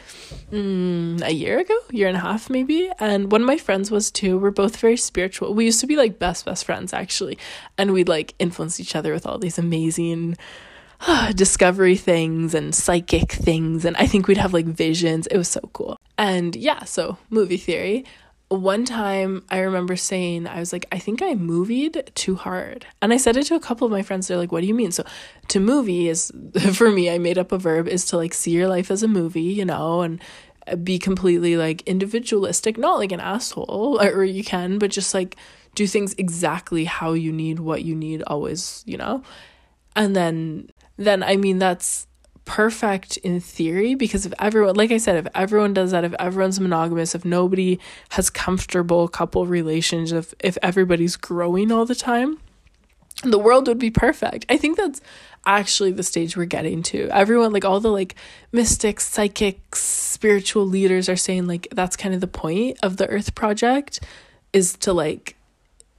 mm, 0.50 1.22
a 1.22 1.32
year 1.32 1.58
ago, 1.58 1.76
year 1.90 2.08
and 2.08 2.16
a 2.16 2.20
half 2.20 2.50
maybe. 2.50 2.90
And 2.98 3.30
one 3.32 3.40
of 3.40 3.46
my 3.46 3.56
friends 3.56 3.90
was 3.90 4.10
too. 4.10 4.38
We're 4.38 4.50
both 4.50 4.76
very 4.76 4.96
spiritual. 4.96 5.54
We 5.54 5.64
used 5.64 5.80
to 5.80 5.86
be 5.86 5.96
like 5.96 6.18
best, 6.18 6.44
best 6.44 6.64
friends 6.64 6.92
actually. 6.92 7.38
And 7.78 7.92
we'd 7.92 8.08
like 8.08 8.34
influence 8.38 8.80
each 8.80 8.94
other 8.96 9.12
with 9.12 9.26
all 9.26 9.38
these 9.38 9.58
amazing 9.58 10.36
discovery 11.34 11.96
things 11.96 12.54
and 12.54 12.74
psychic 12.74 13.32
things 13.32 13.84
and 13.84 13.96
I 13.96 14.06
think 14.06 14.26
we'd 14.26 14.36
have 14.36 14.52
like 14.52 14.66
visions. 14.66 15.26
It 15.28 15.36
was 15.36 15.48
so 15.48 15.60
cool. 15.72 15.98
And 16.18 16.56
yeah, 16.56 16.84
so 16.84 17.18
movie 17.30 17.56
theory. 17.56 18.04
One 18.48 18.84
time 18.84 19.44
I 19.50 19.58
remember 19.58 19.96
saying, 19.96 20.46
I 20.46 20.60
was 20.60 20.72
like, 20.72 20.86
I 20.92 21.00
think 21.00 21.20
I 21.20 21.34
movied 21.34 22.12
too 22.14 22.36
hard. 22.36 22.86
And 23.02 23.12
I 23.12 23.16
said 23.16 23.36
it 23.36 23.44
to 23.46 23.56
a 23.56 23.60
couple 23.60 23.86
of 23.86 23.90
my 23.90 24.02
friends. 24.02 24.28
They're 24.28 24.38
like, 24.38 24.52
what 24.52 24.60
do 24.60 24.68
you 24.68 24.74
mean? 24.74 24.92
So 24.92 25.04
to 25.48 25.58
movie 25.58 26.08
is, 26.08 26.30
for 26.72 26.90
me, 26.90 27.10
I 27.10 27.18
made 27.18 27.38
up 27.38 27.50
a 27.50 27.58
verb, 27.58 27.88
is 27.88 28.04
to 28.06 28.16
like 28.16 28.32
see 28.32 28.52
your 28.52 28.68
life 28.68 28.90
as 28.90 29.02
a 29.02 29.08
movie, 29.08 29.42
you 29.42 29.64
know, 29.64 30.02
and 30.02 30.22
uh, 30.68 30.76
be 30.76 30.98
completely 31.00 31.56
like 31.56 31.82
individualistic, 31.82 32.78
not 32.78 32.98
like 32.98 33.10
an 33.10 33.20
asshole, 33.20 33.98
or 34.02 34.22
you 34.22 34.44
can, 34.44 34.78
but 34.78 34.92
just 34.92 35.12
like 35.12 35.36
do 35.74 35.86
things 35.86 36.14
exactly 36.16 36.84
how 36.84 37.14
you 37.14 37.32
need 37.32 37.58
what 37.58 37.84
you 37.84 37.96
need 37.96 38.22
always, 38.28 38.84
you 38.86 38.96
know? 38.96 39.24
And 39.96 40.14
then 40.14 40.70
then 40.96 41.22
I 41.22 41.36
mean 41.36 41.58
that's 41.58 42.06
perfect 42.44 43.16
in 43.18 43.40
theory 43.40 43.96
because 43.96 44.24
if 44.24 44.32
everyone 44.38 44.76
like 44.76 44.92
I 44.92 44.98
said 44.98 45.16
if 45.16 45.26
everyone 45.34 45.74
does 45.74 45.90
that 45.90 46.04
if 46.04 46.14
everyone's 46.18 46.60
monogamous 46.60 47.14
if 47.14 47.24
nobody 47.24 47.80
has 48.10 48.30
comfortable 48.30 49.08
couple 49.08 49.46
relations 49.46 50.12
if 50.12 50.32
if 50.38 50.56
everybody's 50.62 51.16
growing 51.16 51.72
all 51.72 51.84
the 51.84 51.96
time 51.96 52.38
the 53.22 53.38
world 53.38 53.66
would 53.68 53.78
be 53.78 53.90
perfect. 53.90 54.46
I 54.48 54.56
think 54.56 54.76
that's 54.76 55.00
actually 55.46 55.92
the 55.92 56.02
stage 56.02 56.36
we're 56.36 56.44
getting 56.44 56.82
to. 56.82 57.08
Everyone 57.10 57.52
like 57.52 57.64
all 57.64 57.80
the 57.80 57.90
like 57.90 58.14
mystics, 58.52 59.06
psychics, 59.06 59.80
spiritual 59.80 60.66
leaders 60.66 61.08
are 61.08 61.16
saying 61.16 61.46
like 61.46 61.68
that's 61.72 61.96
kind 61.96 62.14
of 62.14 62.20
the 62.20 62.26
point 62.26 62.78
of 62.82 62.96
the 62.96 63.08
earth 63.08 63.34
project 63.34 64.00
is 64.52 64.74
to 64.78 64.92
like 64.92 65.35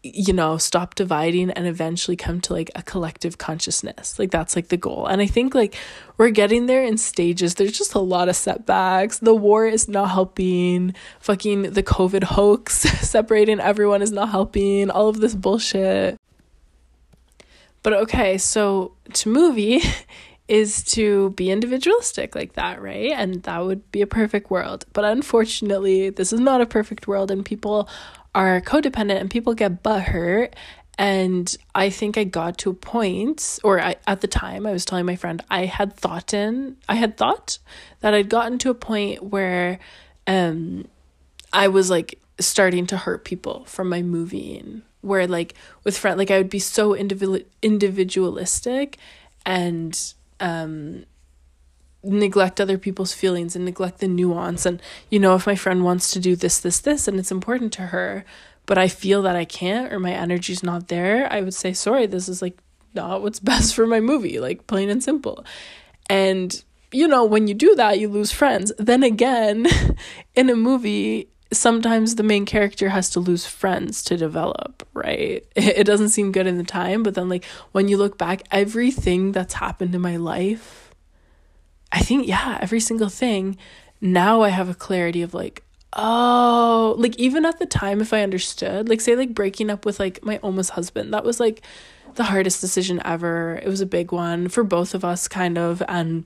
you 0.03 0.33
know, 0.33 0.57
stop 0.57 0.95
dividing 0.95 1.51
and 1.51 1.67
eventually 1.67 2.15
come 2.15 2.39
to 2.41 2.53
like 2.53 2.69
a 2.75 2.83
collective 2.83 3.37
consciousness. 3.37 4.19
Like 4.19 4.31
that's 4.31 4.55
like 4.55 4.69
the 4.69 4.77
goal. 4.77 5.07
And 5.07 5.21
I 5.21 5.27
think 5.27 5.55
like 5.55 5.75
we're 6.17 6.29
getting 6.29 6.67
there 6.67 6.83
in 6.83 6.97
stages. 6.97 7.55
There's 7.55 7.77
just 7.77 7.93
a 7.93 7.99
lot 7.99 8.29
of 8.29 8.35
setbacks. 8.35 9.19
The 9.19 9.35
war 9.35 9.65
is 9.65 9.87
not 9.87 10.11
helping. 10.11 10.93
Fucking 11.19 11.73
the 11.73 11.83
COVID 11.83 12.23
hoax 12.23 12.73
separating 13.07 13.59
everyone 13.59 14.01
is 14.01 14.11
not 14.11 14.29
helping. 14.29 14.89
All 14.89 15.09
of 15.09 15.19
this 15.19 15.35
bullshit. 15.35 16.17
But 17.83 17.93
okay, 17.93 18.37
so 18.37 18.93
to 19.13 19.29
movie 19.29 19.81
is 20.47 20.83
to 20.83 21.31
be 21.31 21.51
individualistic 21.51 22.35
like 22.35 22.53
that, 22.53 22.81
right? 22.81 23.11
And 23.11 23.43
that 23.43 23.65
would 23.65 23.91
be 23.91 24.01
a 24.01 24.07
perfect 24.07 24.49
world. 24.49 24.85
But 24.93 25.05
unfortunately, 25.05 26.09
this 26.09 26.31
is 26.31 26.39
not 26.39 26.61
a 26.61 26.65
perfect 26.65 27.07
world, 27.07 27.31
and 27.31 27.45
people 27.45 27.89
are 28.37 28.61
codependent 28.61 29.19
and 29.19 29.29
people 29.31 29.53
get 29.55 29.83
butthurt. 29.83 30.53
And 30.99 31.55
I 31.75 31.89
think 31.89 32.17
I 32.17 32.23
got 32.23 32.57
to 32.59 32.69
a 32.71 32.73
point, 32.73 33.59
or 33.63 33.79
I, 33.79 33.95
at 34.07 34.21
the 34.21 34.27
time, 34.27 34.65
I 34.65 34.71
was 34.71 34.85
telling 34.85 35.05
my 35.05 35.15
friend 35.15 35.43
I 35.49 35.65
had 35.65 35.95
thought 35.95 36.33
in, 36.33 36.77
I 36.87 36.95
had 36.95 37.17
thought 37.17 37.59
that 38.01 38.13
I'd 38.13 38.29
gotten 38.29 38.57
to 38.59 38.69
a 38.69 38.73
point 38.73 39.21
where, 39.21 39.79
um, 40.25 40.87
I 41.53 41.67
was 41.67 41.89
like 41.89 42.19
starting 42.39 42.85
to 42.87 42.97
hurt 42.97 43.25
people 43.25 43.65
from 43.65 43.89
my 43.89 44.01
moving, 44.01 44.81
where 45.01 45.27
like 45.27 45.53
with 45.83 45.97
friend, 45.97 46.17
like 46.17 46.31
I 46.31 46.37
would 46.37 46.49
be 46.49 46.59
so 46.59 46.93
individual 46.93 47.39
individualistic, 47.61 48.97
and 49.45 49.93
um 50.39 51.05
neglect 52.03 52.61
other 52.61 52.77
people's 52.77 53.13
feelings 53.13 53.55
and 53.55 53.65
neglect 53.65 53.99
the 53.99 54.07
nuance 54.07 54.65
and 54.65 54.81
you 55.09 55.19
know 55.19 55.35
if 55.35 55.47
my 55.47 55.55
friend 55.55 55.83
wants 55.83 56.11
to 56.11 56.19
do 56.19 56.35
this 56.35 56.59
this 56.59 56.79
this 56.79 57.07
and 57.07 57.19
it's 57.19 57.31
important 57.31 57.73
to 57.73 57.87
her 57.87 58.23
but 58.67 58.77
I 58.77 58.89
feel 58.89 59.23
that 59.23 59.35
I 59.35 59.45
can't 59.45 59.91
or 59.91 59.99
my 59.99 60.11
energy's 60.11 60.61
not 60.61 60.89
there, 60.89 61.31
I 61.33 61.41
would 61.41 61.55
say 61.55 61.73
sorry, 61.73 62.05
this 62.05 62.29
is 62.29 62.43
like 62.43 62.59
not 62.93 63.23
what's 63.23 63.39
best 63.51 63.73
for 63.73 63.87
my 63.87 63.99
movie, 63.99 64.39
like 64.39 64.67
plain 64.67 64.91
and 64.91 65.03
simple. 65.03 65.43
And 66.07 66.63
you 66.91 67.07
know, 67.07 67.25
when 67.25 67.47
you 67.47 67.53
do 67.53 67.75
that, 67.75 67.99
you 67.99 68.07
lose 68.07 68.31
friends. 68.31 68.71
Then 68.77 69.03
again, 69.03 69.65
in 70.35 70.49
a 70.49 70.55
movie, 70.55 71.29
sometimes 71.51 72.15
the 72.15 72.23
main 72.23 72.45
character 72.45 72.89
has 72.89 73.09
to 73.09 73.19
lose 73.19 73.45
friends 73.45 74.03
to 74.03 74.15
develop, 74.15 74.87
right? 74.93 75.45
It 75.55 75.85
doesn't 75.85 76.09
seem 76.09 76.31
good 76.31 76.47
in 76.47 76.57
the 76.57 76.63
time, 76.63 77.03
but 77.03 77.15
then 77.15 77.29
like 77.29 77.45
when 77.71 77.87
you 77.87 77.97
look 77.97 78.17
back, 78.17 78.43
everything 78.51 79.31
that's 79.31 79.55
happened 79.55 79.95
in 79.95 80.01
my 80.01 80.17
life 80.17 80.86
I 81.91 81.99
think, 81.99 82.27
yeah, 82.27 82.57
every 82.61 82.79
single 82.79 83.09
thing, 83.09 83.57
now 84.01 84.41
I 84.41 84.49
have 84.49 84.69
a 84.69 84.73
clarity 84.73 85.21
of 85.21 85.33
like, 85.33 85.63
oh, 85.93 86.95
like 86.97 87.15
even 87.17 87.45
at 87.45 87.59
the 87.59 87.65
time, 87.65 88.01
if 88.01 88.13
I 88.13 88.21
understood, 88.21 88.89
like 88.89 89.01
say, 89.01 89.15
like 89.15 89.33
breaking 89.33 89.69
up 89.69 89.85
with 89.85 89.99
like 89.99 90.23
my 90.23 90.37
almost 90.37 90.71
husband, 90.71 91.13
that 91.13 91.23
was 91.23 91.39
like 91.39 91.61
the 92.15 92.25
hardest 92.25 92.61
decision 92.61 93.01
ever. 93.05 93.59
It 93.63 93.67
was 93.67 93.81
a 93.81 93.85
big 93.85 94.11
one 94.11 94.49
for 94.49 94.63
both 94.63 94.93
of 94.93 95.05
us, 95.05 95.27
kind 95.27 95.57
of. 95.57 95.81
And 95.87 96.25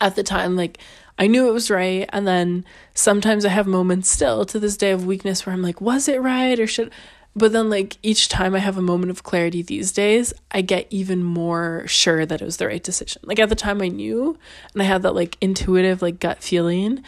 at 0.00 0.16
the 0.16 0.22
time, 0.22 0.56
like, 0.56 0.78
I 1.18 1.28
knew 1.28 1.48
it 1.48 1.52
was 1.52 1.70
right. 1.70 2.08
And 2.12 2.26
then 2.26 2.64
sometimes 2.94 3.44
I 3.44 3.50
have 3.50 3.66
moments 3.66 4.10
still 4.10 4.44
to 4.46 4.58
this 4.58 4.76
day 4.76 4.90
of 4.90 5.06
weakness 5.06 5.46
where 5.46 5.52
I'm 5.52 5.62
like, 5.62 5.80
was 5.80 6.08
it 6.08 6.20
right? 6.20 6.58
Or 6.58 6.66
should 6.66 6.90
but 7.36 7.52
then, 7.52 7.68
like, 7.68 7.96
each 8.02 8.28
time 8.28 8.54
I 8.54 8.60
have 8.60 8.78
a 8.78 8.82
moment 8.82 9.10
of 9.10 9.24
clarity 9.24 9.60
these 9.60 9.90
days, 9.90 10.32
I 10.52 10.60
get 10.60 10.86
even 10.90 11.24
more 11.24 11.84
sure 11.86 12.24
that 12.24 12.40
it 12.40 12.44
was 12.44 12.58
the 12.58 12.68
right 12.68 12.82
decision. 12.82 13.22
Like, 13.24 13.40
at 13.40 13.48
the 13.48 13.56
time, 13.56 13.82
I 13.82 13.88
knew 13.88 14.38
and 14.72 14.82
I 14.82 14.84
had 14.84 15.02
that, 15.02 15.16
like, 15.16 15.36
intuitive, 15.40 16.00
like, 16.00 16.20
gut 16.20 16.42
feeling. 16.44 17.02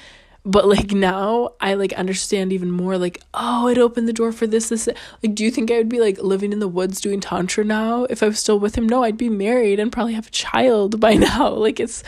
But, 0.45 0.67
like, 0.67 0.91
now 0.91 1.51
I, 1.61 1.75
like, 1.75 1.93
understand 1.93 2.53
even 2.53 2.73
more, 2.73 2.99
like, 2.99 3.23
oh, 3.35 3.69
it 3.69 3.79
opened 3.79 4.09
the 4.09 4.13
door 4.13 4.33
for 4.33 4.49
this, 4.49 4.69
this. 4.69 4.89
Like, 5.23 5.37
do 5.37 5.45
you 5.45 5.51
think 5.53 5.71
I 5.71 5.79
would 5.79 5.89
be, 5.89 6.01
like, 6.01 6.19
living 6.19 6.53
in 6.53 6.59
the 6.59 6.69
woods 6.69 7.01
doing 7.01 7.21
Tantra 7.21 7.65
now 7.65 8.05
if 8.05 8.21
I 8.21 8.27
was 8.27 8.41
still 8.41 8.59
with 8.59 8.77
him? 8.77 8.89
No, 8.89 9.05
I'd 9.05 9.17
be 9.17 9.29
married 9.29 9.79
and 9.79 9.93
probably 9.93 10.15
have 10.15 10.29
a 10.29 10.33
child 10.33 10.99
by 10.99 11.15
now. 11.15 11.51
Like, 11.51 11.79
it's 11.79 12.03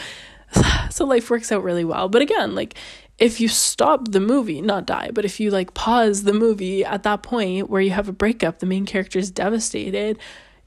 so 0.91 1.05
life 1.05 1.31
works 1.31 1.53
out 1.53 1.63
really 1.63 1.85
well. 1.85 2.09
But 2.09 2.23
again, 2.23 2.57
like, 2.57 2.75
if 3.19 3.41
you 3.41 3.49
stop 3.49 4.09
the 4.09 4.21
movie, 4.21 4.61
not 4.61 4.87
die, 4.87 5.11
but 5.13 5.25
if 5.25 5.41
you 5.41 5.51
like 5.51 5.75
pause 5.75 6.23
the 6.23 6.33
movie 6.33 6.85
at 6.85 7.03
that 7.03 7.23
point 7.23 7.69
where 7.69 7.81
you 7.81 7.91
have 7.91 8.09
a 8.09 8.13
breakup, 8.13 8.61
the 8.61 8.67
main 8.67 8.87
character 8.87 9.19
is 9.19 9.31
devastated, 9.31 10.19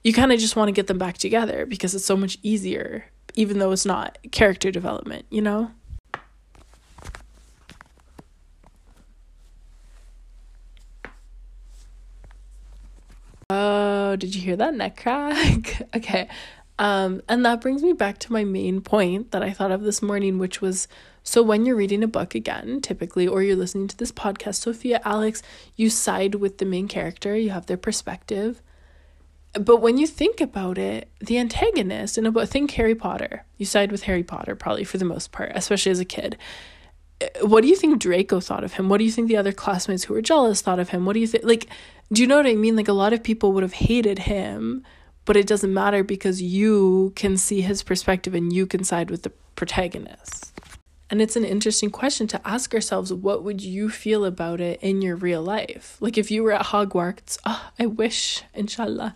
you 0.04 0.12
kind 0.12 0.32
of 0.34 0.40
just 0.40 0.56
want 0.56 0.68
to 0.68 0.74
get 0.74 0.88
them 0.88 0.98
back 0.98 1.18
together 1.18 1.66
because 1.66 1.96
it's 1.96 2.06
so 2.06 2.18
much 2.18 2.38
easier, 2.44 3.06
even 3.36 3.60
though 3.60 3.72
it's 3.72 3.86
not 3.86 4.18
character 4.32 4.70
development, 4.70 5.26
you 5.30 5.42
know? 5.42 5.72
Oh, 13.50 14.16
did 14.18 14.36
you 14.36 14.42
hear 14.42 14.56
that 14.58 14.74
neck 14.74 14.98
crack? 14.98 15.88
okay. 15.96 16.28
Um, 16.82 17.22
and 17.30 17.46
that 17.46 17.62
brings 17.62 17.84
me 17.84 17.94
back 17.94 18.18
to 18.18 18.34
my 18.34 18.44
main 18.44 18.82
point 18.82 19.30
that 19.30 19.44
I 19.44 19.52
thought 19.52 19.70
of 19.70 19.84
this 19.84 20.02
morning, 20.02 20.40
which 20.40 20.62
was 20.62 20.88
so 21.22 21.44
when 21.44 21.64
you're 21.64 21.76
reading 21.76 22.02
a 22.02 22.08
book 22.08 22.34
again, 22.34 22.82
typically, 22.82 23.28
or 23.28 23.44
you're 23.44 23.56
listening 23.56 23.88
to 23.90 23.96
this 23.96 24.12
podcast, 24.12 24.56
Sofia, 24.56 25.00
Alex, 25.06 25.44
you 25.76 25.92
side 25.92 26.34
with 26.34 26.58
the 26.58 26.66
main 26.66 26.88
character, 26.88 27.38
you 27.38 27.52
have 27.52 27.68
their 27.68 27.78
perspective. 27.78 28.64
But 29.54 29.78
when 29.78 30.00
you 30.00 30.08
think 30.08 30.42
about 30.42 30.80
it, 30.80 31.08
the 31.20 31.38
antagonist 31.38 32.18
in 32.18 32.26
a 32.26 32.32
book, 32.32 32.50
think 32.50 32.72
Harry 32.72 32.96
Potter. 32.96 33.46
You 33.58 33.68
side 33.68 33.92
with 33.92 34.04
Harry 34.04 34.24
Potter, 34.24 34.56
probably 34.56 34.84
for 34.84 34.98
the 34.98 35.06
most 35.06 35.32
part, 35.32 35.52
especially 35.54 35.92
as 35.92 36.00
a 36.00 36.06
kid. 36.06 36.36
What 37.42 37.62
do 37.62 37.68
you 37.68 37.76
think 37.76 38.00
Draco 38.00 38.40
thought 38.40 38.64
of 38.64 38.74
him? 38.74 38.90
What 38.90 38.98
do 38.98 39.04
you 39.04 39.12
think 39.12 39.28
the 39.28 39.38
other 39.38 39.52
classmates 39.52 40.06
who 40.06 40.16
were 40.16 40.22
jealous 40.24 40.62
thought 40.62 40.80
of 40.80 40.90
him? 40.90 41.06
What 41.06 41.14
do 41.14 41.20
you 41.20 41.28
think? 41.28 41.44
Like, 41.44 41.68
do 42.12 42.24
you 42.24 42.28
know 42.28 42.38
what 42.38 42.48
I 42.48 42.56
mean? 42.56 42.76
Like, 42.76 42.88
a 42.88 42.94
lot 42.94 43.14
of 43.14 43.22
people 43.22 43.52
would 43.52 43.62
have 43.62 43.74
hated 43.74 44.18
him, 44.18 44.84
but 45.32 45.38
it 45.38 45.48
doesn't 45.48 45.74
matter 45.74 46.04
because 46.04 46.42
you 46.42 47.14
can 47.16 47.38
see 47.38 47.62
his 47.62 47.84
perspective 47.84 48.36
and 48.36 48.52
you 48.52 48.66
can 48.66 48.84
side 48.84 49.10
with 49.10 49.24
the 49.24 49.30
protagonist. 49.56 50.52
And 51.10 51.22
it's 51.22 51.38
an 51.38 51.46
interesting 51.46 51.90
question 51.90 52.28
to 52.28 52.42
ask 52.46 52.74
ourselves 52.74 53.14
what 53.14 53.42
would 53.42 53.62
you 53.62 53.90
feel 53.90 54.26
about 54.26 54.60
it 54.60 54.78
in 54.82 55.02
your 55.02 55.16
real 55.16 55.42
life? 55.42 55.96
Like 56.02 56.18
if 56.18 56.32
you 56.32 56.44
were 56.44 56.52
at 56.52 56.66
Hogwarts, 56.66 57.38
oh, 57.46 57.72
I 57.80 57.86
wish, 57.86 58.44
inshallah. 58.54 59.16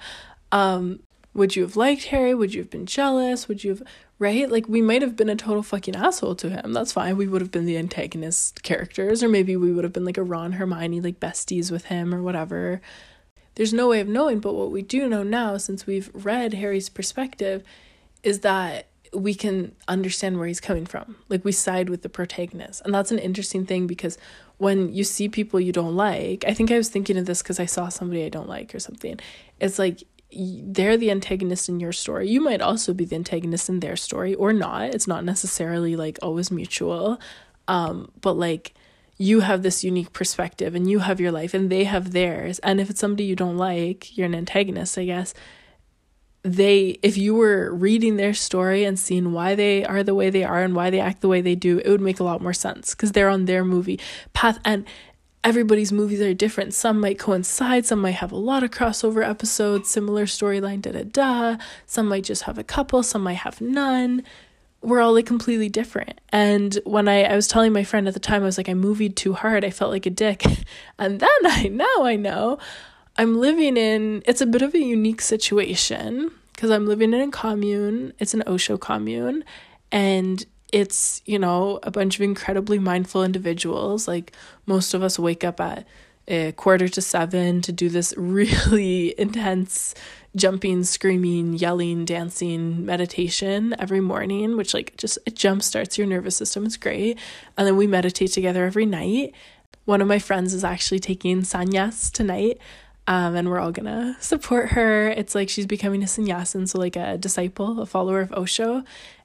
Um, 0.53 1.01
would 1.34 1.57
you 1.57 1.63
have 1.63 1.76
liked 1.76 2.05
Harry? 2.05 2.34
Would 2.34 2.53
you 2.53 2.61
have 2.61 2.72
been 2.72 2.86
jealous? 2.86 3.49
Would 3.49 3.66
you 3.66 3.72
have 3.72 3.84
right? 4.18 4.49
Like 4.49 4.70
we 4.70 4.82
might 4.82 5.01
have 5.01 5.18
been 5.18 5.28
a 5.28 5.36
total 5.36 5.63
fucking 5.63 5.97
asshole 5.97 6.36
to 6.36 6.49
him. 6.49 6.72
That's 6.72 6.93
fine. 6.93 7.18
We 7.18 7.28
would 7.28 7.41
have 7.41 7.51
been 7.51 7.66
the 7.66 7.78
antagonist 7.78 8.63
characters, 8.63 9.22
or 9.22 9.28
maybe 9.28 9.57
we 9.57 9.74
would 9.74 9.84
have 9.84 9.91
been 9.91 10.05
like 10.05 10.18
a 10.18 10.24
Ron 10.24 10.53
Hermione, 10.53 11.01
like 11.01 11.20
besties 11.20 11.72
with 11.72 11.88
him 11.88 12.16
or 12.16 12.24
whatever. 12.24 12.80
There's 13.56 13.74
no 13.74 13.88
way 13.88 13.99
of 13.99 14.08
knowing, 14.08 14.39
but 14.39 14.53
what 14.53 14.72
we 14.72 14.82
do 14.82 15.08
know 15.08 15.24
now, 15.24 15.58
since 15.58 15.88
we've 15.88 16.12
read 16.14 16.53
Harry's 16.53 16.89
perspective, 16.89 17.64
is 18.24 18.41
that 18.41 18.88
we 19.14 19.34
can 19.34 19.74
understand 19.88 20.38
where 20.38 20.47
he's 20.47 20.60
coming 20.60 20.86
from. 20.86 21.16
Like 21.30 21.45
we 21.45 21.51
side 21.51 21.89
with 21.89 22.01
the 22.01 22.10
protagonist. 22.10 22.82
And 22.84 22.93
that's 22.93 23.12
an 23.12 23.20
interesting 23.20 23.66
thing 23.66 23.88
because 23.88 24.18
when 24.58 24.93
you 24.93 25.03
see 25.03 25.30
people 25.30 25.60
you 25.60 25.72
don't 25.72 25.95
like, 25.95 26.43
I 26.47 26.53
think 26.53 26.72
I 26.72 26.78
was 26.78 26.89
thinking 26.89 27.18
of 27.18 27.26
this 27.26 27.41
because 27.41 27.60
I 27.60 27.66
saw 27.66 27.89
somebody 27.89 28.26
I 28.26 28.30
don't 28.30 28.49
like 28.49 28.76
or 28.76 28.80
something. 28.80 29.20
It's 29.60 29.80
like 29.80 30.03
they're 30.36 30.97
the 30.97 31.12
antagonist 31.12 31.70
in 31.70 31.80
your 31.80 31.93
story. 31.93 32.28
You 32.30 32.41
might 32.41 32.62
also 32.62 32.93
be 32.93 33.06
the 33.06 33.16
antagonist 33.16 33.70
in 33.70 33.80
their 33.80 33.95
story 33.95 34.36
or 34.36 34.51
not. 34.51 34.93
It's 34.93 35.08
not 35.08 35.24
necessarily 35.24 35.95
like 35.95 36.20
always 36.22 36.51
mutual. 36.51 37.20
Um, 37.68 38.12
but 38.22 38.34
like 38.34 38.74
you 39.18 39.41
have 39.41 39.63
this 39.63 39.84
unique 39.84 40.11
perspective 40.13 40.76
and 40.76 40.89
you 40.89 40.99
have 40.99 41.20
your 41.20 41.32
life 41.32 41.53
and 41.53 41.70
they 41.70 41.86
have 41.86 42.11
theirs. 42.11 42.59
And 42.59 42.82
if 42.82 42.89
it's 42.89 42.99
somebody 42.99 43.24
you 43.24 43.36
don't 43.36 43.57
like, 43.57 44.18
you're 44.18 44.26
an 44.26 44.36
antagonist, 44.36 44.97
I 44.97 45.05
guess. 45.05 45.34
They 46.43 46.99
if 47.01 47.18
you 47.18 47.34
were 47.34 47.74
reading 47.74 48.18
their 48.18 48.34
story 48.34 48.84
and 48.84 48.99
seeing 48.99 49.32
why 49.32 49.55
they 49.55 49.84
are 49.84 50.03
the 50.03 50.13
way 50.13 50.30
they 50.30 50.43
are 50.43 50.61
and 50.61 50.76
why 50.76 50.91
they 50.91 50.99
act 50.99 51.22
the 51.22 51.28
way 51.28 51.41
they 51.41 51.55
do 51.55 51.80
it 51.80 51.89
would 51.89 52.01
make 52.01 52.20
a 52.20 52.24
lot 52.24 52.39
more 52.39 52.53
sense 52.53 52.93
because 52.93 53.13
they're 53.13 53.30
on 53.30 53.45
their 53.45 53.66
movie 53.66 53.99
path. 54.34 54.59
And 54.63 54.86
everybody's 55.43 55.91
movies 55.91 56.22
are 56.22 56.36
different. 56.36 56.76
Some 56.76 56.99
might 56.99 57.18
coincide 57.18 57.86
some 57.86 57.99
might 57.99 58.11
have 58.16 58.32
a 58.32 58.38
lot 58.38 58.63
of 58.63 58.70
crossover 58.70 59.28
episodes 59.28 59.89
similar 59.89 60.26
storyline 60.26 60.82
da 60.82 60.91
da 60.91 61.03
da. 61.03 61.57
Some 61.88 62.09
might 62.09 62.26
just 62.26 62.43
have 62.43 62.59
a 62.59 62.63
couple 62.63 63.01
some 63.01 63.24
might 63.24 63.38
have 63.38 63.61
none 63.61 64.22
we're 64.86 65.02
all 65.02 65.14
like 65.14 65.26
completely 65.26 65.70
different 65.70 66.20
and 66.30 66.80
when 66.86 67.08
i 67.08 67.24
i 67.24 67.36
was 67.36 67.48
telling 67.48 67.74
my 67.74 67.84
friend 67.84 68.08
at 68.08 68.14
the 68.14 68.20
time 68.20 68.42
i 68.42 68.46
was 68.46 68.58
like 68.58 68.70
i 68.70 68.74
movied 68.74 69.16
too 69.16 69.34
hard 69.34 69.66
i 69.66 69.70
felt 69.70 69.92
like 69.92 70.06
a 70.06 70.10
dick 70.10 70.44
and 71.00 71.20
then 71.20 71.30
i 71.46 71.68
now 71.68 72.04
i 72.04 72.16
know 72.16 72.58
I'm 73.18 73.40
living 73.40 73.78
in, 73.78 74.24
it's 74.26 74.42
a 74.42 74.46
bit 74.46 74.62
of 74.62 74.74
a 74.74 74.80
unique 74.80 75.22
situation 75.22 76.32
because 76.54 76.70
I'm 76.70 76.86
living 76.86 77.14
in 77.14 77.22
a 77.22 77.32
commune. 77.32 78.14
It's 78.20 78.34
an 78.34 78.44
Osho 78.46 78.78
commune. 78.78 79.44
And 79.92 80.46
it's, 80.74 81.22
you 81.26 81.40
know, 81.40 81.80
a 81.84 81.92
bunch 81.92 82.16
of 82.16 82.22
incredibly 82.22 82.78
mindful 82.78 83.24
individuals. 83.24 84.08
Like 84.08 84.34
most 84.66 84.94
of 84.94 85.02
us 85.02 85.18
wake 85.18 85.46
up 85.46 85.62
at 85.62 85.88
a 86.28 86.52
quarter 86.54 86.90
to 86.90 87.02
seven 87.02 87.62
to 87.62 87.72
do 87.72 87.88
this 87.88 88.14
really 88.18 89.18
intense 89.18 89.96
jumping, 90.36 90.84
screaming, 90.84 91.54
yelling, 91.54 92.06
dancing 92.06 92.86
meditation 92.86 93.76
every 93.80 94.02
morning, 94.02 94.58
which 94.58 94.74
like 94.74 94.96
just 94.98 95.18
it 95.26 95.36
jump 95.36 95.64
starts 95.64 95.98
your 95.98 96.08
nervous 96.08 96.36
system. 96.36 96.66
It's 96.66 96.78
great. 96.78 97.18
And 97.58 97.66
then 97.66 97.78
we 97.78 97.88
meditate 97.88 98.32
together 98.32 98.66
every 98.66 98.86
night. 98.86 99.34
One 99.86 100.02
of 100.02 100.08
my 100.08 100.20
friends 100.20 100.54
is 100.54 100.64
actually 100.64 101.00
taking 101.00 101.42
sannyas 101.42 102.12
tonight 102.12 102.60
um, 103.08 103.36
and 103.36 103.50
we're 103.50 103.60
all 103.60 103.72
gonna 103.72 104.18
support 104.20 104.70
her. 104.70 105.10
It's 105.10 105.36
like 105.36 105.50
she's 105.50 105.66
becoming 105.66 106.04
a 106.04 106.08
sannyasin, 106.08 106.68
so 106.68 106.80
like 106.80 106.96
a 106.96 107.18
disciple, 107.18 107.80
a 107.80 107.86
follower 107.86 108.22
of 108.22 108.32
Osho. 108.34 108.84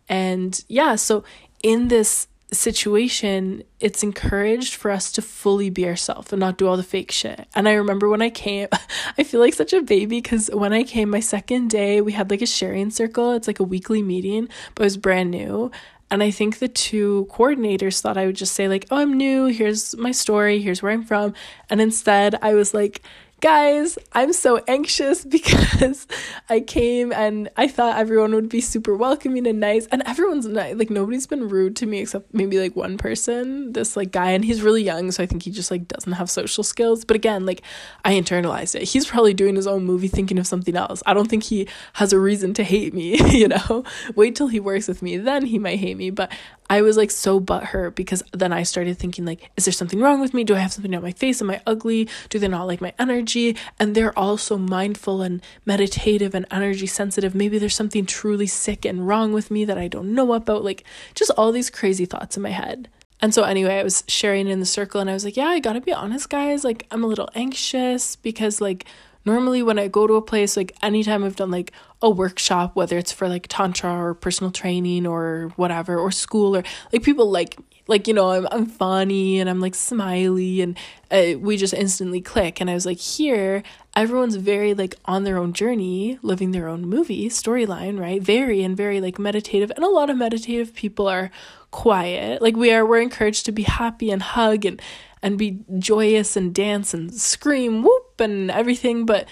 And 0.08 0.62
yeah, 0.68 0.96
so 0.96 1.24
in 1.62 1.88
this 1.88 2.26
situation, 2.52 3.62
it's 3.78 4.02
encouraged 4.02 4.74
for 4.74 4.90
us 4.90 5.12
to 5.12 5.22
fully 5.22 5.70
be 5.70 5.86
ourselves 5.86 6.32
and 6.32 6.40
not 6.40 6.58
do 6.58 6.66
all 6.66 6.76
the 6.76 6.82
fake 6.82 7.10
shit. 7.10 7.46
And 7.54 7.68
I 7.68 7.72
remember 7.72 8.08
when 8.08 8.22
I 8.22 8.30
came, 8.30 8.68
I 9.18 9.22
feel 9.22 9.40
like 9.40 9.54
such 9.54 9.72
a 9.72 9.82
baby 9.82 10.20
because 10.20 10.50
when 10.52 10.72
I 10.72 10.82
came 10.82 11.10
my 11.10 11.20
second 11.20 11.70
day, 11.70 12.00
we 12.00 12.12
had 12.12 12.30
like 12.30 12.42
a 12.42 12.46
sharing 12.46 12.90
circle. 12.90 13.32
It's 13.32 13.46
like 13.46 13.60
a 13.60 13.64
weekly 13.64 14.02
meeting, 14.02 14.48
but 14.74 14.82
it 14.82 14.86
was 14.86 14.96
brand 14.96 15.30
new. 15.30 15.70
And 16.10 16.22
I 16.24 16.32
think 16.32 16.58
the 16.58 16.68
two 16.68 17.28
coordinators 17.30 18.00
thought 18.00 18.16
I 18.16 18.26
would 18.26 18.34
just 18.34 18.54
say, 18.54 18.66
like, 18.66 18.86
oh, 18.90 18.96
I'm 18.96 19.16
new. 19.16 19.46
Here's 19.46 19.96
my 19.96 20.10
story. 20.10 20.60
Here's 20.60 20.82
where 20.82 20.90
I'm 20.90 21.04
from. 21.04 21.34
And 21.68 21.80
instead, 21.80 22.34
I 22.42 22.54
was 22.54 22.74
like, 22.74 23.02
guys, 23.40 23.98
I'm 24.12 24.32
so 24.32 24.62
anxious 24.68 25.24
because 25.30 26.06
I 26.48 26.60
came 26.60 27.12
and 27.12 27.48
I 27.56 27.68
thought 27.68 27.98
everyone 27.98 28.34
would 28.34 28.48
be 28.48 28.60
super 28.60 28.94
welcoming 28.94 29.46
and 29.46 29.60
nice. 29.60 29.86
And 29.86 30.02
everyone's 30.06 30.46
nice. 30.46 30.76
Like, 30.76 30.90
nobody's 30.90 31.26
been 31.26 31.48
rude 31.48 31.76
to 31.76 31.86
me 31.86 32.00
except 32.00 32.32
maybe 32.32 32.58
like 32.58 32.76
one 32.76 32.98
person, 32.98 33.72
this 33.72 33.96
like 33.96 34.12
guy. 34.12 34.30
And 34.32 34.44
he's 34.44 34.62
really 34.62 34.82
young. 34.82 35.10
So 35.10 35.22
I 35.22 35.26
think 35.26 35.42
he 35.42 35.50
just 35.50 35.70
like 35.70 35.88
doesn't 35.88 36.12
have 36.12 36.30
social 36.30 36.62
skills. 36.62 37.04
But 37.04 37.16
again, 37.16 37.46
like, 37.46 37.62
I 38.04 38.12
internalized 38.12 38.74
it. 38.74 38.84
He's 38.84 39.06
probably 39.06 39.34
doing 39.34 39.56
his 39.56 39.66
own 39.66 39.84
movie 39.84 40.08
thinking 40.08 40.38
of 40.38 40.46
something 40.46 40.76
else. 40.76 41.02
I 41.06 41.14
don't 41.14 41.28
think 41.28 41.44
he 41.44 41.68
has 41.94 42.12
a 42.12 42.18
reason 42.18 42.54
to 42.54 42.64
hate 42.64 42.94
me, 42.94 43.18
you 43.38 43.48
know? 43.48 43.84
Wait 44.14 44.36
till 44.36 44.48
he 44.48 44.60
works 44.60 44.88
with 44.88 45.02
me. 45.02 45.16
Then 45.16 45.46
he 45.46 45.58
might 45.58 45.78
hate 45.78 45.96
me. 45.96 46.10
But 46.10 46.30
I 46.70 46.82
was 46.82 46.96
like 46.96 47.10
so 47.10 47.40
butthurt 47.40 47.96
because 47.96 48.22
then 48.32 48.52
I 48.52 48.62
started 48.62 48.96
thinking 48.96 49.24
like, 49.24 49.50
is 49.56 49.64
there 49.64 49.72
something 49.72 49.98
wrong 49.98 50.20
with 50.20 50.32
me? 50.32 50.44
Do 50.44 50.54
I 50.54 50.60
have 50.60 50.72
something 50.72 50.94
on 50.94 51.02
my 51.02 51.10
face? 51.10 51.42
Am 51.42 51.50
I 51.50 51.60
ugly? 51.66 52.08
Do 52.28 52.38
they 52.38 52.46
not 52.46 52.68
like 52.68 52.80
my 52.80 52.94
energy? 52.96 53.56
And 53.80 53.96
they're 53.96 54.16
all 54.16 54.36
so 54.36 54.56
mindful 54.56 55.20
and 55.20 55.42
meditative 55.66 56.32
and 56.32 56.46
energy 56.48 56.86
sensitive. 56.86 57.34
Maybe 57.34 57.58
there's 57.58 57.74
something 57.74 58.06
truly 58.06 58.46
sick 58.46 58.84
and 58.84 59.08
wrong 59.08 59.32
with 59.32 59.50
me 59.50 59.64
that 59.64 59.78
I 59.78 59.88
don't 59.88 60.14
know 60.14 60.32
about. 60.32 60.62
Like 60.62 60.84
just 61.16 61.32
all 61.36 61.50
these 61.50 61.70
crazy 61.70 62.04
thoughts 62.04 62.36
in 62.36 62.42
my 62.44 62.50
head. 62.50 62.88
And 63.20 63.34
so 63.34 63.42
anyway, 63.42 63.80
I 63.80 63.82
was 63.82 64.04
sharing 64.06 64.46
in 64.46 64.60
the 64.60 64.66
circle 64.66 65.00
and 65.00 65.10
I 65.10 65.12
was 65.12 65.24
like, 65.24 65.36
yeah, 65.36 65.48
I 65.48 65.58
gotta 65.58 65.80
be 65.80 65.92
honest, 65.92 66.30
guys. 66.30 66.62
Like 66.62 66.86
I'm 66.92 67.02
a 67.02 67.08
little 67.08 67.28
anxious 67.34 68.14
because 68.14 68.60
like 68.60 68.86
normally 69.24 69.62
when 69.62 69.78
I 69.78 69.88
go 69.88 70.06
to 70.06 70.14
a 70.14 70.22
place, 70.22 70.56
like 70.56 70.74
anytime 70.82 71.24
I've 71.24 71.36
done 71.36 71.50
like 71.50 71.72
a 72.02 72.10
workshop, 72.10 72.76
whether 72.76 72.98
it's 72.98 73.12
for 73.12 73.28
like 73.28 73.46
tantra 73.48 73.92
or 73.92 74.14
personal 74.14 74.50
training 74.50 75.06
or 75.06 75.52
whatever, 75.56 75.98
or 75.98 76.10
school, 76.10 76.56
or 76.56 76.62
like 76.92 77.02
people 77.02 77.30
like 77.30 77.58
like 77.86 78.06
you 78.06 78.14
know 78.14 78.30
I'm 78.30 78.46
I'm 78.50 78.66
funny 78.66 79.40
and 79.40 79.50
I'm 79.50 79.60
like 79.60 79.74
smiley 79.74 80.60
and 80.62 80.78
uh, 81.10 81.38
we 81.38 81.56
just 81.56 81.74
instantly 81.74 82.20
click. 82.20 82.60
And 82.60 82.70
I 82.70 82.74
was 82.74 82.86
like, 82.86 82.98
here 82.98 83.62
everyone's 83.96 84.36
very 84.36 84.74
like 84.74 84.94
on 85.04 85.24
their 85.24 85.36
own 85.36 85.52
journey, 85.52 86.18
living 86.22 86.52
their 86.52 86.68
own 86.68 86.82
movie 86.82 87.28
storyline, 87.28 87.98
right? 87.98 88.22
Very 88.22 88.62
and 88.62 88.76
very 88.76 89.00
like 89.00 89.18
meditative, 89.18 89.70
and 89.74 89.84
a 89.84 89.88
lot 89.88 90.10
of 90.10 90.16
meditative 90.16 90.74
people 90.74 91.08
are 91.08 91.30
quiet. 91.70 92.42
Like 92.42 92.56
we 92.56 92.72
are, 92.72 92.84
we're 92.84 93.00
encouraged 93.00 93.46
to 93.46 93.52
be 93.52 93.62
happy 93.62 94.10
and 94.10 94.22
hug 94.22 94.64
and 94.64 94.80
and 95.22 95.38
be 95.38 95.60
joyous 95.78 96.36
and 96.36 96.54
dance 96.54 96.94
and 96.94 97.14
scream 97.14 97.82
whoop 97.82 98.20
and 98.20 98.50
everything 98.50 99.04
but 99.06 99.26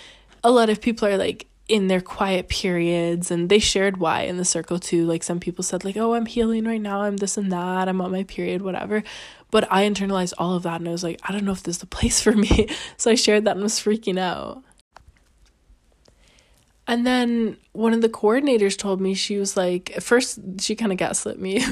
a 0.45 0.51
lot 0.51 0.71
of 0.71 0.81
people 0.81 1.09
are 1.09 1.17
like 1.17 1.47
in 1.69 1.87
their 1.89 2.01
quiet 2.01 2.49
periods 2.49 3.31
and 3.31 3.51
they 3.51 3.59
shared 3.59 3.99
why 3.99 4.23
in 4.23 4.39
the 4.39 4.45
circle 4.45 4.79
too. 4.79 5.05
Like 5.05 5.23
some 5.23 5.39
people 5.39 5.63
said 5.63 5.85
like 5.85 5.97
oh 5.97 6.15
i'm 6.15 6.27
healing 6.27 6.65
right 6.65 6.81
now. 6.81 7.03
I'm 7.03 7.19
this 7.19 7.37
and 7.37 7.53
that. 7.53 7.89
I'm 7.89 8.01
on 8.01 8.11
my 8.11 8.25
period 8.25 8.63
whatever. 8.63 9.03
But 9.51 9.71
i 9.71 9.85
internalized 9.85 10.33
all 10.39 10.55
of 10.55 10.63
that 10.63 10.81
and 10.81 10.89
i 10.89 10.93
was 10.93 11.05
like 11.05 11.21
i 11.23 11.33
don't 11.33 11.45
know 11.45 11.53
if 11.53 11.63
this 11.63 11.77
is 11.77 11.81
the 11.81 11.87
place 11.87 12.21
for 12.21 12.33
me. 12.33 12.69
So 12.97 13.11
i 13.11 13.15
shared 13.15 13.45
that 13.45 13.57
and 13.57 13.63
was 13.63 13.75
freaking 13.75 14.19
out 14.19 14.63
and 16.89 17.07
then 17.07 17.59
one 17.73 17.93
of 17.93 18.01
the 18.01 18.09
coordinators 18.09 18.77
told 18.77 19.01
me 19.01 19.15
she 19.15 19.37
was 19.37 19.57
like, 19.57 19.97
at 19.97 20.03
first 20.03 20.41
she 20.59 20.75
kind 20.75 20.91
of 20.91 20.99
gaslit 20.99 21.39
me, 21.39 21.63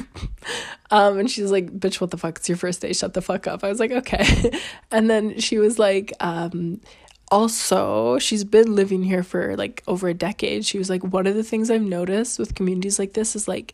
um, 0.91 1.17
and 1.17 1.29
she's 1.29 1.51
like, 1.51 1.77
"Bitch, 1.77 1.99
what 1.99 2.11
the 2.11 2.17
fuck? 2.17 2.37
It's 2.37 2.47
your 2.47 2.57
first 2.57 2.81
day. 2.81 2.93
Shut 2.93 3.13
the 3.13 3.21
fuck 3.21 3.47
up." 3.47 3.63
I 3.63 3.69
was 3.69 3.79
like, 3.79 3.91
"Okay," 3.91 4.51
and 4.91 5.09
then 5.09 5.39
she 5.39 5.57
was 5.57 5.79
like, 5.79 6.13
um, 6.19 6.79
also 7.29 8.17
she's 8.19 8.43
been 8.43 8.75
living 8.75 9.03
here 9.03 9.23
for 9.23 9.57
like 9.57 9.83
over 9.87 10.07
a 10.07 10.13
decade. 10.13 10.65
She 10.65 10.77
was 10.77 10.89
like, 10.89 11.03
one 11.03 11.27
of 11.27 11.35
the 11.35 11.43
things 11.43 11.69
I've 11.69 11.81
noticed 11.81 12.39
with 12.39 12.55
communities 12.55 12.99
like 12.99 13.13
this 13.13 13.35
is 13.35 13.47
like, 13.47 13.73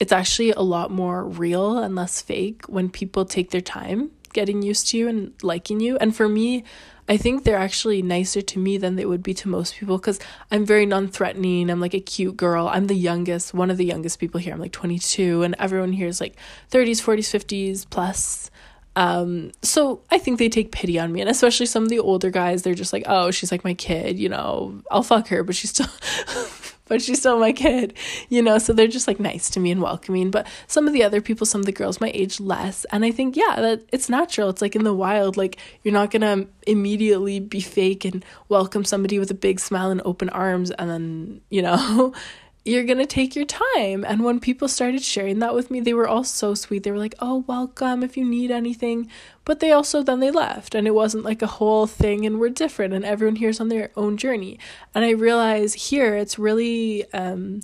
it's 0.00 0.12
actually 0.12 0.52
a 0.52 0.60
lot 0.60 0.90
more 0.90 1.24
real 1.24 1.78
and 1.78 1.94
less 1.94 2.22
fake 2.22 2.64
when 2.66 2.88
people 2.88 3.24
take 3.24 3.50
their 3.50 3.60
time 3.60 4.10
getting 4.32 4.62
used 4.62 4.88
to 4.88 4.98
you 4.98 5.08
and 5.08 5.32
liking 5.42 5.80
you. 5.80 5.96
And 5.98 6.14
for 6.14 6.28
me, 6.28 6.64
I 7.08 7.16
think 7.18 7.44
they're 7.44 7.58
actually 7.58 8.00
nicer 8.00 8.40
to 8.40 8.58
me 8.58 8.78
than 8.78 8.96
they 8.96 9.04
would 9.04 9.22
be 9.22 9.34
to 9.34 9.48
most 9.48 9.74
people 9.74 9.98
because 9.98 10.18
I'm 10.50 10.64
very 10.64 10.86
non 10.86 11.08
threatening. 11.08 11.68
I'm 11.68 11.80
like 11.80 11.94
a 11.94 12.00
cute 12.00 12.36
girl. 12.36 12.68
I'm 12.68 12.86
the 12.86 12.94
youngest, 12.94 13.52
one 13.52 13.70
of 13.70 13.76
the 13.76 13.84
youngest 13.84 14.18
people 14.18 14.40
here. 14.40 14.54
I'm 14.54 14.60
like 14.60 14.72
22, 14.72 15.42
and 15.42 15.54
everyone 15.58 15.92
here 15.92 16.08
is 16.08 16.20
like 16.20 16.36
30s, 16.70 17.02
40s, 17.02 17.28
50s 17.28 17.86
plus. 17.88 18.50
Um, 18.96 19.50
so 19.60 20.02
I 20.10 20.18
think 20.18 20.38
they 20.38 20.48
take 20.48 20.72
pity 20.72 20.98
on 20.98 21.12
me, 21.12 21.20
and 21.20 21.28
especially 21.28 21.66
some 21.66 21.82
of 21.82 21.88
the 21.88 21.98
older 21.98 22.30
guys, 22.30 22.62
they're 22.62 22.74
just 22.74 22.92
like, 22.92 23.04
oh, 23.06 23.30
she's 23.30 23.50
like 23.50 23.64
my 23.64 23.74
kid, 23.74 24.18
you 24.18 24.28
know, 24.28 24.80
I'll 24.90 25.02
fuck 25.02 25.28
her, 25.28 25.42
but 25.42 25.56
she's 25.56 25.70
still 25.70 25.86
but 26.86 27.02
she's 27.02 27.18
still 27.18 27.38
my 27.38 27.52
kid, 27.52 27.94
you 28.28 28.42
know? 28.42 28.58
So 28.58 28.72
they're 28.72 28.86
just 28.86 29.08
like 29.08 29.20
nice 29.20 29.50
to 29.50 29.60
me 29.60 29.70
and 29.70 29.80
welcoming. 29.80 30.30
But 30.30 30.46
some 30.66 30.86
of 30.86 30.92
the 30.92 31.02
other 31.02 31.20
people, 31.20 31.46
some 31.46 31.60
of 31.60 31.66
the 31.66 31.72
girls 31.72 32.00
my 32.00 32.10
age 32.14 32.40
less. 32.40 32.84
And 32.86 33.04
I 33.04 33.10
think, 33.10 33.36
yeah, 33.36 33.56
that 33.56 33.82
it's 33.92 34.08
natural. 34.08 34.50
It's 34.50 34.62
like 34.62 34.76
in 34.76 34.84
the 34.84 34.94
wild, 34.94 35.36
like 35.36 35.58
you're 35.82 35.94
not 35.94 36.10
gonna 36.10 36.46
immediately 36.66 37.40
be 37.40 37.60
fake 37.60 38.04
and 38.04 38.24
welcome 38.48 38.84
somebody 38.84 39.18
with 39.18 39.30
a 39.30 39.34
big 39.34 39.60
smile 39.60 39.90
and 39.90 40.02
open 40.04 40.28
arms 40.30 40.70
and 40.72 40.90
then, 40.90 41.40
you 41.50 41.62
know, 41.62 42.12
you're 42.64 42.84
going 42.84 42.98
to 42.98 43.06
take 43.06 43.36
your 43.36 43.44
time. 43.44 44.04
And 44.04 44.24
when 44.24 44.40
people 44.40 44.68
started 44.68 45.02
sharing 45.02 45.40
that 45.40 45.54
with 45.54 45.70
me, 45.70 45.80
they 45.80 45.92
were 45.92 46.08
all 46.08 46.24
so 46.24 46.54
sweet. 46.54 46.82
They 46.82 46.90
were 46.90 46.98
like, 46.98 47.14
"Oh, 47.20 47.44
welcome 47.46 48.02
if 48.02 48.16
you 48.16 48.24
need 48.24 48.50
anything." 48.50 49.10
But 49.44 49.60
they 49.60 49.72
also 49.72 50.02
then 50.02 50.20
they 50.20 50.30
left 50.30 50.74
and 50.74 50.86
it 50.86 50.92
wasn't 50.92 51.24
like 51.24 51.42
a 51.42 51.46
whole 51.46 51.86
thing 51.86 52.24
and 52.24 52.40
we're 52.40 52.48
different 52.48 52.94
and 52.94 53.04
everyone 53.04 53.36
here's 53.36 53.60
on 53.60 53.68
their 53.68 53.90
own 53.96 54.16
journey. 54.16 54.58
And 54.94 55.04
I 55.04 55.10
realize 55.10 55.74
here 55.74 56.16
it's 56.16 56.38
really 56.38 57.04
um 57.12 57.60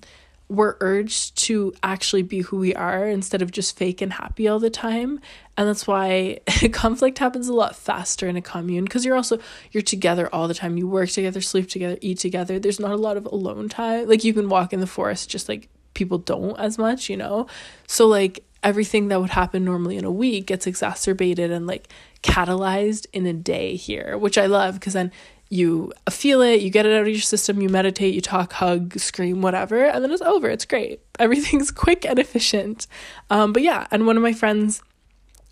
we're 0.51 0.76
urged 0.81 1.37
to 1.37 1.72
actually 1.81 2.22
be 2.22 2.41
who 2.41 2.57
we 2.57 2.74
are 2.74 3.07
instead 3.07 3.41
of 3.41 3.53
just 3.53 3.78
fake 3.78 4.03
and 4.03 4.12
happy 4.12 4.49
all 4.49 4.59
the 4.59 4.68
time. 4.68 5.20
And 5.57 5.68
that's 5.68 5.87
why 5.87 6.41
conflict 6.72 7.18
happens 7.18 7.47
a 7.47 7.55
lot 7.55 7.76
faster 7.76 8.26
in 8.26 8.37
a 8.37 8.43
commune 8.43 8.85
because 8.85 9.05
you're 9.05 9.16
also 9.16 9.39
you're 9.70 9.83
together 9.83 10.28
all 10.33 10.49
the 10.49 10.55
time. 10.55 10.76
You 10.76 10.89
work 10.89 11.09
together 11.11 11.41
sleep 11.41 11.68
together 11.68 11.97
eat 12.01 12.18
together. 12.18 12.59
There's 12.59 12.81
not 12.81 12.91
a 12.91 12.97
lot 12.97 13.16
of 13.16 13.26
alone 13.26 13.68
time. 13.68 14.09
Like 14.09 14.24
you 14.24 14.35
can 14.35 14.49
walk 14.49 14.72
in 14.72 14.81
the 14.81 14.89
forest 14.89 15.31
just 15.31 15.49
like 15.49 15.68
people 15.95 16.18
don't 16.18 16.59
as 16.59 16.78
much 16.78 17.09
you 17.09 17.16
know? 17.16 17.47
So 17.87 18.09
like 18.09 18.45
everything 18.63 19.09
that 19.09 19.21
would 19.21 19.31
happen 19.31 19.65
normally 19.65 19.97
in 19.97 20.05
a 20.05 20.11
week 20.11 20.47
gets 20.47 20.67
exacerbated 20.67 21.51
and 21.51 21.67
like 21.67 21.89
catalyzed 22.23 23.07
in 23.13 23.27
a 23.27 23.33
day 23.33 23.77
here 23.77 24.19
which 24.19 24.37
i 24.37 24.47
love 24.47 24.75
because 24.75 24.93
then 24.93 25.11
you 25.51 25.93
feel 26.09 26.41
it, 26.43 26.61
you 26.61 26.71
get 26.71 26.87
it 26.87 26.95
out 26.95 27.03
of 27.03 27.09
your 27.09 27.19
system, 27.19 27.61
you 27.61 27.69
meditate, 27.69 28.15
you 28.15 28.21
talk, 28.21 28.53
hug, 28.55 28.97
scream, 28.99 29.43
whatever, 29.43 29.85
and 29.85 30.03
then 30.03 30.13
it's 30.13 30.23
over. 30.23 30.49
It's 30.49 30.65
great. 30.65 31.01
Everything's 31.19 31.73
quick 31.73 32.07
and 32.07 32.19
efficient. 32.19 32.87
Um, 33.29 33.53
but 33.53 33.63
yeah, 33.63 33.87
and 33.91 34.07
one 34.07 34.17
of 34.17 34.23
my 34.23 34.33
friends, 34.33 34.81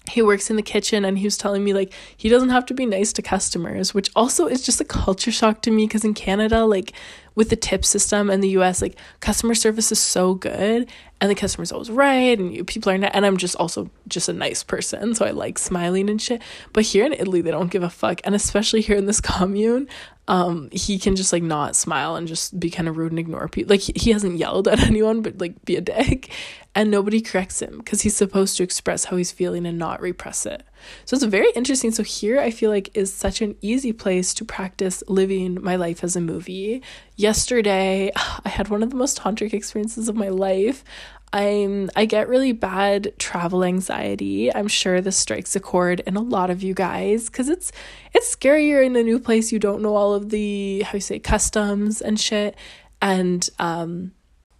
he 0.09 0.23
works 0.23 0.51
in 0.51 0.57
the 0.57 0.63
kitchen 0.63 1.05
and 1.05 1.19
he 1.19 1.25
was 1.25 1.37
telling 1.37 1.65
me 1.65 1.73
like 1.73 1.93
he 2.17 2.29
doesn't 2.29 2.49
have 2.51 2.67
to 2.67 2.75
be 2.75 2.87
nice 2.87 3.13
to 3.15 3.23
customers, 3.23 3.95
which 3.95 4.11
also 4.17 4.47
is 4.47 4.65
just 4.65 4.81
a 4.81 4.85
culture 4.85 5.31
shock 5.31 5.63
to 5.63 5.71
me 5.71 5.87
because 5.87 6.05
in 6.05 6.15
Canada, 6.15 6.65
like 6.65 6.93
with 7.35 7.51
the 7.51 7.57
tip 7.57 7.85
system 7.85 8.31
in 8.31 8.41
the 8.41 8.49
US, 8.51 8.83
like 8.83 8.97
customer 9.21 9.55
service 9.55 9.93
is 9.93 9.99
so 9.99 10.35
good 10.35 10.89
and 11.21 11.31
the 11.31 11.35
customer's 11.35 11.73
always 11.73 11.91
right 11.91 12.39
and 12.39 12.55
you, 12.55 12.65
people 12.65 12.91
are 12.91 12.99
not 12.99 13.13
and 13.15 13.25
I'm 13.25 13.37
just 13.37 13.57
also 13.57 13.91
just 14.09 14.29
a 14.29 14.33
nice 14.33 14.63
person 14.63 15.15
so 15.15 15.25
I 15.25 15.31
like 15.31 15.59
smiling 15.59 16.11
and 16.11 16.21
shit. 16.21 16.43
But 16.73 16.85
here 16.85 17.05
in 17.05 17.13
Italy 17.13 17.41
they 17.41 17.51
don't 17.51 17.71
give 17.71 17.83
a 17.83 17.91
fuck 17.91 18.21
and 18.25 18.35
especially 18.35 18.81
here 18.81 18.97
in 18.97 19.07
this 19.07 19.21
commune 19.23 19.89
um 20.29 20.69
he 20.71 20.99
can 20.99 21.17
just 21.17 21.33
like 21.33 21.43
not 21.43 21.75
smile 21.75 22.15
and 22.15 22.29
just 22.29 22.59
be 22.61 22.71
kind 22.71 22.89
of 22.89 22.97
rude 22.97 23.13
and 23.13 23.19
ignore 23.19 23.49
people. 23.49 23.71
Like 23.71 23.81
he, 23.81 23.93
he 23.97 24.11
hasn't 24.13 24.39
yelled 24.39 24.69
at 24.69 24.81
anyone 24.87 25.23
but 25.23 25.41
like 25.41 25.65
be 25.65 25.77
a 25.77 25.81
dick. 25.81 26.31
And 26.75 26.93
nobody 26.93 27.21
corrects 27.21 27.61
him 27.61 27.79
because 27.79 28.03
he's 28.03 28.15
supposed 28.15 28.57
to 28.59 28.63
express 28.63 29.07
how 29.07 29.17
he's 29.17 29.33
feeling 29.33 29.67
and 29.67 29.79
not 29.79 30.01
repress 30.01 30.47
it. 30.47 30.63
So 31.07 31.17
it's 31.17 31.25
very 31.25 31.51
interesting. 31.57 31.91
So 31.91 32.05
here 32.05 32.39
I 32.39 32.53
feel 32.53 32.71
like 32.71 32.97
is 32.97 33.13
such 33.13 33.43
an 33.43 33.57
easy 33.61 33.93
place 33.93 34.33
to 34.35 34.45
practice 34.45 35.03
living 35.09 35.61
my 35.61 35.75
life 35.75 36.05
as 36.05 36.15
a 36.15 36.21
movie. 36.21 36.83
Yesterday 37.17 38.13
I 38.45 38.49
had 38.49 38.69
one 38.69 38.85
of 38.85 38.91
the 38.91 38.97
most 38.97 39.19
tantric 39.19 39.53
experiences 39.55 40.09
of 40.09 40.15
my 40.15 40.29
life 40.29 40.85
I'm 41.33 41.91
I 41.95 42.07
get 42.07 42.29
really 42.29 42.53
bad 42.53 43.13
travel 43.19 43.65
anxiety. 43.65 44.55
I'm 44.55 44.69
sure 44.69 45.01
this 45.01 45.17
strikes 45.17 45.55
a 45.55 45.61
chord 45.61 46.01
in 46.01 46.17
a 46.17 46.23
lot 46.23 46.51
of 46.51 46.63
you 46.63 46.75
guys 46.75 47.29
cuz 47.29 47.49
it's 47.49 47.71
it's 48.15 48.35
scarier 48.35 48.85
in 48.85 48.97
a 48.97 49.03
new 49.03 49.19
place 49.19 49.53
you 49.53 49.59
don't 49.59 49.83
know 49.83 49.95
all 49.95 50.15
of 50.15 50.31
the 50.31 50.83
how 50.83 50.95
you 50.95 51.01
say 51.01 51.19
customs 51.19 52.01
and 52.01 52.19
shit 52.19 52.57
and 53.03 53.49
um 53.59 54.13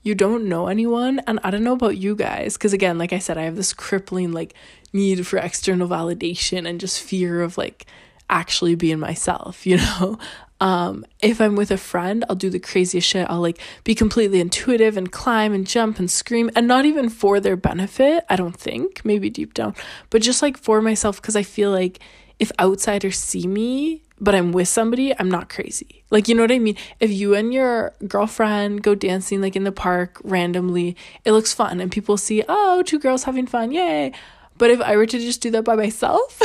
you 0.03 0.15
don't 0.15 0.49
know 0.49 0.69
anyone 0.69 1.21
and 1.27 1.41
I 1.43 1.51
don't 1.51 1.65
know 1.65 1.73
about 1.73 1.97
you 1.97 2.15
guys 2.15 2.57
cuz 2.57 2.73
again 2.73 2.99
like 2.99 3.13
I 3.13 3.19
said 3.19 3.39
I 3.39 3.43
have 3.43 3.57
this 3.57 3.73
crippling 3.73 4.33
like 4.33 4.55
need 4.93 5.27
for 5.27 5.39
external 5.39 5.89
validation 5.89 6.69
and 6.69 6.81
just 6.81 7.01
fear 7.01 7.41
of 7.41 7.59
like 7.59 7.87
actually 8.31 8.75
being 8.75 8.99
myself, 8.99 9.67
you 9.67 9.77
know? 9.79 10.19
Um, 10.61 11.05
if 11.23 11.41
I'm 11.41 11.55
with 11.55 11.71
a 11.71 11.77
friend, 11.77 12.25
I'll 12.29 12.37
do 12.37 12.51
the 12.51 12.59
craziest 12.59 13.07
shit. 13.07 13.29
I'll 13.31 13.41
like 13.41 13.61
be 13.85 13.95
completely 13.95 14.41
intuitive 14.41 14.97
and 14.97 15.11
climb 15.11 15.53
and 15.53 15.67
jump 15.67 15.99
and 15.99 16.11
scream 16.11 16.51
and 16.57 16.67
not 16.67 16.85
even 16.85 17.09
for 17.09 17.39
their 17.39 17.57
benefit, 17.57 18.25
I 18.29 18.37
don't 18.37 18.57
think, 18.57 19.05
maybe 19.05 19.31
deep 19.31 19.55
down, 19.55 19.75
but 20.11 20.23
just 20.23 20.43
like 20.43 20.57
for 20.57 20.83
myself 20.83 21.21
because 21.21 21.37
I 21.37 21.43
feel 21.43 21.71
like 21.71 22.01
if 22.39 22.53
outsiders 22.61 23.19
see 23.19 23.47
me, 23.47 24.03
but 24.21 24.35
I'm 24.35 24.53
with 24.53 24.69
somebody, 24.69 25.17
I'm 25.19 25.31
not 25.31 25.49
crazy. 25.49 26.05
Like, 26.11 26.29
you 26.29 26.35
know 26.35 26.43
what 26.43 26.53
I 26.53 26.59
mean? 26.59 26.77
If 26.99 27.11
you 27.11 27.35
and 27.35 27.53
your 27.53 27.95
girlfriend 28.07 28.83
go 28.83 28.95
dancing 28.95 29.41
like 29.41 29.57
in 29.57 29.65
the 29.65 29.73
park 29.73 30.21
randomly, 30.25 30.97
it 31.25 31.33
looks 31.33 31.53
fun 31.53 31.81
and 31.81 31.91
people 31.91 32.17
see, 32.17 32.43
oh, 32.49 32.83
two 32.83 32.99
girls 32.99 33.25
having 33.25 33.47
fun, 33.47 33.71
yay. 33.71 34.13
But 34.59 34.71
if 34.71 34.81
I 34.81 34.97
were 34.97 35.07
to 35.07 35.19
just 35.19 35.41
do 35.41 35.51
that 35.53 35.65
by 35.65 35.77
myself, 35.77 36.41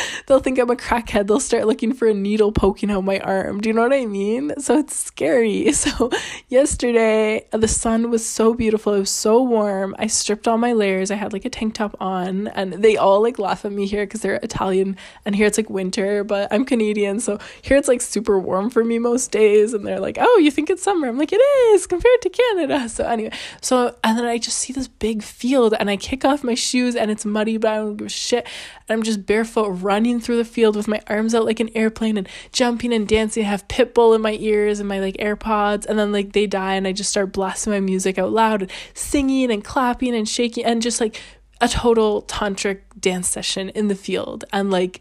they'll 0.26 0.40
think 0.40 0.58
I'm 0.58 0.70
a 0.70 0.76
crackhead. 0.76 1.26
They'll 1.26 1.40
start 1.40 1.66
looking 1.66 1.92
for 1.92 2.08
a 2.08 2.14
needle 2.14 2.52
poking 2.52 2.90
out 2.90 3.04
my 3.04 3.18
arm. 3.20 3.60
Do 3.60 3.68
you 3.68 3.74
know 3.74 3.82
what 3.82 3.92
I 3.92 4.06
mean? 4.06 4.52
So 4.58 4.78
it's 4.78 4.96
scary. 4.96 5.72
So 5.80 6.10
yesterday, 6.48 7.46
uh, 7.52 7.58
the 7.58 7.68
sun 7.68 8.10
was 8.10 8.26
so 8.26 8.52
beautiful. 8.52 8.92
It 8.92 9.00
was 9.00 9.10
so 9.10 9.42
warm. 9.42 9.94
I 9.98 10.08
stripped 10.08 10.46
all 10.46 10.58
my 10.58 10.72
layers. 10.72 11.10
I 11.10 11.14
had 11.14 11.32
like 11.32 11.46
a 11.46 11.50
tank 11.50 11.74
top 11.74 11.96
on, 12.00 12.48
and 12.48 12.74
they 12.74 12.96
all 12.96 13.22
like 13.22 13.38
laugh 13.38 13.64
at 13.64 13.72
me 13.72 13.86
here 13.86 14.04
because 14.04 14.20
they're 14.20 14.34
Italian, 14.36 14.96
and 15.24 15.34
here 15.34 15.46
it's 15.46 15.56
like 15.56 15.70
winter, 15.70 16.22
but 16.22 16.48
I'm 16.52 16.66
Canadian. 16.66 17.18
So 17.20 17.38
here 17.62 17.78
it's 17.78 17.88
like 17.88 18.02
super 18.02 18.38
warm 18.38 18.68
for 18.68 18.84
me 18.84 18.98
most 18.98 19.30
days. 19.30 19.72
And 19.72 19.86
they're 19.86 20.00
like, 20.00 20.18
oh, 20.20 20.38
you 20.38 20.50
think 20.50 20.68
it's 20.68 20.82
summer? 20.82 21.08
I'm 21.08 21.18
like, 21.18 21.32
it 21.32 21.40
is 21.72 21.86
compared 21.86 22.20
to 22.22 22.30
Canada. 22.30 22.88
So 22.88 23.04
anyway, 23.06 23.32
so, 23.62 23.94
and 24.04 24.18
then 24.18 24.26
I 24.26 24.36
just 24.38 24.58
see 24.58 24.72
this 24.72 24.88
big 24.88 25.22
field, 25.22 25.74
and 25.78 25.88
I 25.88 25.96
kick 25.96 26.24
off 26.24 26.44
my 26.44 26.54
shoes, 26.54 26.94
and 26.94 27.10
it's 27.10 27.24
muddy, 27.24 27.49
but 27.56 27.72
I 27.72 27.76
don't 27.76 27.96
give 27.96 28.06
a 28.06 28.10
shit. 28.10 28.46
And 28.88 28.96
I'm 28.96 29.02
just 29.02 29.26
barefoot 29.26 29.68
running 29.68 30.20
through 30.20 30.36
the 30.36 30.44
field 30.44 30.76
with 30.76 30.88
my 30.88 31.00
arms 31.06 31.34
out 31.34 31.44
like 31.44 31.60
an 31.60 31.70
airplane 31.74 32.16
and 32.16 32.28
jumping 32.52 32.92
and 32.92 33.06
dancing. 33.06 33.44
I 33.44 33.48
have 33.48 33.68
Pitbull 33.68 34.14
in 34.14 34.20
my 34.20 34.36
ears 34.40 34.80
and 34.80 34.88
my 34.88 35.00
like 35.00 35.16
AirPods, 35.16 35.86
and 35.86 35.98
then 35.98 36.12
like 36.12 36.32
they 36.32 36.46
die, 36.46 36.74
and 36.74 36.86
I 36.86 36.92
just 36.92 37.10
start 37.10 37.32
blasting 37.32 37.72
my 37.72 37.80
music 37.80 38.18
out 38.18 38.32
loud 38.32 38.62
and 38.62 38.70
singing 38.94 39.50
and 39.50 39.64
clapping 39.64 40.14
and 40.14 40.28
shaking 40.28 40.64
and 40.64 40.82
just 40.82 41.00
like 41.00 41.20
a 41.60 41.68
total 41.68 42.22
tantric 42.22 42.80
dance 42.98 43.28
session 43.28 43.68
in 43.70 43.88
the 43.88 43.94
field. 43.94 44.44
And 44.52 44.70
like 44.70 45.00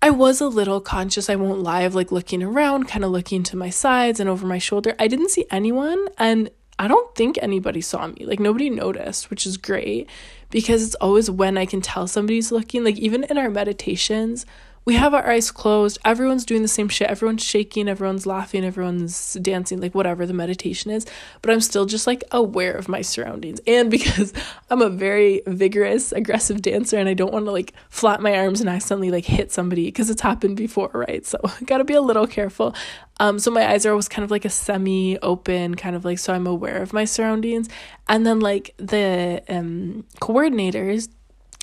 I 0.00 0.10
was 0.10 0.40
a 0.40 0.48
little 0.48 0.80
conscious, 0.80 1.30
I 1.30 1.36
won't 1.36 1.62
lie, 1.62 1.82
of 1.82 1.94
like 1.94 2.10
looking 2.10 2.42
around, 2.42 2.88
kind 2.88 3.04
of 3.04 3.10
looking 3.12 3.42
to 3.44 3.56
my 3.56 3.70
sides 3.70 4.18
and 4.18 4.28
over 4.28 4.46
my 4.46 4.58
shoulder. 4.58 4.94
I 4.98 5.06
didn't 5.06 5.30
see 5.30 5.46
anyone, 5.50 6.08
and 6.18 6.50
I 6.78 6.88
don't 6.88 7.14
think 7.14 7.38
anybody 7.40 7.80
saw 7.80 8.08
me. 8.08 8.24
Like 8.24 8.40
nobody 8.40 8.68
noticed, 8.68 9.30
which 9.30 9.46
is 9.46 9.56
great 9.56 10.08
because 10.52 10.84
it's 10.86 10.94
always 10.96 11.28
when 11.28 11.58
I 11.58 11.66
can 11.66 11.80
tell 11.80 12.06
somebody's 12.06 12.52
looking. 12.52 12.84
Like 12.84 12.98
even 12.98 13.24
in 13.24 13.38
our 13.38 13.50
meditations, 13.50 14.46
we 14.84 14.94
have 14.94 15.14
our 15.14 15.28
eyes 15.28 15.50
closed. 15.50 15.98
Everyone's 16.04 16.44
doing 16.44 16.62
the 16.62 16.68
same 16.68 16.88
shit. 16.88 17.08
Everyone's 17.08 17.44
shaking, 17.44 17.88
everyone's 17.88 18.26
laughing, 18.26 18.64
everyone's 18.64 19.34
dancing, 19.34 19.80
like 19.80 19.94
whatever 19.94 20.26
the 20.26 20.32
meditation 20.32 20.90
is. 20.90 21.06
But 21.40 21.52
I'm 21.52 21.60
still 21.60 21.86
just 21.86 22.06
like 22.06 22.24
aware 22.32 22.72
of 22.72 22.88
my 22.88 23.02
surroundings. 23.02 23.60
And 23.66 23.90
because 24.02 24.32
I'm 24.70 24.82
a 24.82 24.90
very 24.90 25.42
vigorous, 25.46 26.12
aggressive 26.12 26.62
dancer 26.62 26.98
and 26.98 27.08
I 27.08 27.14
don't 27.14 27.32
want 27.32 27.44
to 27.44 27.52
like 27.52 27.72
flap 27.90 28.20
my 28.20 28.36
arms 28.36 28.60
and 28.60 28.68
accidentally 28.68 29.10
like 29.10 29.24
hit 29.24 29.52
somebody 29.52 29.86
because 29.86 30.10
it's 30.10 30.22
happened 30.22 30.56
before, 30.56 30.90
right? 30.92 31.24
So 31.24 31.38
gotta 31.64 31.84
be 31.84 31.94
a 31.94 32.02
little 32.02 32.26
careful. 32.26 32.74
Um, 33.20 33.38
so 33.38 33.50
my 33.50 33.70
eyes 33.70 33.86
are 33.86 33.90
always 33.90 34.08
kind 34.08 34.24
of 34.24 34.30
like 34.32 34.44
a 34.44 34.50
semi 34.50 35.16
open, 35.18 35.76
kind 35.76 35.94
of 35.94 36.04
like 36.04 36.18
so 36.18 36.32
I'm 36.32 36.46
aware 36.46 36.82
of 36.82 36.92
my 36.92 37.04
surroundings. 37.04 37.68
And 38.08 38.26
then 38.26 38.40
like 38.40 38.74
the 38.78 39.42
um 39.48 40.04
coordinators 40.20 41.08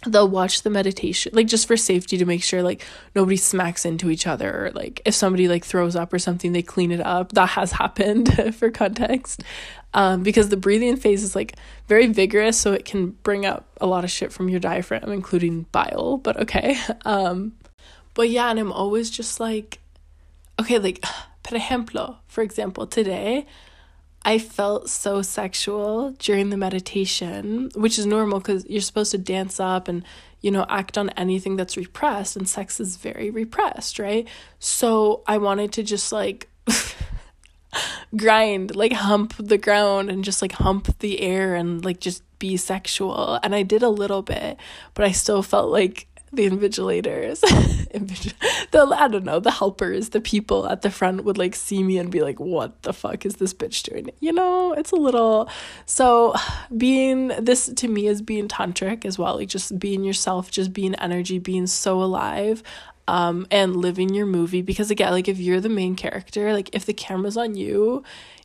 they'll 0.06 0.30
watch 0.30 0.62
the 0.62 0.70
meditation 0.70 1.30
like 1.36 1.48
just 1.48 1.68
for 1.68 1.76
safety 1.76 2.18
to 2.18 2.26
make 2.26 2.42
sure 2.42 2.64
like 2.64 2.86
nobody 3.16 3.36
smacks 3.36 3.84
into 3.84 4.10
each 4.10 4.26
other 4.26 4.68
or 4.68 4.72
like 4.72 5.02
if 5.04 5.14
somebody 5.14 5.50
like 5.50 5.66
throws 5.66 5.96
up 5.96 6.14
or 6.14 6.20
something 6.20 6.54
they 6.54 6.62
clean 6.62 6.92
it 6.92 7.02
up. 7.02 7.34
That 7.34 7.50
has 7.50 7.72
happened 7.84 8.56
for 8.56 8.72
context. 8.72 9.44
Um, 9.94 10.22
because 10.22 10.50
the 10.50 10.58
breathing 10.58 10.98
phase 10.98 11.24
is 11.24 11.36
like 11.36 11.56
very 11.88 12.06
vigorous 12.06 12.60
so 12.60 12.74
it 12.74 12.86
can 12.86 13.10
bring 13.24 13.46
up 13.46 13.66
a 13.82 13.88
lot 13.88 14.04
of 14.04 14.12
shit 14.12 14.32
from 14.32 14.48
your 14.48 14.60
diaphragm 14.60 15.12
including 15.12 15.66
bile 15.72 16.18
but 16.18 16.38
okay. 16.38 16.78
Um, 17.06 17.54
but 18.14 18.30
yeah 18.30 18.50
and 18.50 18.60
i'm 18.60 18.72
always 18.72 19.10
just 19.10 19.40
like 19.40 19.80
okay 20.60 20.78
like 20.78 21.02
per 21.44 21.56
ejemplo 21.58 22.18
for 22.28 22.42
example 22.42 22.86
today 22.86 23.46
I 24.24 24.38
felt 24.38 24.90
so 24.90 25.22
sexual 25.22 26.12
during 26.20 26.50
the 26.50 26.58
meditation, 26.58 27.72
which 27.76 27.98
is 27.98 28.06
normal 28.06 28.40
because 28.40 28.66
you're 28.66 28.82
supposed 28.82 29.12
to 29.12 29.18
dance 29.18 29.60
up 29.60 29.88
and, 29.88 30.04
you 30.42 30.52
know, 30.52 30.66
act 30.68 30.98
on 30.98 31.10
anything 31.12 31.56
that's 31.56 31.78
repressed, 31.78 32.36
and 32.36 32.48
sex 32.48 32.80
is 32.80 32.98
very 32.98 33.30
repressed, 33.30 33.98
right? 33.98 34.28
So 34.60 35.24
I 35.26 35.38
wanted 35.38 35.72
to 35.74 35.84
just 35.84 36.12
like 36.12 36.50
grind, 38.16 38.76
like 38.76 38.94
hump 38.94 39.36
the 39.40 39.58
ground 39.58 40.10
and 40.10 40.24
just 40.24 40.42
like 40.42 40.54
hump 40.54 41.00
the 41.00 41.22
air 41.22 41.56
and 41.56 41.84
like 41.84 42.00
just 42.00 42.24
be 42.40 42.58
sexual. 42.58 43.40
And 43.42 43.56
I 43.56 43.64
did 43.64 43.84
a 43.84 43.90
little 43.90 44.22
bit, 44.22 44.58
but 44.96 45.06
I 45.06 45.12
still 45.12 45.44
felt 45.44 45.72
like 45.72 46.08
the 46.32 46.50
invigilators, 46.50 47.42
the 48.72 48.96
I 48.98 49.08
don't 49.08 49.24
know, 49.24 49.40
the 49.40 49.52
helpers, 49.52 50.10
the 50.10 50.22
people 50.22 50.68
at 50.68 50.82
the 50.82 50.92
front 50.92 51.24
would 51.24 51.38
like 51.38 51.56
see 51.56 51.84
me 51.84 51.98
and 51.98 52.12
be 52.12 52.22
like, 52.22 52.40
"What 52.40 52.82
the 52.84 52.94
fuck 52.94 53.26
is 53.26 53.36
this 53.36 53.54
bitch 53.54 53.84
doing?" 53.84 54.12
You 54.20 54.34
know, 54.34 54.74
it's 54.74 54.92
a 54.92 54.96
little. 54.96 55.50
So, 55.86 56.36
being 56.76 57.30
this 57.40 57.68
to 57.68 57.88
me 57.88 58.08
is 58.08 58.22
being 58.22 58.48
tantric 58.48 59.06
as 59.06 59.18
well, 59.18 59.38
like 59.38 59.50
just 59.50 59.80
being 59.80 60.04
yourself, 60.04 60.52
just 60.52 60.74
being 60.74 60.96
energy, 60.96 61.40
being 61.40 61.68
so 61.68 62.02
alive, 62.02 62.64
um, 63.08 63.48
and 63.50 63.76
living 63.76 64.14
your 64.14 64.28
movie. 64.28 64.62
Because 64.62 64.92
again, 64.92 65.12
like 65.12 65.28
if 65.28 65.40
you're 65.40 65.60
the 65.62 65.70
main 65.70 65.96
character, 65.96 66.54
like 66.54 66.70
if 66.74 66.86
the 66.86 66.94
camera's 66.94 67.38
on 67.38 67.56
you, 67.56 68.04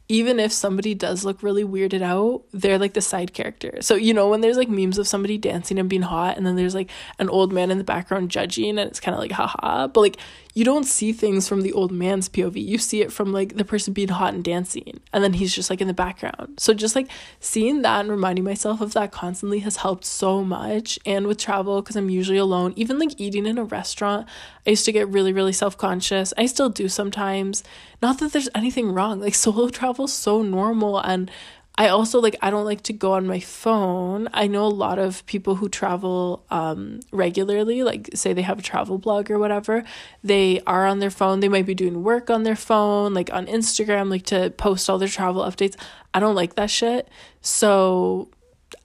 even 0.08 0.38
if 0.38 0.52
somebody 0.52 0.94
does 0.94 1.24
look 1.24 1.42
really 1.42 1.64
weirded 1.64 2.02
out, 2.02 2.42
they're 2.52 2.78
like 2.78 2.92
the 2.92 3.00
side 3.00 3.32
character. 3.32 3.78
So, 3.80 3.94
you 3.94 4.12
know, 4.12 4.28
when 4.28 4.42
there's 4.42 4.58
like 4.58 4.68
memes 4.68 4.98
of 4.98 5.08
somebody 5.08 5.38
dancing 5.38 5.78
and 5.78 5.88
being 5.88 6.02
hot, 6.02 6.36
and 6.36 6.46
then 6.46 6.56
there's 6.56 6.74
like 6.74 6.90
an 7.18 7.30
old 7.30 7.52
man 7.52 7.70
in 7.70 7.78
the 7.78 7.84
background 7.84 8.30
judging, 8.30 8.70
and 8.78 8.80
it's 8.80 9.00
kind 9.00 9.14
of 9.14 9.20
like, 9.20 9.32
haha. 9.32 9.86
But 9.86 10.00
like, 10.00 10.18
you 10.54 10.64
don't 10.64 10.84
see 10.84 11.12
things 11.12 11.48
from 11.48 11.62
the 11.62 11.72
old 11.72 11.92
man's 11.92 12.28
POV. 12.28 12.64
You 12.64 12.78
see 12.78 13.02
it 13.02 13.12
from 13.12 13.32
like 13.32 13.56
the 13.56 13.64
person 13.64 13.92
being 13.92 14.08
hot 14.08 14.34
and 14.34 14.44
dancing, 14.44 15.00
and 15.12 15.22
then 15.22 15.34
he's 15.34 15.54
just 15.54 15.70
like 15.70 15.80
in 15.80 15.88
the 15.88 15.94
background. 15.94 16.58
So, 16.58 16.74
just 16.74 16.96
like 16.96 17.08
seeing 17.40 17.82
that 17.82 18.00
and 18.00 18.10
reminding 18.10 18.44
myself 18.44 18.80
of 18.80 18.92
that 18.94 19.12
constantly 19.12 19.60
has 19.60 19.78
helped 19.78 20.04
so 20.04 20.44
much. 20.44 20.98
And 21.06 21.26
with 21.26 21.38
travel, 21.38 21.82
because 21.82 21.96
I'm 21.96 22.10
usually 22.10 22.38
alone, 22.38 22.72
even 22.76 22.98
like 22.98 23.20
eating 23.20 23.46
in 23.46 23.58
a 23.58 23.64
restaurant, 23.64 24.26
I 24.66 24.70
used 24.70 24.84
to 24.86 24.92
get 24.92 25.08
really, 25.08 25.32
really 25.32 25.52
self 25.52 25.76
conscious. 25.76 26.32
I 26.36 26.46
still 26.46 26.68
do 26.68 26.88
sometimes. 26.88 27.64
Not 28.02 28.18
that 28.18 28.32
there's 28.32 28.50
anything 28.54 28.92
wrong, 28.92 29.20
like 29.20 29.34
solo 29.44 29.68
travel 29.68 29.94
travel 29.94 30.08
so 30.08 30.42
normal 30.42 30.98
and 30.98 31.30
I 31.76 31.88
also 31.88 32.20
like 32.20 32.36
I 32.40 32.50
don't 32.50 32.64
like 32.64 32.82
to 32.82 32.92
go 32.92 33.14
on 33.14 33.26
my 33.26 33.40
phone. 33.40 34.28
I 34.32 34.46
know 34.46 34.64
a 34.64 34.68
lot 34.68 35.00
of 35.00 35.26
people 35.26 35.56
who 35.56 35.68
travel 35.68 36.44
um 36.50 37.00
regularly, 37.10 37.82
like 37.82 38.10
say 38.14 38.32
they 38.32 38.42
have 38.42 38.60
a 38.60 38.62
travel 38.62 38.96
blog 38.98 39.30
or 39.30 39.38
whatever, 39.40 39.82
they 40.22 40.60
are 40.66 40.86
on 40.86 41.00
their 41.00 41.10
phone. 41.10 41.40
They 41.40 41.48
might 41.48 41.66
be 41.66 41.74
doing 41.74 42.04
work 42.04 42.30
on 42.30 42.44
their 42.44 42.56
phone, 42.56 43.12
like 43.12 43.32
on 43.32 43.46
Instagram, 43.46 44.08
like 44.08 44.24
to 44.26 44.50
post 44.50 44.88
all 44.88 44.98
their 44.98 45.08
travel 45.08 45.42
updates. 45.42 45.74
I 46.12 46.20
don't 46.20 46.36
like 46.36 46.54
that 46.54 46.70
shit. 46.70 47.08
So 47.40 48.28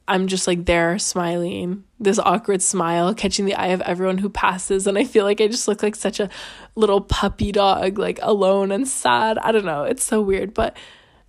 I'm 0.07 0.25
just 0.25 0.47
like 0.47 0.65
there 0.65 0.97
smiling, 0.97 1.83
this 1.99 2.17
awkward 2.17 2.63
smile, 2.63 3.13
catching 3.13 3.45
the 3.45 3.53
eye 3.53 3.67
of 3.67 3.81
everyone 3.81 4.17
who 4.17 4.29
passes. 4.29 4.87
And 4.87 4.97
I 4.97 5.03
feel 5.03 5.25
like 5.25 5.39
I 5.39 5.47
just 5.47 5.67
look 5.67 5.83
like 5.83 5.95
such 5.95 6.19
a 6.19 6.31
little 6.73 7.01
puppy 7.01 7.51
dog, 7.51 7.99
like 7.99 8.17
alone 8.23 8.71
and 8.71 8.87
sad. 8.87 9.37
I 9.37 9.51
don't 9.51 9.65
know. 9.65 9.83
It's 9.83 10.03
so 10.03 10.19
weird. 10.19 10.55
But 10.55 10.75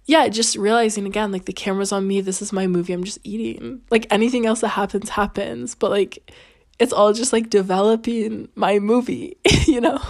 yeah, 0.07 0.29
just 0.29 0.57
realizing 0.57 1.07
again, 1.07 1.33
like 1.33 1.45
the 1.45 1.53
camera's 1.53 1.93
on 1.93 2.07
me. 2.07 2.21
This 2.21 2.43
is 2.43 2.53
my 2.53 2.67
movie. 2.67 2.93
I'm 2.93 3.05
just 3.05 3.19
eating. 3.23 3.83
Like 3.91 4.07
anything 4.11 4.47
else 4.47 4.61
that 4.61 4.69
happens, 4.69 5.11
happens. 5.11 5.75
But 5.75 5.91
like 5.91 6.31
it's 6.81 6.95
all 6.95 7.13
just 7.13 7.33
like 7.33 7.51
developing 7.51 8.49
my 8.57 8.79
movie, 8.79 9.37
you 9.67 9.81
know? 9.81 10.01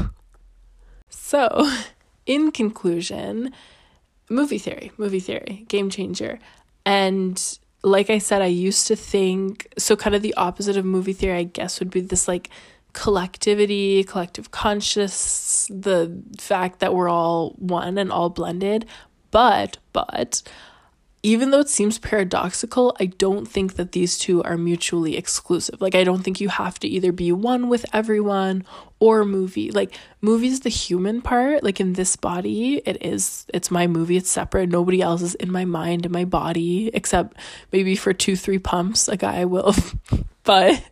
So, 1.09 1.68
in 2.26 2.53
conclusion, 2.53 3.53
movie 4.30 4.59
theory, 4.59 4.93
movie 4.97 5.20
theory, 5.20 5.64
game 5.68 5.91
changer. 5.91 6.38
And 6.86 7.59
like 7.82 8.09
I 8.09 8.18
said, 8.18 8.41
I 8.41 8.47
used 8.47 8.86
to 8.86 8.97
think 8.97 9.72
so, 9.76 9.97
kind 9.97 10.14
of 10.14 10.22
the 10.22 10.34
opposite 10.34 10.76
of 10.76 10.84
movie 10.84 11.12
theory, 11.12 11.38
I 11.38 11.43
guess, 11.43 11.80
would 11.80 11.91
be 11.91 12.01
this 12.01 12.28
like 12.28 12.51
collectivity, 12.93 14.05
collective 14.05 14.53
conscious, 14.53 15.68
the 15.72 16.22
fact 16.38 16.78
that 16.80 16.95
we're 16.95 17.09
all 17.09 17.51
one 17.59 17.99
and 17.99 18.12
all 18.12 18.30
blended. 18.30 18.86
But, 19.30 19.78
but, 19.92 20.42
even 21.22 21.50
though 21.50 21.60
it 21.60 21.68
seems 21.68 21.98
paradoxical, 21.98 22.96
I 22.98 23.06
don't 23.06 23.46
think 23.46 23.74
that 23.74 23.92
these 23.92 24.16
two 24.16 24.42
are 24.42 24.56
mutually 24.56 25.18
exclusive. 25.18 25.80
Like, 25.80 25.94
I 25.94 26.02
don't 26.02 26.22
think 26.22 26.40
you 26.40 26.48
have 26.48 26.78
to 26.80 26.88
either 26.88 27.12
be 27.12 27.30
one 27.30 27.68
with 27.68 27.84
everyone 27.92 28.64
or 29.00 29.26
movie. 29.26 29.70
Like, 29.70 29.98
movie's 30.22 30.60
the 30.60 30.70
human 30.70 31.20
part. 31.20 31.62
Like, 31.62 31.78
in 31.78 31.92
this 31.92 32.16
body, 32.16 32.80
it 32.86 33.04
is, 33.04 33.44
it's 33.52 33.70
my 33.70 33.86
movie, 33.86 34.16
it's 34.16 34.30
separate. 34.30 34.70
Nobody 34.70 35.02
else 35.02 35.20
is 35.20 35.34
in 35.34 35.52
my 35.52 35.66
mind 35.66 36.06
and 36.06 36.12
my 36.12 36.24
body, 36.24 36.90
except 36.94 37.36
maybe 37.70 37.96
for 37.96 38.14
two, 38.14 38.34
three 38.34 38.58
pumps, 38.58 39.06
a 39.06 39.16
guy 39.18 39.44
will. 39.44 39.74
but, 40.44 40.82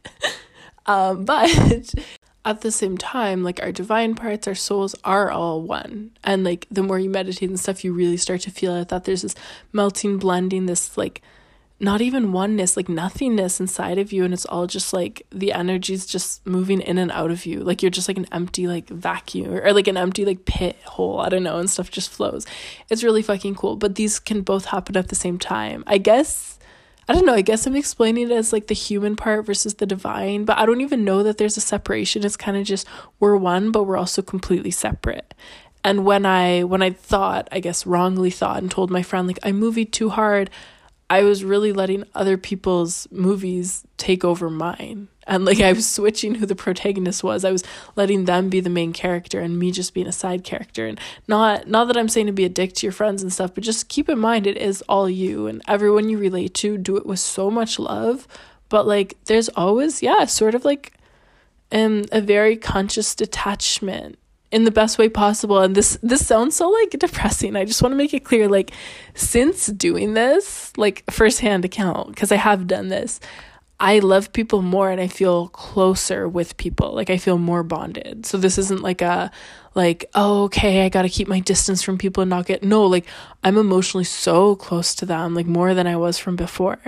um, 0.86 1.24
but 1.24 1.94
at 2.48 2.62
the 2.62 2.70
same 2.70 2.96
time, 2.96 3.44
like 3.44 3.62
our 3.62 3.70
divine 3.70 4.14
parts, 4.14 4.48
our 4.48 4.54
souls 4.54 4.94
are 5.04 5.30
all 5.30 5.60
one. 5.60 6.12
And 6.24 6.44
like 6.44 6.66
the 6.70 6.82
more 6.82 6.98
you 6.98 7.10
meditate 7.10 7.50
and 7.50 7.60
stuff, 7.60 7.84
you 7.84 7.92
really 7.92 8.16
start 8.16 8.40
to 8.42 8.50
feel 8.50 8.74
it 8.76 8.88
that 8.88 9.04
there's 9.04 9.20
this 9.20 9.34
melting, 9.70 10.16
blending, 10.16 10.64
this 10.64 10.96
like 10.96 11.20
not 11.78 12.00
even 12.00 12.32
oneness, 12.32 12.74
like 12.74 12.88
nothingness 12.88 13.60
inside 13.60 13.98
of 13.98 14.12
you. 14.14 14.24
And 14.24 14.32
it's 14.32 14.46
all 14.46 14.66
just 14.66 14.94
like 14.94 15.26
the 15.30 15.52
energy's 15.52 16.06
just 16.06 16.44
moving 16.46 16.80
in 16.80 16.96
and 16.96 17.12
out 17.12 17.30
of 17.30 17.44
you. 17.44 17.60
Like 17.60 17.82
you're 17.82 17.90
just 17.90 18.08
like 18.08 18.16
an 18.16 18.26
empty, 18.32 18.66
like 18.66 18.88
vacuum 18.88 19.52
or, 19.52 19.60
or 19.60 19.74
like 19.74 19.86
an 19.86 19.98
empty, 19.98 20.24
like 20.24 20.46
pit 20.46 20.76
hole. 20.86 21.20
I 21.20 21.28
don't 21.28 21.42
know. 21.42 21.58
And 21.58 21.68
stuff 21.68 21.90
just 21.90 22.08
flows. 22.08 22.46
It's 22.88 23.04
really 23.04 23.20
fucking 23.20 23.56
cool. 23.56 23.76
But 23.76 23.96
these 23.96 24.18
can 24.18 24.40
both 24.40 24.64
happen 24.64 24.96
at 24.96 25.08
the 25.08 25.14
same 25.14 25.38
time. 25.38 25.84
I 25.86 25.98
guess 25.98 26.57
I 27.08 27.14
don't 27.14 27.24
know, 27.24 27.34
I 27.34 27.40
guess 27.40 27.66
I'm 27.66 27.74
explaining 27.74 28.30
it 28.30 28.34
as 28.34 28.52
like 28.52 28.66
the 28.66 28.74
human 28.74 29.16
part 29.16 29.46
versus 29.46 29.74
the 29.74 29.86
divine, 29.86 30.44
but 30.44 30.58
I 30.58 30.66
don't 30.66 30.82
even 30.82 31.04
know 31.04 31.22
that 31.22 31.38
there's 31.38 31.56
a 31.56 31.60
separation. 31.62 32.24
It's 32.24 32.36
kind 32.36 32.56
of 32.56 32.66
just 32.66 32.86
we're 33.18 33.36
one, 33.36 33.70
but 33.72 33.84
we're 33.84 33.96
also 33.96 34.20
completely 34.20 34.70
separate. 34.70 35.32
And 35.82 36.04
when 36.04 36.26
I 36.26 36.64
when 36.64 36.82
I 36.82 36.90
thought, 36.90 37.48
I 37.50 37.60
guess 37.60 37.86
wrongly 37.86 38.30
thought 38.30 38.58
and 38.58 38.70
told 38.70 38.90
my 38.90 39.02
friend 39.02 39.26
like 39.26 39.38
I 39.42 39.52
movied 39.52 39.90
too 39.92 40.10
hard, 40.10 40.50
I 41.08 41.22
was 41.22 41.44
really 41.44 41.72
letting 41.72 42.04
other 42.14 42.36
people's 42.36 43.08
movies 43.10 43.84
take 43.96 44.22
over 44.22 44.50
mine. 44.50 45.08
And 45.28 45.44
like 45.44 45.60
I 45.60 45.72
was 45.72 45.88
switching 45.88 46.36
who 46.36 46.46
the 46.46 46.56
protagonist 46.56 47.22
was. 47.22 47.44
I 47.44 47.52
was 47.52 47.62
letting 47.94 48.24
them 48.24 48.48
be 48.48 48.60
the 48.60 48.70
main 48.70 48.92
character 48.92 49.40
and 49.40 49.58
me 49.58 49.70
just 49.70 49.94
being 49.94 50.08
a 50.08 50.12
side 50.12 50.42
character. 50.42 50.86
And 50.86 50.98
not 51.28 51.68
not 51.68 51.86
that 51.86 51.96
I'm 51.96 52.08
saying 52.08 52.26
to 52.26 52.32
be 52.32 52.44
a 52.44 52.48
dick 52.48 52.72
to 52.74 52.86
your 52.86 52.92
friends 52.92 53.22
and 53.22 53.32
stuff, 53.32 53.54
but 53.54 53.62
just 53.62 53.88
keep 53.88 54.08
in 54.08 54.18
mind 54.18 54.46
it 54.46 54.56
is 54.56 54.82
all 54.88 55.08
you 55.08 55.46
and 55.46 55.62
everyone 55.68 56.08
you 56.08 56.18
relate 56.18 56.54
to, 56.54 56.78
do 56.78 56.96
it 56.96 57.06
with 57.06 57.20
so 57.20 57.50
much 57.50 57.78
love. 57.78 58.26
But 58.68 58.86
like 58.86 59.16
there's 59.26 59.48
always, 59.50 60.02
yeah, 60.02 60.24
sort 60.24 60.54
of 60.54 60.64
like 60.64 60.94
um 61.70 62.04
a 62.10 62.20
very 62.20 62.56
conscious 62.56 63.14
detachment 63.14 64.18
in 64.50 64.64
the 64.64 64.70
best 64.70 64.96
way 64.96 65.08
possible 65.08 65.58
and 65.58 65.74
this 65.74 65.98
this 66.02 66.26
sounds 66.26 66.56
so 66.56 66.70
like 66.70 66.90
depressing 66.98 67.54
i 67.54 67.64
just 67.64 67.82
want 67.82 67.92
to 67.92 67.96
make 67.96 68.14
it 68.14 68.24
clear 68.24 68.48
like 68.48 68.70
since 69.14 69.66
doing 69.66 70.14
this 70.14 70.72
like 70.78 71.04
firsthand 71.10 71.64
account 71.64 72.08
because 72.08 72.32
i 72.32 72.36
have 72.36 72.66
done 72.66 72.88
this 72.88 73.20
i 73.80 73.98
love 74.00 74.32
people 74.32 74.62
more 74.62 74.90
and 74.90 75.00
i 75.00 75.06
feel 75.06 75.48
closer 75.48 76.28
with 76.28 76.56
people. 76.56 76.92
Like 76.94 77.10
i 77.10 77.18
feel 77.18 77.38
more 77.38 77.62
bonded. 77.62 78.26
So 78.26 78.38
this 78.38 78.58
isn't 78.58 78.82
like 78.82 79.02
a 79.02 79.30
like 79.74 80.04
oh 80.14 80.44
okay 80.44 80.84
i 80.84 80.88
gotta 80.88 81.08
keep 81.08 81.28
my 81.28 81.40
distance 81.40 81.82
from 81.82 81.98
people 81.98 82.22
and 82.22 82.30
not 82.30 82.46
get 82.46 82.62
no 82.62 82.84
like 82.84 83.06
i'm 83.44 83.56
emotionally 83.56 84.04
so 84.04 84.56
close 84.56 84.94
to 84.96 85.06
them 85.06 85.34
like 85.34 85.46
more 85.46 85.74
than 85.74 85.86
i 85.86 85.94
was 85.94 86.18
from 86.18 86.36
before 86.36 86.78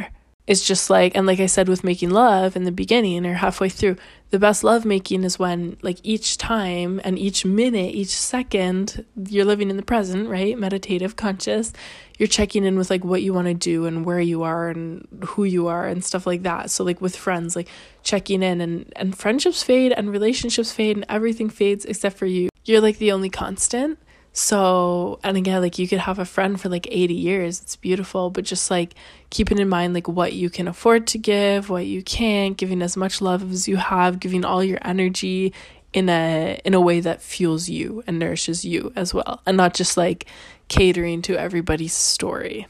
it's 0.51 0.67
just 0.67 0.91
like, 0.91 1.17
and 1.17 1.29
like 1.29 1.39
I 1.39 1.47
said 1.47 1.69
with 1.69 1.85
making 1.85 2.11
love 2.11 2.57
in 2.57 2.65
the 2.65 2.73
beginning 2.73 3.25
or 3.25 3.35
halfway 3.35 3.69
through, 3.69 3.95
the 4.31 4.39
best 4.41 4.65
love 4.65 4.85
making 4.85 5.23
is 5.23 5.39
when, 5.39 5.77
like, 5.81 5.99
each 6.03 6.39
time 6.39 7.01
and 7.05 7.17
each 7.17 7.45
minute, 7.45 7.95
each 7.95 8.11
second, 8.11 9.05
you're 9.29 9.45
living 9.45 9.71
in 9.71 9.77
the 9.77 9.85
present, 9.85 10.29
right? 10.29 10.59
Meditative, 10.59 11.15
conscious. 11.15 11.73
You're 12.19 12.27
checking 12.27 12.65
in 12.65 12.77
with 12.77 12.91
like 12.91 13.05
what 13.05 13.23
you 13.23 13.33
want 13.33 13.47
to 13.47 13.55
do 13.55 13.87
and 13.87 14.05
where 14.05 14.19
you 14.19 14.43
are 14.43 14.71
and 14.71 15.07
who 15.25 15.45
you 15.45 15.69
are 15.69 15.87
and 15.87 16.05
stuff 16.05 16.27
like 16.27 16.43
that. 16.43 16.73
So, 16.73 16.83
like, 16.83 17.01
with 17.01 17.15
friends, 17.15 17.55
like 17.55 17.69
checking 18.03 18.43
in 18.43 18.61
and, 18.61 18.93
and 18.97 19.17
friendships 19.17 19.63
fade 19.63 19.93
and 19.93 20.11
relationships 20.11 20.73
fade 20.73 20.97
and 20.97 21.07
everything 21.09 21.49
fades 21.49 21.85
except 21.85 22.17
for 22.17 22.27
you. 22.27 22.49
You're 22.65 22.81
like 22.81 22.99
the 22.99 23.13
only 23.13 23.31
constant. 23.31 24.01
So, 24.33 25.19
and 25.25 25.37
again, 25.37 25.61
like 25.61 25.79
you 25.79 25.89
could 25.89 25.99
have 25.99 26.19
a 26.19 26.25
friend 26.25 26.61
for 26.61 26.69
like 26.69 26.87
80 26.91 27.15
years. 27.15 27.61
It's 27.61 27.77
beautiful, 27.77 28.31
but 28.31 28.45
just 28.45 28.71
like 28.71 28.95
keeping 29.31 29.59
in 29.59 29.69
mind 29.69 29.93
like 29.93 30.09
what 30.09 30.33
you 30.33 30.51
can 30.51 30.69
afford 30.69 31.07
to 31.09 31.19
give, 31.19 31.69
what 31.69 31.87
you 31.87 32.03
can't, 32.03 32.57
giving 32.57 32.81
as 32.81 32.97
much 32.97 33.21
love 33.21 33.51
as 33.51 33.67
you 33.67 33.77
have, 33.77 34.21
giving 34.21 34.45
all 34.45 34.63
your 34.63 34.79
energy 34.83 35.53
in 35.93 36.09
a 36.09 36.61
in 36.65 36.75
a 36.75 36.81
way 36.81 37.01
that 37.01 37.21
fuels 37.21 37.69
you 37.69 38.05
and 38.07 38.19
nourishes 38.21 38.65
you 38.65 38.93
as 38.95 39.13
well, 39.13 39.43
and 39.47 39.57
not 39.57 39.75
just 39.75 39.97
like 39.97 40.27
catering 40.69 41.21
to 41.23 41.37
everybody's 41.37 41.93
story 41.93 42.67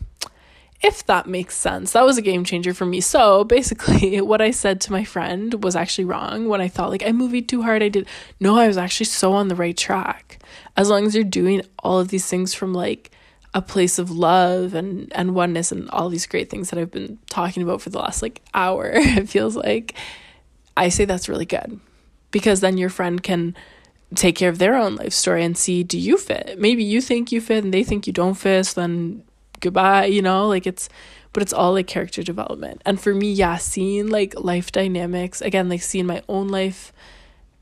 if 0.82 1.04
that 1.06 1.26
makes 1.26 1.56
sense. 1.56 1.92
That 1.92 2.06
was 2.06 2.16
a 2.16 2.22
game 2.22 2.44
changer 2.44 2.72
for 2.72 2.86
me. 2.86 3.00
So 3.00 3.44
basically, 3.44 4.20
what 4.20 4.40
I 4.40 4.50
said 4.50 4.80
to 4.82 4.92
my 4.92 5.04
friend 5.04 5.62
was 5.62 5.76
actually 5.76 6.06
wrong 6.06 6.48
when 6.48 6.60
I 6.60 6.68
thought, 6.68 6.90
like, 6.90 7.04
I 7.04 7.12
moved 7.12 7.48
too 7.48 7.62
hard. 7.62 7.82
I 7.82 7.88
did. 7.88 8.06
No, 8.38 8.56
I 8.56 8.66
was 8.66 8.78
actually 8.78 9.06
so 9.06 9.32
on 9.32 9.48
the 9.48 9.54
right 9.54 9.76
track. 9.76 10.38
As 10.76 10.88
long 10.88 11.06
as 11.06 11.14
you're 11.14 11.24
doing 11.24 11.62
all 11.80 12.00
of 12.00 12.08
these 12.08 12.26
things 12.26 12.54
from 12.54 12.72
like 12.72 13.10
a 13.52 13.60
place 13.60 13.98
of 13.98 14.10
love 14.10 14.74
and, 14.74 15.12
and 15.14 15.34
oneness 15.34 15.72
and 15.72 15.90
all 15.90 16.08
these 16.08 16.26
great 16.26 16.48
things 16.48 16.70
that 16.70 16.78
I've 16.78 16.90
been 16.90 17.18
talking 17.28 17.62
about 17.62 17.82
for 17.82 17.90
the 17.90 17.98
last 17.98 18.22
like 18.22 18.40
hour, 18.54 18.90
it 18.94 19.28
feels 19.28 19.56
like 19.56 19.94
I 20.76 20.88
say 20.88 21.04
that's 21.04 21.28
really 21.28 21.46
good 21.46 21.80
because 22.30 22.60
then 22.60 22.78
your 22.78 22.90
friend 22.90 23.22
can 23.22 23.56
take 24.14 24.36
care 24.36 24.48
of 24.48 24.58
their 24.58 24.74
own 24.74 24.96
life 24.96 25.12
story 25.12 25.44
and 25.44 25.56
see 25.56 25.84
do 25.84 25.96
you 25.96 26.18
fit 26.18 26.56
maybe 26.58 26.82
you 26.82 27.00
think 27.00 27.30
you 27.30 27.40
fit 27.40 27.62
and 27.62 27.72
they 27.72 27.84
think 27.84 28.08
you 28.08 28.12
don't 28.12 28.34
fit 28.34 28.66
so 28.66 28.80
then 28.80 29.22
goodbye, 29.60 30.06
you 30.06 30.22
know, 30.22 30.48
like 30.48 30.66
it's 30.66 30.88
but 31.32 31.42
it's 31.42 31.52
all 31.52 31.72
like 31.72 31.86
character 31.86 32.22
development. 32.22 32.82
And 32.84 33.00
for 33.00 33.14
me, 33.14 33.32
yeah, 33.32 33.56
seeing 33.56 34.08
like 34.08 34.34
life 34.38 34.72
dynamics, 34.72 35.40
again, 35.40 35.68
like 35.68 35.82
seeing 35.82 36.06
my 36.06 36.22
own 36.28 36.48
life 36.48 36.92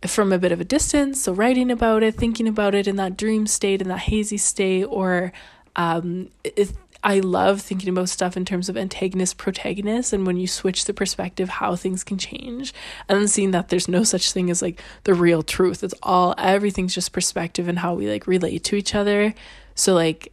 from 0.07 0.32
a 0.32 0.38
bit 0.38 0.53
of 0.53 0.61
a 0.61 0.64
distance, 0.64 1.22
so 1.22 1.32
writing 1.32 1.70
about 1.70 2.03
it, 2.03 2.14
thinking 2.14 2.46
about 2.49 2.74
it 2.74 2.86
in 2.86 2.96
that 2.96 3.16
dream 3.16 3.46
state, 3.46 3.82
in 3.82 3.88
that 3.88 3.99
hazy 3.99 4.36
state, 4.36 4.84
or 4.84 5.32
um, 5.76 6.30
it, 6.44 6.72
I 7.03 7.20
love 7.20 7.61
thinking 7.61 7.88
about 7.88 8.09
stuff 8.09 8.36
in 8.36 8.44
terms 8.44 8.68
of 8.68 8.76
antagonist, 8.76 9.38
protagonist, 9.38 10.12
and 10.12 10.26
when 10.26 10.36
you 10.36 10.46
switch 10.46 10.84
the 10.84 10.94
perspective, 10.94 11.49
how 11.49 11.76
things 11.76 12.03
can 12.03 12.18
change. 12.18 12.74
And 13.09 13.20
then 13.20 13.28
seeing 13.28 13.53
that 13.53 13.68
there's 13.68 13.88
no 13.88 14.03
such 14.03 14.32
thing 14.32 14.51
as 14.51 14.62
like 14.62 14.80
the 15.05 15.14
real 15.14 15.42
truth. 15.42 15.84
It's 15.84 15.94
all, 16.03 16.34
everything's 16.38 16.94
just 16.94 17.12
perspective 17.12 17.68
and 17.68 17.78
how 17.78 17.94
we 17.94 18.11
like 18.11 18.26
relate 18.26 18.64
to 18.64 18.76
each 18.76 18.94
other. 18.94 19.34
So, 19.74 19.94
like, 19.94 20.32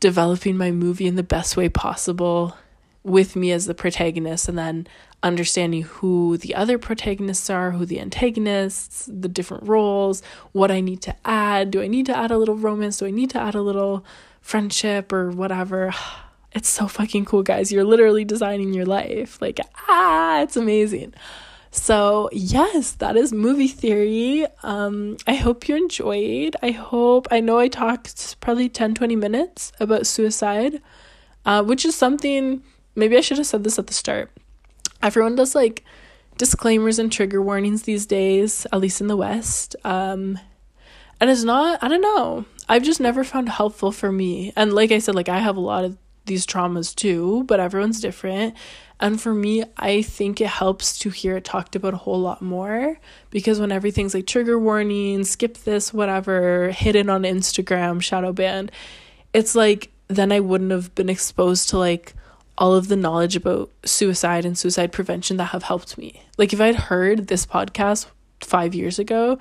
developing 0.00 0.56
my 0.56 0.70
movie 0.70 1.06
in 1.06 1.16
the 1.16 1.22
best 1.22 1.56
way 1.56 1.68
possible 1.68 2.56
with 3.02 3.36
me 3.36 3.52
as 3.52 3.66
the 3.66 3.74
protagonist 3.74 4.48
and 4.48 4.58
then 4.58 4.86
understanding 5.22 5.82
who 5.82 6.36
the 6.36 6.54
other 6.54 6.78
protagonists 6.78 7.48
are, 7.48 7.70
who 7.70 7.86
the 7.86 8.00
antagonists, 8.00 9.06
the 9.06 9.28
different 9.28 9.66
roles, 9.66 10.22
what 10.52 10.70
I 10.70 10.80
need 10.80 11.02
to 11.02 11.14
add. 11.24 11.70
Do 11.70 11.80
I 11.82 11.86
need 11.86 12.06
to 12.06 12.16
add 12.16 12.30
a 12.30 12.38
little 12.38 12.56
romance? 12.56 12.98
Do 12.98 13.06
I 13.06 13.10
need 13.10 13.30
to 13.30 13.40
add 13.40 13.54
a 13.54 13.62
little 13.62 14.04
friendship 14.40 15.12
or 15.12 15.30
whatever? 15.30 15.92
It's 16.52 16.70
so 16.70 16.88
fucking 16.88 17.26
cool, 17.26 17.42
guys. 17.42 17.70
You're 17.70 17.84
literally 17.84 18.24
designing 18.24 18.72
your 18.72 18.86
life. 18.86 19.42
Like, 19.42 19.60
ah, 19.88 20.40
it's 20.40 20.56
amazing. 20.56 21.12
So, 21.76 22.30
yes, 22.32 22.92
that 22.92 23.16
is 23.16 23.32
movie 23.32 23.68
theory. 23.68 24.46
Um, 24.62 25.18
I 25.26 25.34
hope 25.34 25.68
you 25.68 25.76
enjoyed. 25.76 26.56
I 26.62 26.70
hope, 26.70 27.28
I 27.30 27.40
know 27.40 27.58
I 27.58 27.68
talked 27.68 28.40
probably 28.40 28.68
10, 28.68 28.94
20 28.94 29.14
minutes 29.14 29.72
about 29.78 30.06
suicide, 30.06 30.80
uh, 31.44 31.62
which 31.62 31.84
is 31.84 31.94
something, 31.94 32.62
maybe 32.96 33.16
I 33.16 33.20
should 33.20 33.36
have 33.36 33.46
said 33.46 33.62
this 33.62 33.78
at 33.78 33.86
the 33.88 33.94
start. 33.94 34.30
Everyone 35.02 35.36
does 35.36 35.54
like 35.54 35.84
disclaimers 36.38 36.98
and 36.98 37.12
trigger 37.12 37.42
warnings 37.42 37.82
these 37.82 38.06
days, 38.06 38.66
at 38.72 38.80
least 38.80 39.02
in 39.02 39.06
the 39.06 39.16
West. 39.16 39.76
Um, 39.84 40.38
and 41.20 41.30
it's 41.30 41.44
not, 41.44 41.82
I 41.82 41.88
don't 41.88 42.00
know, 42.00 42.46
I've 42.68 42.84
just 42.84 43.00
never 43.00 43.22
found 43.22 43.50
helpful 43.50 43.92
for 43.92 44.10
me. 44.10 44.52
And 44.56 44.72
like 44.72 44.92
I 44.92 44.98
said, 44.98 45.14
like 45.14 45.28
I 45.28 45.38
have 45.38 45.56
a 45.58 45.60
lot 45.60 45.84
of 45.84 45.98
these 46.24 46.46
traumas 46.46 46.94
too, 46.94 47.44
but 47.44 47.60
everyone's 47.60 48.00
different. 48.00 48.54
And 48.98 49.20
for 49.20 49.34
me, 49.34 49.62
I 49.76 50.00
think 50.02 50.40
it 50.40 50.48
helps 50.48 50.98
to 51.00 51.10
hear 51.10 51.36
it 51.36 51.44
talked 51.44 51.76
about 51.76 51.94
a 51.94 51.98
whole 51.98 52.18
lot 52.18 52.40
more 52.40 52.98
because 53.30 53.60
when 53.60 53.70
everything's 53.70 54.14
like 54.14 54.26
trigger 54.26 54.58
warning, 54.58 55.24
skip 55.24 55.58
this, 55.58 55.92
whatever, 55.92 56.70
hidden 56.70 57.10
on 57.10 57.22
Instagram, 57.22 58.00
shadow 58.00 58.32
banned, 58.32 58.72
it's 59.34 59.54
like 59.54 59.90
then 60.08 60.32
I 60.32 60.40
wouldn't 60.40 60.70
have 60.70 60.94
been 60.94 61.08
exposed 61.08 61.68
to 61.70 61.78
like 61.78 62.14
all 62.56 62.74
of 62.74 62.88
the 62.88 62.96
knowledge 62.96 63.36
about 63.36 63.70
suicide 63.84 64.46
and 64.46 64.56
suicide 64.56 64.92
prevention 64.92 65.36
that 65.36 65.46
have 65.46 65.64
helped 65.64 65.98
me. 65.98 66.22
Like 66.38 66.54
if 66.54 66.60
I'd 66.60 66.76
heard 66.76 67.26
this 67.26 67.44
podcast 67.44 68.06
5 68.40 68.74
years 68.74 68.98
ago, 68.98 69.38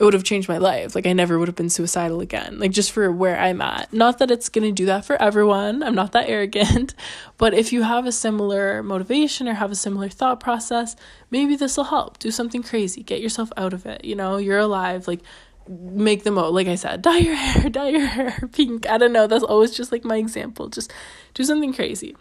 it 0.00 0.04
would 0.04 0.14
have 0.14 0.24
changed 0.24 0.48
my 0.48 0.56
life. 0.56 0.94
Like 0.94 1.06
I 1.06 1.12
never 1.12 1.38
would 1.38 1.46
have 1.46 1.54
been 1.54 1.68
suicidal 1.68 2.22
again. 2.22 2.58
Like 2.58 2.70
just 2.70 2.90
for 2.90 3.12
where 3.12 3.38
I'm 3.38 3.60
at. 3.60 3.92
Not 3.92 4.18
that 4.18 4.30
it's 4.30 4.48
going 4.48 4.66
to 4.66 4.72
do 4.72 4.86
that 4.86 5.04
for 5.04 5.20
everyone. 5.20 5.82
I'm 5.82 5.94
not 5.94 6.12
that 6.12 6.26
arrogant. 6.28 6.94
But 7.36 7.52
if 7.52 7.70
you 7.70 7.82
have 7.82 8.06
a 8.06 8.12
similar 8.12 8.82
motivation 8.82 9.46
or 9.46 9.52
have 9.52 9.70
a 9.70 9.74
similar 9.74 10.08
thought 10.08 10.40
process, 10.40 10.96
maybe 11.30 11.54
this 11.54 11.76
will 11.76 11.84
help. 11.84 12.18
Do 12.18 12.30
something 12.30 12.62
crazy. 12.62 13.02
Get 13.02 13.20
yourself 13.20 13.52
out 13.58 13.74
of 13.74 13.84
it. 13.84 14.02
You 14.02 14.16
know, 14.16 14.38
you're 14.38 14.58
alive. 14.58 15.06
Like 15.06 15.20
make 15.68 16.24
the 16.24 16.30
most 16.30 16.54
like 16.54 16.66
I 16.66 16.76
said, 16.76 17.02
dye 17.02 17.18
your 17.18 17.36
hair, 17.36 17.68
dye 17.68 17.90
your 17.90 18.06
hair 18.06 18.48
pink. 18.52 18.88
I 18.88 18.96
don't 18.96 19.12
know. 19.12 19.26
That's 19.26 19.44
always 19.44 19.70
just 19.70 19.92
like 19.92 20.04
my 20.06 20.16
example. 20.16 20.68
Just 20.68 20.90
do 21.34 21.44
something 21.44 21.74
crazy. 21.74 22.16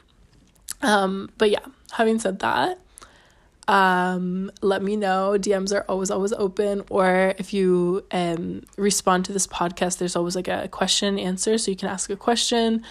Um, 0.82 1.30
but 1.38 1.50
yeah, 1.50 1.66
having 1.94 2.20
said 2.20 2.40
that, 2.40 2.78
um, 3.70 4.52
let 4.64 4.82
me 4.82 4.96
know. 4.96 5.38
DMs 5.38 5.72
are 5.74 5.86
always, 5.88 6.10
always 6.10 6.34
open. 6.34 6.84
Or 6.90 7.36
if 7.38 7.54
you 7.54 8.04
um, 8.12 8.64
respond 8.78 9.26
to 9.26 9.32
this 9.32 9.46
podcast, 9.46 10.00
there's 10.00 10.16
always 10.16 10.36
like 10.36 10.48
a 10.48 10.68
question 10.68 11.20
answer. 11.20 11.58
So 11.60 11.70
you 11.70 11.78
can 11.78 11.88
ask 11.88 12.10
a 12.10 12.16
question. 12.16 12.84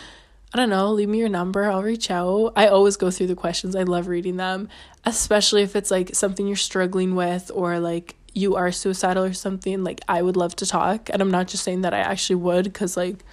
I 0.55 0.57
don't 0.57 0.71
know, 0.71 0.93
leave 0.93 1.09
me 1.09 1.19
your 1.19 1.29
number. 1.29 1.65
I'll 1.65 1.83
reach 1.83 2.11
out. 2.11 2.53
I 2.57 2.69
always 2.69 2.97
go 2.97 3.11
through 3.11 3.27
the 3.27 3.35
questions. 3.35 3.75
I 3.75 3.83
love 3.83 4.07
reading 4.07 4.37
them, 4.37 4.69
especially 5.05 5.63
if 5.63 5.77
it's 5.77 5.91
like 5.91 6.15
something 6.15 6.47
you're 6.47 6.57
struggling 6.57 7.17
with 7.17 7.51
or 7.53 7.81
like 7.81 8.15
you 8.33 8.55
are 8.55 8.71
suicidal 8.71 9.25
or 9.25 9.35
something, 9.35 9.83
like 9.85 10.01
I 10.09 10.23
would 10.23 10.37
love 10.37 10.57
to 10.57 10.67
talk. 10.67 11.11
And 11.13 11.21
I'm 11.21 11.31
not 11.31 11.49
just 11.49 11.65
saying 11.65 11.83
that 11.83 11.93
I 11.93 11.99
actually 11.99 12.37
would 12.37 12.65
because 12.65 12.97
like 12.97 13.25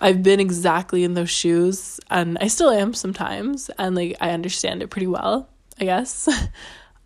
I've 0.00 0.22
been 0.22 0.40
exactly 0.40 1.04
in 1.04 1.14
those 1.14 1.30
shoes 1.30 2.00
and 2.10 2.36
I 2.38 2.48
still 2.48 2.70
am 2.70 2.92
sometimes 2.92 3.70
and 3.78 3.94
like 3.94 4.16
I 4.20 4.32
understand 4.32 4.82
it 4.82 4.88
pretty 4.88 5.06
well, 5.06 5.48
I 5.80 5.84
guess. 5.84 6.28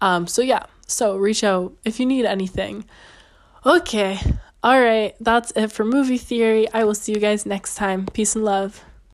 um 0.03 0.26
so 0.26 0.42
yeah, 0.42 0.64
so 0.86 1.16
reach 1.16 1.42
out 1.42 1.72
if 1.84 1.98
you 1.98 2.05
need 2.05 2.26
anything. 2.26 2.84
Okay. 3.64 4.18
All 4.62 4.80
right, 4.80 5.14
that's 5.18 5.53
it 5.57 5.72
for 5.72 5.84
movie 5.84 6.18
theory. 6.18 6.68
I 6.72 6.84
will 6.84 6.94
see 6.94 7.12
you 7.12 7.18
guys 7.18 7.46
next 7.46 7.74
time. 7.74 8.07
Peace 8.07 8.36
and 8.36 8.44
love. 8.44 8.84